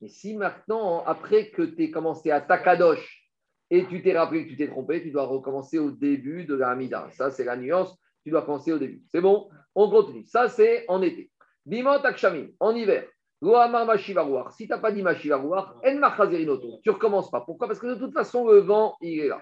Mais 0.00 0.08
si 0.08 0.36
maintenant, 0.36 1.04
après 1.04 1.50
que 1.50 1.62
tu 1.62 1.84
es 1.84 1.90
commencé 1.90 2.30
à 2.30 2.40
Takadosh 2.40 3.28
et 3.70 3.86
tu 3.86 4.02
t'es 4.02 4.18
rappelé 4.18 4.44
que 4.44 4.50
tu 4.50 4.56
t'es 4.56 4.68
trompé, 4.68 5.02
tu 5.02 5.10
dois 5.10 5.24
recommencer 5.24 5.78
au 5.78 5.90
début 5.90 6.44
de 6.44 6.54
la 6.54 6.70
Hamida. 6.70 7.08
Ça, 7.12 7.30
c'est 7.30 7.44
la 7.44 7.56
nuance, 7.56 7.96
tu 8.24 8.30
dois 8.30 8.42
commencer 8.42 8.72
au 8.72 8.78
début. 8.78 9.02
C'est 9.08 9.20
bon? 9.20 9.48
On 9.74 9.90
continue. 9.90 10.26
Ça, 10.26 10.48
c'est 10.48 10.84
en 10.88 11.02
été. 11.02 11.30
Bimot 11.66 12.04
Akshamim, 12.04 12.48
en 12.58 12.74
hiver. 12.74 13.04
Si 13.42 14.66
tu 14.66 14.68
n'as 14.68 14.78
pas 14.78 14.92
dit 14.92 15.02
Mashivarouar, 15.02 15.76
En 15.82 16.80
Tu 16.82 16.90
recommences 16.90 17.30
pas. 17.30 17.40
Pourquoi? 17.40 17.68
Parce 17.68 17.78
que 17.78 17.86
de 17.86 17.94
toute 17.94 18.12
façon, 18.12 18.46
le 18.46 18.58
vent, 18.58 18.96
il 19.00 19.20
est 19.20 19.28
là. 19.28 19.40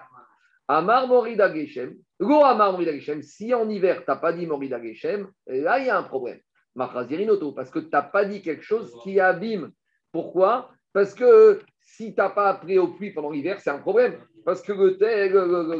Amar 0.69 1.07
Morida 1.07 1.51
Geshem. 1.51 1.97
Go 2.19 2.45
Amar 2.45 2.79
Geshem. 2.79 3.23
Si 3.23 3.53
en 3.53 3.67
hiver, 3.67 4.05
tu 4.05 4.05
n'as 4.07 4.17
pas 4.17 4.31
dit 4.31 4.45
Morida 4.45 4.79
Geshem, 4.81 5.27
là, 5.47 5.79
il 5.79 5.87
y 5.87 5.89
a 5.89 5.97
un 5.97 6.03
problème. 6.03 6.39
Parce 6.75 7.71
que 7.71 7.79
tu 7.79 7.89
n'as 7.91 8.03
pas 8.03 8.23
dit 8.23 8.43
quelque 8.43 8.61
chose 8.61 8.95
qui 9.03 9.19
abîme. 9.19 9.71
Pourquoi? 10.11 10.69
Parce 10.93 11.15
que 11.15 11.59
si 11.81 12.13
tu 12.13 12.21
n'as 12.21 12.29
pas 12.29 12.49
appris 12.49 12.77
au 12.77 12.89
pluie 12.89 13.11
pendant 13.11 13.31
l'hiver, 13.31 13.59
c'est 13.59 13.71
un 13.71 13.79
problème. 13.79 14.15
Parce 14.45 14.61
que 14.61 14.71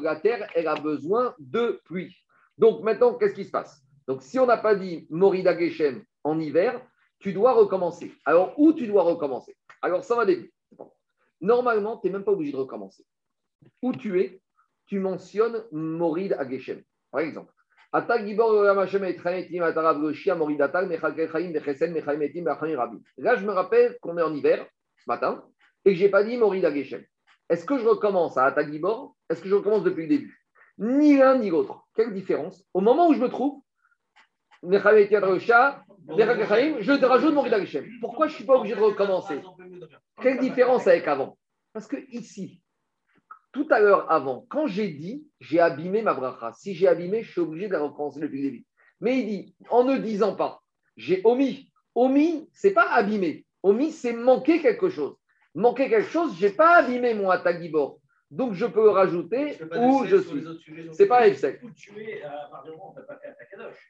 la 0.03 0.15
terre, 0.17 0.49
elle 0.55 0.67
a 0.67 0.75
besoin 0.75 1.35
de 1.37 1.79
pluie. 1.85 2.17
Donc 2.57 2.81
maintenant, 2.81 3.13
qu'est-ce 3.13 3.35
qui 3.35 3.45
se 3.45 3.51
passe? 3.51 3.81
Donc 4.07 4.23
si 4.23 4.39
on 4.39 4.47
n'a 4.47 4.57
pas 4.57 4.73
dit 4.73 5.05
Morida 5.11 5.57
Geshem 5.57 6.03
en 6.23 6.39
hiver, 6.39 6.81
tu 7.19 7.31
dois 7.31 7.53
recommencer. 7.53 8.11
Alors, 8.25 8.53
où 8.57 8.73
tu 8.73 8.87
dois 8.87 9.03
recommencer? 9.03 9.55
Alors, 9.81 10.03
ça 10.03 10.15
va 10.15 10.25
début. 10.25 10.51
Normalement, 11.41 11.97
tu 11.97 12.07
n'es 12.07 12.13
même 12.13 12.23
pas 12.23 12.31
obligé 12.31 12.51
de 12.51 12.57
recommencer. 12.57 13.05
Où 13.81 13.93
tu 13.93 14.19
es, 14.19 14.41
tu 14.89 14.99
mentionnes 14.99 15.63
Morid 15.71 16.33
Ageshem. 16.33 16.81
Par 17.11 17.21
exemple, 17.21 17.53
Là, 17.91 18.01
je 23.35 23.45
me 23.45 23.51
rappelle 23.51 23.97
qu'on 24.01 24.17
est 24.17 24.21
en 24.21 24.33
hiver 24.33 24.65
ce 24.97 25.03
matin 25.07 25.43
et 25.85 25.91
que 25.91 25.97
je 25.97 26.03
n'ai 26.03 26.09
pas 26.09 26.23
dit 26.23 26.37
Morid 26.37 26.65
Ageshem. 26.65 27.03
Est-ce 27.49 27.65
que 27.65 27.77
je 27.77 27.87
recommence 27.87 28.37
à 28.37 28.45
Atagibor 28.45 29.15
Est-ce 29.29 29.41
que 29.41 29.49
je 29.49 29.55
recommence 29.55 29.83
depuis 29.83 30.03
le 30.03 30.09
début 30.09 30.45
Ni 30.77 31.17
l'un 31.17 31.37
ni 31.37 31.49
l'autre. 31.49 31.83
Quelle 31.95 32.13
différence 32.13 32.63
Au 32.73 32.81
moment 32.81 33.09
où 33.09 33.13
je 33.13 33.19
me 33.19 33.29
trouve, 33.29 33.61
je 36.79 36.93
te 36.93 37.05
rajoute 37.05 37.33
Hashem. 37.37 37.87
Pourquoi 38.01 38.27
je 38.27 38.33
ne 38.33 38.37
suis 38.37 38.45
pas 38.45 38.55
obligé 38.57 38.75
de 38.75 38.81
recommencer 38.81 39.41
Quelle 40.21 40.39
différence 40.39 40.87
avec 40.87 41.07
avant 41.07 41.37
Parce 41.73 41.87
que 41.87 41.97
ici, 42.11 42.61
tout 43.51 43.67
à 43.71 43.79
l'heure 43.79 44.11
avant, 44.11 44.45
quand 44.49 44.67
j'ai 44.67 44.89
dit, 44.89 45.25
j'ai 45.39 45.59
abîmé 45.59 46.01
ma 46.01 46.13
bracha. 46.13 46.53
Si 46.53 46.75
j'ai 46.75 46.87
abîmé, 46.87 47.23
je 47.23 47.31
suis 47.31 47.41
obligé 47.41 47.67
de 47.67 47.75
recommencer 47.75 48.19
depuis 48.19 48.41
le 48.41 48.49
début. 48.49 48.65
Mais 49.01 49.19
il 49.19 49.25
dit, 49.25 49.55
en 49.69 49.83
ne 49.83 49.97
disant 49.97 50.35
pas, 50.35 50.61
j'ai 50.97 51.21
omis. 51.23 51.71
Omis, 51.95 52.47
c'est 52.53 52.73
pas 52.73 52.89
abîmer. 52.91 53.45
Omis, 53.63 53.91
c'est 53.91 54.13
manquer 54.13 54.61
quelque 54.61 54.89
chose. 54.89 55.15
Manquer 55.55 55.89
quelque 55.89 56.09
chose, 56.09 56.35
j'ai 56.37 56.51
pas 56.51 56.77
abîmé 56.77 57.13
mon 57.13 57.29
atagibor. 57.29 57.99
Donc 58.31 58.53
je 58.53 58.67
peux 58.67 58.89
rajouter 58.89 59.57
où 59.75 60.05
je 60.05 60.17
suis. 60.17 60.45
C'est 60.91 61.07
pas 61.07 61.27
Efsek. 61.27 61.59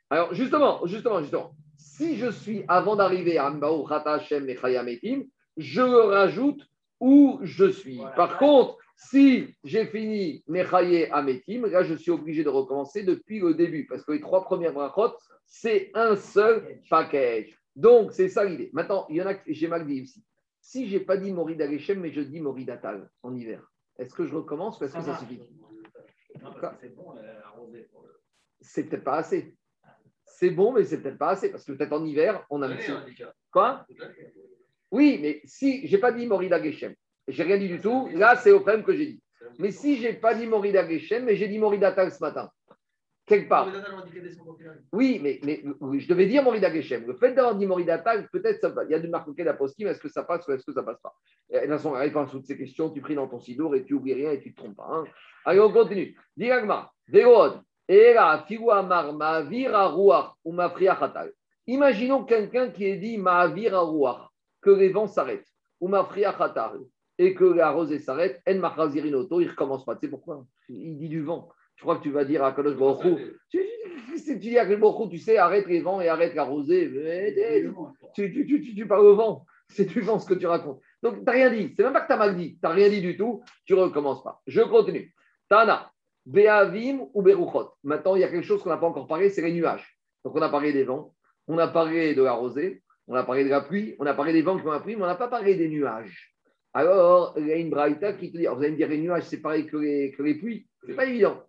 Alors 0.10 0.34
justement, 0.34 0.86
justement, 0.86 1.20
justement, 1.20 1.54
si 1.78 2.18
je 2.18 2.32
suis 2.32 2.64
avant 2.70 2.96
d'arriver 2.96 3.38
à 3.38 3.50
Mbao 3.50 3.86
Hashem 3.92 4.46
Metim, 4.46 5.26
je 5.58 5.82
rajoute 5.82 6.62
où 7.02 7.40
je 7.44 7.70
suis. 7.70 8.00
Par 8.16 8.38
contre, 8.38 8.78
si 9.02 9.56
j'ai 9.64 9.86
fini 9.86 10.44
Mechaye 10.46 11.06
Ametim, 11.06 11.66
là 11.68 11.84
je 11.84 11.94
suis 11.94 12.12
obligé 12.12 12.44
de 12.44 12.50
recommencer 12.50 13.02
depuis 13.04 13.40
le 13.40 13.54
début 13.54 13.88
parce 13.88 14.04
que 14.04 14.12
les 14.12 14.20
trois 14.20 14.44
premières 14.44 14.74
brachot, 14.74 15.16
c'est 15.46 15.90
un 15.94 16.18
seul 16.18 16.82
package. 16.90 17.58
Donc 17.78 18.12
c'est 18.12 18.28
ça 18.28 18.44
l'idée. 18.44 18.70
Maintenant, 18.74 19.08
il 19.10 19.16
y 19.16 19.22
en 19.22 19.28
a 19.28 19.36
j'ai 19.48 19.70
mal 19.70 19.88
dit 19.88 20.02
aussi. 20.02 20.22
Si 20.60 20.90
j'ai 20.90 21.00
pas 21.00 21.16
dit 21.16 21.32
Morid 21.32 21.62
Ageshem, 21.62 22.02
mais 22.02 22.12
je 22.12 22.20
dis 22.20 22.42
Morid 22.42 22.70
Atal 22.70 23.10
en 23.24 23.34
hiver. 23.34 23.72
Est-ce 23.98 24.14
que 24.14 24.26
je 24.26 24.36
recommence 24.36 24.78
ou 24.82 24.84
est-ce 24.84 24.96
que 24.96 25.02
ça 25.02 25.18
suffit 25.18 25.40
C'est 26.82 26.94
bon, 26.94 27.16
euh, 27.18 27.82
C'est 28.60 28.84
peut-être 28.84 29.06
pas 29.06 29.20
assez. 29.20 29.56
C'est 30.26 30.52
bon, 30.52 30.74
mais 30.74 30.84
c'est 30.84 31.02
peut-être 31.02 31.18
pas 31.18 31.30
assez 31.30 31.50
parce 31.50 31.64
que 31.64 31.72
peut-être 31.72 31.94
en 31.94 32.04
hiver, 32.04 32.46
on 32.50 32.62
a. 32.62 32.68
un 32.68 32.78
Quoi? 33.50 33.86
Oui, 34.92 35.20
mais 35.22 35.40
si 35.46 35.88
j'ai 35.88 36.00
pas 36.00 36.12
dit 36.12 36.28
Morida 36.28 36.62
Geshem, 36.62 36.94
j'ai 37.32 37.44
rien 37.44 37.58
dit 37.58 37.68
du 37.68 37.80
tout, 37.80 38.10
là 38.14 38.36
c'est 38.36 38.52
au 38.52 38.60
problème 38.60 38.84
que 38.84 38.94
j'ai 38.94 39.06
dit. 39.06 39.22
Mais 39.58 39.72
si 39.72 39.98
j'ai 39.98 40.14
pas 40.14 40.36
dit 40.36 40.48
Morida 40.48 40.88
Geshem, 40.88 41.26
mais 41.26 41.36
j'ai 41.36 41.48
dit 41.48 41.60
Morida 41.60 41.92
Tal 41.92 42.12
ce 42.12 42.20
matin, 42.20 42.50
quelque 43.26 43.50
part. 43.50 43.70
Oui, 44.92 45.20
mais, 45.22 45.40
mais 45.44 45.62
je 46.00 46.08
devais 46.08 46.28
dire 46.28 46.44
Morida 46.44 46.72
Geshem. 46.74 47.06
Le 47.08 47.14
fait 47.14 47.34
d'avoir 47.34 47.56
dit 47.56 47.66
Morida 47.66 47.98
Tal, 47.98 48.28
peut-être 48.30 48.62
ça 48.62 48.70
va. 48.70 48.84
Il 48.86 48.92
y 48.92 48.94
a 48.94 49.00
de 49.00 49.08
marquer 49.08 49.44
la 49.44 49.58
est-ce 49.60 50.00
que 50.00 50.10
ça 50.10 50.24
passe 50.24 50.48
ou 50.48 50.52
est-ce 50.52 50.66
que 50.66 50.72
ça 50.72 50.84
passe 50.84 51.00
pas? 51.02 51.14
De 51.52 51.60
toute 51.60 51.70
façon, 51.70 51.92
réponse 51.92 52.30
à 52.30 52.32
toutes 52.32 52.46
ces 52.46 52.58
questions, 52.58 52.90
tu 52.90 53.02
pries 53.02 53.16
dans 53.16 53.28
ton 53.28 53.40
sidour 53.40 53.76
et 53.76 53.84
tu 53.84 53.94
oublies 53.94 54.14
rien 54.14 54.32
et 54.32 54.40
tu 54.40 54.50
ne 54.50 54.54
te 54.54 54.58
trompes 54.60 54.76
pas. 54.76 54.88
Hein. 54.90 55.06
Allez, 55.46 55.60
on 55.60 55.72
continue. 55.72 56.18
Vérod, 57.08 57.62
Era, 57.88 58.46
Imaginons 61.68 62.24
quelqu'un 62.24 62.70
qui 62.70 62.86
est 62.86 62.98
dit 62.98 63.18
Ma'avir 63.18 63.80
Ruach, 63.80 64.30
que 64.62 64.70
les 64.72 64.90
vents 64.90 65.08
s'arrêtent, 65.08 65.48
ou 65.80 65.88
Mafria 65.88 66.36
et 67.20 67.34
que 67.34 67.44
la 67.44 67.70
rosée 67.70 68.00
s'arrête, 68.00 68.42
En 68.48 68.56
Machazirinoto, 68.56 69.42
il 69.42 69.48
ne 69.48 69.52
recommence 69.52 69.86
pas. 69.86 69.96
Tu 69.96 70.02
sais 70.02 70.08
pourquoi? 70.08 70.46
Il 70.70 70.98
dit 70.98 71.10
du 71.10 71.22
vent. 71.22 71.50
Je 71.76 71.82
crois 71.84 71.98
que 71.98 72.04
tu 72.04 72.12
vas 72.12 72.24
dire 72.24 72.44
à 72.44 72.54
Kadosh 72.54 72.76
Baruch 72.76 73.06
tu, 73.50 73.60
tu 74.26 74.36
dis 74.38 74.58
à 74.58 74.66
Kadosh 74.66 75.10
tu 75.12 75.18
sais, 75.18 75.38
arrête 75.38 75.68
les 75.68 75.82
vents 75.82 76.00
et 76.00 76.08
arrête 76.08 76.34
la 76.34 76.44
rosée. 76.44 76.90
Tu, 78.16 78.74
tu, 78.76 78.88
parles 78.88 79.06
au 79.06 79.16
vent. 79.16 79.46
C'est 79.68 79.86
du 79.86 80.00
vent 80.00 80.18
ce 80.18 80.26
que 80.26 80.34
tu 80.34 80.48
racontes. 80.48 80.80
Donc, 81.04 81.18
tu 81.18 81.24
n'as 81.24 81.32
rien 81.34 81.52
dit. 81.52 81.74
C'est 81.76 81.84
même 81.84 81.94
pas 81.94 82.02
que 82.02 82.08
tu 82.08 82.14
as 82.14 82.18
mal 82.18 82.36
dit. 82.38 82.54
Tu 82.54 82.60
n'as 82.64 82.70
rien 82.70 82.90
dit 82.90 83.02
du 83.02 83.18
tout. 83.18 83.44
Tu 83.66 83.74
ne 83.74 83.80
recommences 83.80 84.24
pas. 84.24 84.42
Je 84.48 84.62
continue. 84.62 85.14
Tana, 85.50 85.92
Beavim 86.26 87.08
ou 87.14 87.22
Beruchot. 87.22 87.74
Maintenant, 87.84 88.16
il 88.16 88.22
y 88.22 88.24
a 88.24 88.30
quelque 88.30 88.46
chose 88.46 88.64
qu'on 88.64 88.70
n'a 88.70 88.78
pas 88.78 88.88
encore 88.88 89.08
parlé, 89.08 89.30
c'est 89.30 89.42
les 89.42 89.52
nuages. 89.52 90.00
Donc, 90.24 90.36
on 90.36 90.42
a 90.42 90.50
parlé 90.50 90.72
des 90.72 90.86
vents, 90.86 91.14
on 91.48 91.58
a 91.58 91.68
parlé 91.68 92.16
de 92.16 92.24
la 92.24 92.34
rosée, 92.34 92.82
on 93.08 93.16
a 93.16 93.24
parlé 93.24 93.44
de 93.44 93.50
la 93.50 93.62
pluie, 93.62 93.96
on 94.00 94.06
a 94.06 94.14
parlé 94.14 94.34
des 94.34 94.42
vents 94.42 94.58
qui 94.58 94.64
vont 94.64 94.72
la 94.72 94.82
mais 94.86 94.96
on 94.96 95.06
n'a 95.06 95.16
pas 95.16 95.28
parlé 95.28 95.56
des 95.56 95.68
nuages. 95.68 96.34
Alors, 96.74 97.34
il 97.38 97.48
y 97.48 97.52
a 97.52 97.56
une 97.56 97.70
braïta 97.70 98.14
qui 98.14 98.32
te 98.32 98.38
dit, 98.38 98.46
vous 98.46 98.58
allez 98.58 98.72
me 98.72 98.78
dire, 98.78 98.90
les 98.90 99.00
nuages, 99.00 99.24
c'est 99.24 99.42
pareil 99.42 99.66
que 99.66 99.78
les, 99.78 100.12
que 100.12 100.24
les 100.24 100.36
pluies. 100.36 100.68
Ce 100.82 100.88
n'est 100.88 100.96
pas 100.96 101.06
évident. 101.06 101.44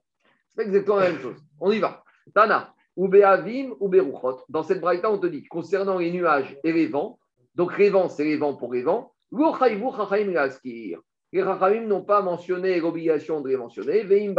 C'est 0.57 0.65
exactement 0.65 0.97
la 0.97 1.11
même 1.11 1.21
chose. 1.21 1.37
On 1.61 1.71
y 1.71 1.79
va. 1.79 2.03
Tana, 2.35 2.75
ou 2.97 3.09
Beavim 3.09 3.75
ou 3.81 3.89
Beruchot. 3.89 4.41
Dans 4.49 4.63
cette 4.63 4.81
braïta, 4.81 5.11
on 5.11 5.19
te 5.19 5.27
dit, 5.27 5.45
concernant 5.45 5.99
les 5.99 6.11
nuages 6.11 6.57
et 6.65 6.73
les 6.73 6.87
vents, 6.87 7.19
donc 7.55 7.77
les 7.79 7.91
vents, 7.91 8.09
c'est 8.09 8.25
les 8.25 8.37
vents 8.37 8.55
pour 8.55 8.73
les 8.73 8.83
vents, 8.83 9.13
les 11.33 11.43
Rachamim 11.43 11.87
n'ont 11.87 12.03
pas 12.03 12.23
mentionné 12.23 12.81
l'obligation 12.81 13.41
de 13.41 13.49
les 13.49 13.57
mentionner. 13.57 14.03
Veim. 14.03 14.35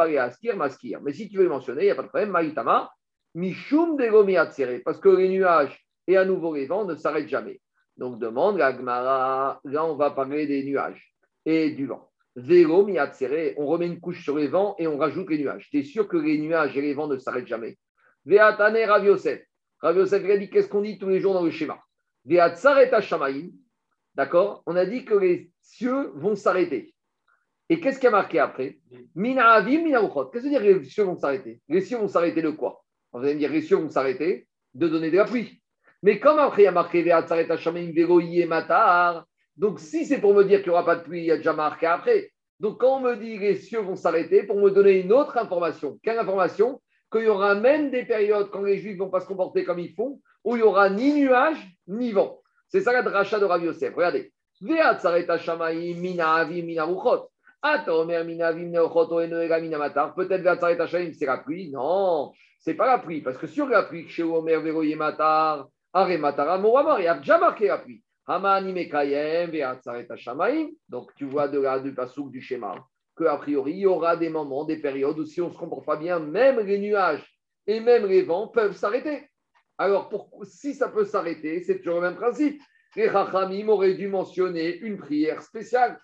Mais 1.03 1.13
si 1.13 1.29
tu 1.29 1.38
veux 1.38 1.43
les 1.43 1.49
mentionner, 1.49 1.84
il 1.84 1.86
n'y 1.86 1.91
a 1.91 1.95
pas 1.95 2.03
de 2.03 2.07
problème. 2.09 2.32
Maïtama, 2.32 2.91
mishum 3.34 3.97
Parce 4.84 4.99
que 4.99 5.09
les 5.09 5.29
nuages 5.29 5.86
et 6.07 6.17
à 6.17 6.25
nouveau 6.25 6.55
les 6.55 6.65
vents 6.65 6.84
ne 6.84 6.95
s'arrêtent 6.95 7.29
jamais. 7.29 7.61
Donc 7.98 8.20
demande 8.20 8.58
la 8.58 8.72
là 9.64 9.86
on 9.86 9.96
va 9.96 10.12
parler 10.12 10.48
des 10.48 10.64
nuages 10.64 11.14
et 11.46 11.72
du 11.72 11.86
vent. 11.86 12.10
Vélo 12.36 12.88
on 13.58 13.66
remet 13.66 13.88
une 13.88 14.00
couche 14.00 14.24
sur 14.24 14.38
les 14.38 14.48
vents 14.48 14.76
et 14.80 14.88
on 14.88 14.98
rajoute 14.98 15.30
les 15.30 15.38
nuages. 15.38 15.68
Tu 15.70 15.80
es 15.80 15.84
sûr 15.84 16.08
que 16.08 16.18
les 16.18 16.38
nuages 16.38 16.78
et 16.78 16.82
les 16.82 16.94
vents 16.94 17.08
ne 17.08 17.18
s'arrêtent 17.18 17.48
jamais? 17.48 17.78
Veatane 18.26 18.78
Rav 18.88 19.06
Yosef. 19.06 19.42
Rav 19.82 19.98
Yosef, 19.98 20.24
a 20.24 20.38
qu'est-ce 20.48 20.70
qu'on 20.70 20.82
dit 20.82 20.98
tous 20.98 21.10
les 21.10 21.20
jours 21.20 21.34
dans 21.34 21.44
le 21.44 21.52
schéma? 21.52 21.80
Veatsaret 22.26 23.02
Shamaim. 23.02 23.50
D'accord? 24.16 24.64
On 24.66 24.76
a 24.76 24.86
dit 24.86 25.06
que 25.06 25.16
les 25.16 25.52
cieux 25.62 26.12
vont 26.16 26.36
s'arrêter. 26.36 26.94
Et 27.70 27.80
qu'est-ce 27.80 28.00
qui 28.00 28.08
a 28.08 28.12
marqué 28.12 28.39
après? 28.39 28.80
Mina 29.16 29.52
avim, 29.52 29.82
mina 29.84 30.02
Qu'est-ce 30.02 30.30
que 30.32 30.39
veut 30.44 30.50
dire 30.50 30.62
les 30.62 30.84
cieux 30.84 31.04
vont 31.04 31.18
s'arrêter? 31.18 31.62
Les 31.70 31.82
cieux 31.82 31.98
vont 31.98 32.08
s'arrêter 32.08 32.42
de 32.42 32.50
quoi? 32.50 32.84
Vous 33.14 33.20
allez 33.20 33.34
me 33.34 33.39
dire 33.39 33.52
les 33.52 33.62
cieux 33.62 33.78
vont 33.78 33.89
s'arrêter 33.89 34.48
de 34.74 34.88
donner 34.88 35.10
de 35.10 35.18
la 35.18 35.26
pluie. 35.26 35.61
Mais 36.04 36.20
comme 36.20 36.39
après 36.39 36.64
il 36.64 36.66
y 36.66 36.68
a 36.68 36.72
marqué 36.72 37.04
matar, 38.45 39.26
donc 39.56 39.80
si 39.80 40.06
c'est 40.06 40.20
pour 40.20 40.34
me 40.34 40.43
dire 40.43 40.60
qu'il 40.60 40.70
n'y 40.70 40.74
aura 40.74 40.86
pas 40.86 40.95
de 40.95 41.04
pluie, 41.04 41.20
il 41.20 41.26
y 41.26 41.32
a 41.32 41.38
déjà 41.38 41.54
marqué 41.54 41.86
après. 41.86 42.32
Donc 42.60 42.80
quand 42.80 42.97
on 42.97 43.02
me 43.02 43.16
dit 43.16 43.38
les 43.38 43.56
cieux 43.56 43.82
vont 43.82 43.95
s'arrêter, 43.95 44.43
pour 44.43 44.58
me 44.60 44.70
donner 44.70 44.99
une 45.02 45.12
autre 45.14 45.38
information, 45.38 45.99
quelle 46.04 46.20
information? 46.20 46.82
Qu'il 47.12 47.24
y 47.24 47.28
aura 47.28 47.56
même 47.56 47.91
des 47.91 48.06
périodes 48.06 48.49
quand 48.52 48.64
les 48.64 48.78
juifs 48.78 48.93
ne 48.93 49.04
vont 49.04 49.10
pas 49.10 49.20
se 49.20 49.28
comporter 49.28 49.66
comme 49.66 49.80
ils 49.80 49.93
font, 49.93 50.22
où 50.45 50.56
il 50.56 50.60
n'y 50.60 50.64
aura 50.64 50.89
ni 50.89 51.14
nuages, 51.14 51.62
ni 51.88 52.12
vent. 52.14 52.41
C'est 52.70 52.80
ça 52.80 52.93
la 52.93 53.02
dracha 53.02 53.38
de 53.38 53.43
Rav 53.43 53.62
Yosef. 53.64 53.93
Regardez. 53.93 54.32
Peut-être 60.16 61.14
c'est 61.14 61.26
la 61.26 61.38
pluie? 61.38 61.72
Non, 61.72 62.32
c'est 62.60 62.76
pas 62.76 62.86
la 62.86 62.99
pluie. 62.99 63.22
Parce 63.22 63.38
que 63.38 63.47
sur 63.47 63.68
la 63.68 63.84
pluie, 63.84 64.08
chez 64.08 64.24
Omer 64.24 64.62
Matar, 64.95 65.68
il 65.94 67.04
y 67.04 67.08
a 67.08 67.16
déjà 67.16 67.38
marqué 67.38 67.68
la 67.68 67.78
pluie. 67.78 68.04
Donc, 70.89 71.14
tu 71.16 71.26
vois 71.26 71.48
de 71.48 71.60
là 71.60 71.80
du 71.80 71.94
pasouk 71.94 72.32
du 72.32 72.42
schéma 72.42 72.76
qu'a 73.16 73.38
priori, 73.38 73.74
il 73.74 73.80
y 73.80 73.86
aura 73.86 74.16
des 74.16 74.30
moments, 74.30 74.66
des 74.66 74.78
périodes 74.78 75.20
où 75.20 75.26
si 75.26 75.42
on 75.42 75.48
ne 75.48 75.54
se 75.54 75.58
comporte 75.58 75.86
pas 75.86 75.98
bien, 75.98 76.20
même 76.20 76.60
les 76.60 76.80
nuages 76.80 77.26
et 77.68 77.80
même 77.80 78.06
les 78.06 78.22
vents 78.24 78.48
peuvent 78.48 78.76
s'arrêter. 78.76 79.28
Alors, 79.78 80.10
si 80.44 80.74
ça 80.74 80.89
peut 80.89 81.06
s'arrêter, 81.06 81.62
c'est 81.64 81.80
toujours 81.80 82.02
le 82.02 82.10
même 82.10 82.16
principe. 82.16 82.62
Les 82.96 83.08
Rachamim 83.08 83.70
auraient 83.70 83.94
dû 83.94 84.08
mentionner 84.08 84.78
une 84.78 84.98
prière 84.98 85.42
spéciale. 85.42 86.00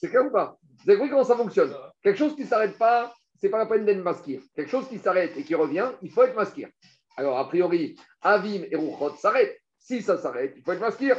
C'est 0.00 0.08
clair 0.08 0.26
ou 0.26 0.30
pas? 0.30 0.58
Vous 0.84 0.90
avez 0.90 0.98
compris 0.98 1.10
comment 1.10 1.24
ça 1.24 1.36
fonctionne? 1.36 1.74
Quelque 2.02 2.18
chose 2.18 2.34
qui 2.36 2.42
ne 2.42 2.46
s'arrête 2.46 2.76
pas, 2.78 3.12
c'est 3.40 3.48
pas 3.48 3.58
la 3.58 3.66
peine 3.66 3.84
d'être 3.84 4.02
masqué. 4.02 4.40
Quelque 4.54 4.70
chose 4.70 4.88
qui 4.88 4.98
s'arrête 4.98 5.36
et 5.36 5.42
qui 5.42 5.54
revient, 5.54 5.90
il 6.02 6.10
faut 6.10 6.22
être 6.22 6.36
masqué. 6.36 6.68
Alors, 7.16 7.38
a 7.38 7.48
priori, 7.48 7.96
Avim 8.20 8.64
et 8.70 8.76
Ruchot 8.76 9.16
s'arrêtent. 9.16 9.58
Si 9.78 10.02
ça 10.02 10.18
s'arrête, 10.18 10.54
il 10.56 10.62
faut 10.62 10.72
être 10.72 10.80
masqué. 10.80 11.12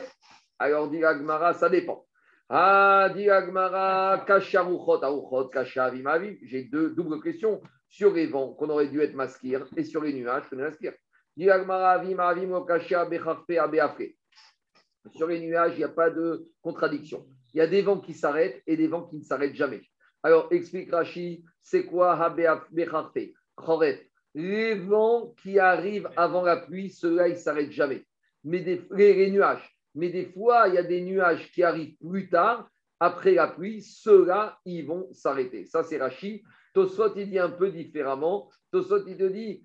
Alors, 0.60 0.90
dit 0.90 1.04
Agmara, 1.04 1.54
ça 1.54 1.70
dépend. 1.70 2.06
Ah, 2.50 3.10
dit 3.16 3.30
Agmara, 3.30 4.24
Kasha 4.26 4.62
Ruchot, 4.62 5.04
Aruchot, 5.04 5.50
Kasha 5.50 5.86
Avim, 5.86 6.06
Avim. 6.06 6.36
J'ai 6.44 6.64
deux 6.66 6.92
doubles 6.92 7.22
questions 7.22 7.62
sur 7.90 8.14
les 8.14 8.28
vents 8.28 8.54
qu'on 8.54 8.70
aurait 8.70 8.90
dû 8.90 9.02
être 9.02 9.16
masqués 9.16 9.58
et 9.76 9.84
sur 9.84 10.02
les 10.02 10.14
nuages 10.14 10.44
qu'on 10.50 10.60
est 10.60 10.64
masqué. 10.64 10.92
Dit 11.36 11.50
Agmara, 11.50 11.92
Avim, 11.92 12.20
Avim, 12.20 12.66
Kasha, 12.66 13.06
Becharpe, 13.06 13.52
Abeafre. 13.52 14.14
Sur 15.16 15.28
les 15.28 15.40
nuages, 15.40 15.74
il 15.76 15.80
n'y 15.80 15.84
a 15.84 15.90
pas 15.90 16.10
de 16.10 16.48
contradiction. 16.62 17.26
Il 17.54 17.58
y 17.58 17.62
a 17.62 17.68
des 17.68 17.82
vents 17.82 18.00
qui 18.00 18.14
s'arrêtent 18.14 18.62
et 18.68 18.78
des 18.78 18.88
vents 18.88 19.04
qui 19.04 19.18
ne 19.18 19.24
s'arrêtent 19.24 19.56
jamais. 19.56 19.82
Alors, 20.22 20.48
explique 20.52 20.92
Rashi, 20.92 21.44
c'est 21.62 21.86
quoi 21.86 22.16
Les 24.34 24.76
vents 24.76 25.34
qui 25.42 25.60
arrivent 25.60 26.10
avant 26.16 26.44
la 26.44 26.58
pluie, 26.58 26.90
ceux-là, 26.90 27.28
ils 27.28 27.34
ne 27.34 27.40
s'arrêtent 27.40 27.72
jamais. 27.72 28.06
Mais 28.44 28.60
des, 28.62 28.82
les, 28.92 29.32
nuages. 29.32 29.78
Mais 29.96 30.10
des 30.10 30.26
fois, 30.26 30.68
il 30.68 30.76
y 30.76 30.78
a 30.78 30.84
des 30.84 31.02
nuages 31.02 31.52
qui 31.52 31.64
arrivent 31.64 31.96
plus 31.98 32.30
tard, 32.30 32.70
après 33.00 33.34
la 33.34 33.48
pluie, 33.48 33.82
ceux-là, 33.82 34.60
ils 34.66 34.86
vont 34.86 35.08
s'arrêter. 35.12 35.66
Ça, 35.66 35.84
c'est 35.84 35.98
Rashi. 35.98 36.44
Tosot, 36.74 37.16
il 37.16 37.30
dit 37.30 37.40
un 37.40 37.50
peu 37.50 37.72
différemment. 37.72 38.50
Tosot, 38.72 39.06
il 39.08 39.18
te 39.18 39.28
dit 39.28 39.64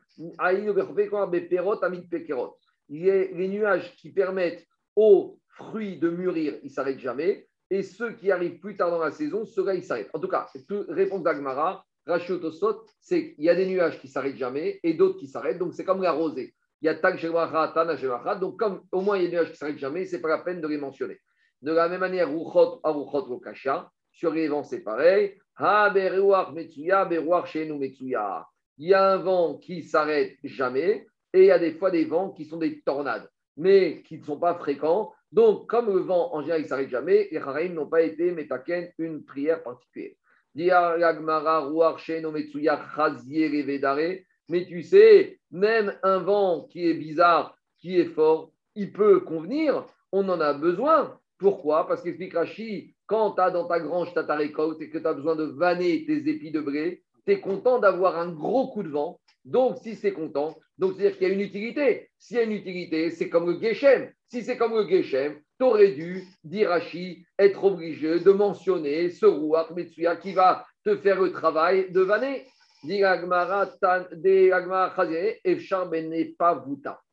les 2.89 3.49
nuages 3.49 3.95
qui 3.97 4.13
permettent 4.13 4.67
aux 4.97 5.39
fruits 5.49 5.99
de 5.99 6.11
mûrir, 6.11 6.55
ils 6.63 6.67
ne 6.67 6.71
s'arrêtent 6.71 6.99
jamais 6.99 7.49
et 7.73 7.83
ceux 7.83 8.13
qui 8.13 8.31
arrivent 8.31 8.59
plus 8.59 8.77
tard 8.77 8.91
dans 8.91 8.99
la 8.99 9.11
saison, 9.11 9.47
ceux-là, 9.47 9.75
ils 9.75 9.83
s'arrêtent. 9.83 10.11
En 10.13 10.21
tout 10.21 10.29
cas, 10.29 10.47
réponse 10.91 11.23
d'Agmara, 11.23 11.87
Rachio 12.07 12.39
Tosot, 12.39 12.85
c'est 13.01 13.35
qu'il 13.35 13.45
y 13.45 13.49
a 13.49 13.55
des 13.55 13.67
nuages 13.67 14.01
qui 14.01 14.09
s'arrêtent 14.09 14.37
jamais 14.37 14.81
et 14.83 14.95
d'autres 14.95 15.19
qui 15.19 15.29
s'arrêtent. 15.29 15.59
Donc, 15.59 15.75
c'est 15.75 15.85
comme 15.85 16.03
la 16.03 16.13
rosée. 16.13 16.55
Il 16.81 16.87
y 16.87 16.89
a 16.89 16.95
Tag 16.97 17.21
Tana 17.21 18.35
Donc, 18.37 18.59
comme 18.59 18.83
au 18.91 19.01
moins 19.03 19.17
il 19.17 19.25
y 19.25 19.27
a 19.27 19.31
des 19.31 19.37
nuages 19.37 19.53
qui 19.53 19.57
s'arrêtent 19.57 19.79
jamais, 19.79 20.05
ce 20.05 20.17
n'est 20.17 20.23
pas 20.23 20.29
la 20.29 20.39
peine 20.39 20.61
de 20.61 20.67
les 20.67 20.79
mentionner. 20.79 21.19
De 21.61 21.73
la 21.73 21.89
même 21.89 22.01
manière, 22.01 22.29
Ruchot, 22.29 22.81
Aruchot, 22.83 23.39
Kasha, 23.39 23.89
sur 24.11 24.33
les 24.33 24.49
vents, 24.49 24.65
c'est 24.65 24.81
pareil. 24.81 25.39
Ha, 25.57 25.93
Metsuya, 26.53 27.09
Metsuya. 27.09 28.47
Il 28.79 28.89
y 28.89 28.95
a 28.95 29.13
un 29.13 29.17
vent 29.19 29.59
qui 29.59 29.85
s'arrête 29.85 30.37
jamais 30.43 31.07
et 31.33 31.41
il 31.41 31.47
y 31.47 31.51
a 31.53 31.59
des 31.59 31.73
fois 31.73 31.91
des 31.91 32.05
vents 32.05 32.31
qui 32.31 32.45
sont 32.45 32.57
des 32.57 32.81
tornades, 32.83 33.29
mais 33.57 34.03
qui 34.03 34.19
ne 34.19 34.25
sont 34.25 34.39
pas 34.39 34.55
fréquents. 34.57 35.13
Donc, 35.31 35.69
comme 35.69 35.87
le 35.87 36.01
vent, 36.01 36.35
en 36.35 36.41
général, 36.41 36.61
il 36.61 36.65
ne 36.65 36.69
s'arrête 36.69 36.91
jamais, 36.91 37.29
les 37.31 37.39
Haraïm 37.39 37.75
n'ont 37.75 37.87
pas 37.87 38.03
été 38.03 38.33
métaken 38.33 38.91
une 38.99 39.25
prière 39.25 39.63
particulière. 39.63 40.15
Mais 44.49 44.65
tu 44.67 44.83
sais, 44.83 45.39
même 45.51 45.99
un 46.03 46.19
vent 46.19 46.67
qui 46.71 46.89
est 46.89 46.95
bizarre, 46.95 47.57
qui 47.79 47.99
est 47.99 48.07
fort, 48.07 48.53
il 48.75 48.93
peut 48.93 49.21
convenir. 49.21 49.87
On 50.13 50.29
en 50.29 50.41
a 50.41 50.53
besoin. 50.53 51.19
Pourquoi? 51.39 51.87
Parce 51.89 52.03
qu'explique 52.03 52.35
quand 53.07 53.33
tu 53.33 53.41
as 53.41 53.51
dans 53.51 53.67
ta 53.67 53.81
grange, 53.81 54.15
ta 54.15 54.35
récolte 54.35 54.81
et 54.81 54.89
que 54.89 54.99
tu 54.99 55.07
as 55.07 55.15
besoin 55.15 55.37
de 55.37 55.45
vanner 55.45 56.05
tes 56.05 56.29
épis 56.29 56.51
de 56.51 56.61
blé, 56.61 57.03
tu 57.27 57.33
es 57.33 57.41
content 57.41 57.79
d'avoir 57.79 58.19
un 58.19 58.29
gros 58.29 58.69
coup 58.69 58.83
de 58.83 58.89
vent. 58.89 59.21
Donc, 59.45 59.79
si 59.83 59.97
c'est 59.97 60.13
content, 60.13 60.57
donc 60.79 60.95
c'est-à-dire 60.95 61.19
qu'il 61.19 61.29
y 61.29 61.31
a 61.31 61.35
une 61.35 61.41
utilité. 61.41 62.11
S'il 62.19 62.37
y 62.37 62.41
a 62.41 62.45
une 62.45 62.53
utilité, 62.53 63.11
c'est 63.11 63.29
comme 63.29 63.51
le 63.51 63.61
Geshem. 63.61 64.11
Si 64.29 64.43
c'est 64.43 64.57
comme 64.57 64.75
le 64.75 64.89
Geshem, 64.89 65.41
tu 65.59 65.65
aurais 65.65 65.93
dû, 65.93 66.25
d'Irachi, 66.45 67.27
être 67.39 67.63
obligé 67.65 68.21
de 68.21 68.31
mentionner 68.31 69.11
ce 69.11 69.27
Ruach 69.27 69.71
Metsuya 69.71 70.17
qui 70.17 70.33
va 70.33 70.67
te 70.85 70.97
faire 70.97 71.21
le 71.21 71.31
travail 71.33 71.91
de 71.93 72.01
vanner. 72.01 72.47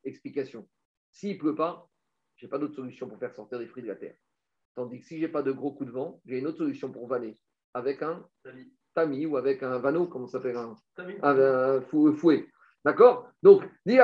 Explication. 0.04 0.68
S'il 1.12 1.34
ne 1.34 1.40
pleut 1.40 1.56
pas, 1.56 1.88
je 2.38 2.46
n'ai 2.46 2.50
pas 2.50 2.58
d'autre 2.58 2.76
solution 2.76 3.08
pour 3.08 3.20
faire 3.20 3.34
sortir 3.34 3.60
des 3.60 3.68
fruits 3.68 3.84
de 3.84 3.90
la 3.90 3.96
terre. 3.96 4.16
Tandis 4.74 5.02
que 5.02 5.06
si 5.06 5.18
je 5.18 5.26
n'ai 5.26 5.32
pas 5.32 5.44
de 5.44 5.52
gros 5.52 5.72
coups 5.72 5.90
de 5.90 5.94
vent, 5.94 6.22
j'ai 6.26 6.40
une 6.40 6.48
autre 6.48 6.58
solution 6.58 6.92
pour 6.92 7.08
vanner 7.08 7.38
avec 7.74 8.02
un 8.02 8.26
tamis 8.96 9.26
ou 9.26 9.38
avec 9.38 9.62
un 9.62 9.78
vanneau, 9.78 10.08
comment 10.08 10.26
ça 10.26 10.40
s'appelle 10.40 10.58
un, 10.58 11.82
fouet. 11.82 12.48
D'accord? 12.86 13.30
Donc, 13.44 13.64
dis 13.86 13.98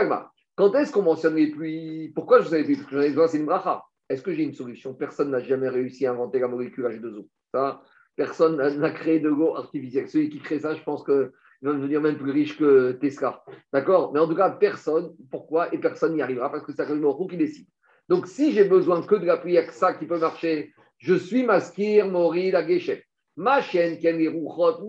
quand 0.55 0.73
est-ce 0.76 0.91
qu'on 0.91 1.01
mentionne 1.01 1.36
les 1.36 1.51
pluies? 1.51 2.11
Pourquoi 2.15 2.41
je 2.41 2.47
sais 2.47 2.59
les 2.59 2.63
pluies 2.63 2.76
Parce 2.78 2.89
que 2.89 2.95
j'en 2.95 3.01
ai 3.01 3.09
besoin, 3.09 3.28
c'est 3.28 3.38
une 3.38 3.45
bracha? 3.45 3.84
Est-ce 4.09 4.21
que 4.21 4.34
j'ai 4.34 4.43
une 4.43 4.53
solution? 4.53 4.93
Personne 4.93 5.32
n'a 5.32 5.39
jamais 5.39 5.69
réussi 5.69 6.05
à 6.05 6.11
inventer 6.11 6.39
la 6.39 6.47
molécule 6.47 6.86
H2O. 6.86 7.28
Ça, 7.53 7.82
personne 8.15 8.57
n'a 8.57 8.91
créé 8.91 9.19
de 9.19 9.30
l'eau 9.30 9.55
artificielle. 9.55 10.07
Celui 10.07 10.30
qui 10.30 10.39
crée 10.39 10.59
ça, 10.59 10.76
je 10.76 10.84
pense 10.84 11.03
qu'il 11.03 11.32
va 11.63 11.73
devenir 11.73 12.01
même 12.01 12.17
plus 12.17 12.32
riche 12.32 12.57
que 12.57 12.93
Tesla. 12.93 13.43
D'accord? 13.73 14.13
Mais 14.13 14.19
en 14.19 14.28
tout 14.28 14.36
cas, 14.36 14.49
personne. 14.51 15.13
Pourquoi? 15.32 15.73
Et 15.73 15.78
personne 15.78 16.13
n'y 16.13 16.21
arrivera 16.21 16.51
parce 16.51 16.63
que 16.63 16.71
c'est 16.71 16.88
le 16.88 17.28
qui 17.28 17.38
décide. 17.38 17.67
Donc, 18.07 18.28
si 18.28 18.51
j'ai 18.51 18.65
besoin 18.65 19.01
que 19.01 19.15
de 19.15 19.26
la 19.26 19.38
pluie, 19.38 19.57
avec 19.57 19.71
ça 19.71 19.93
qui 19.93 20.05
peut 20.05 20.19
marcher, 20.19 20.73
je 20.99 21.15
suis 21.15 21.43
maskir, 21.43 22.07
mori, 22.07 22.51
la 22.51 22.63
guéchette. 22.63 23.03
Ma 23.36 23.61
chaîne, 23.61 23.97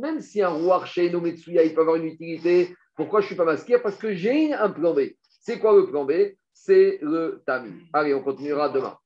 même 0.01 0.21
si 0.21 0.43
un 0.43 0.51
roi 0.51 0.85
chez 0.85 1.11
Metsuya, 1.11 1.65
il 1.65 1.75
peut 1.75 1.81
avoir 1.81 1.97
une 1.97 2.05
utilité, 2.05 2.77
pourquoi 2.97 3.21
je 3.21 3.27
ne 3.27 3.29
suis 3.29 3.37
pas 3.37 3.45
masqué? 3.45 3.79
Parce 3.79 3.97
que 3.97 4.15
j'ai 4.15 4.53
un 4.53 4.71
plan 4.71 4.95
B. 4.95 5.01
C'est 5.41 5.59
quoi 5.59 5.77
le 5.77 5.87
plan 5.87 6.05
B? 6.05 6.13
C'est 6.53 6.99
le 7.03 7.43
tamis. 7.47 7.75
Allez, 7.93 8.15
on 8.15 8.23
continuera 8.23 8.71
demain. 8.71 8.97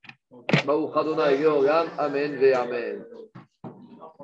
Amen, 1.99 2.36
ve 2.36 2.55
amen. 2.55 3.05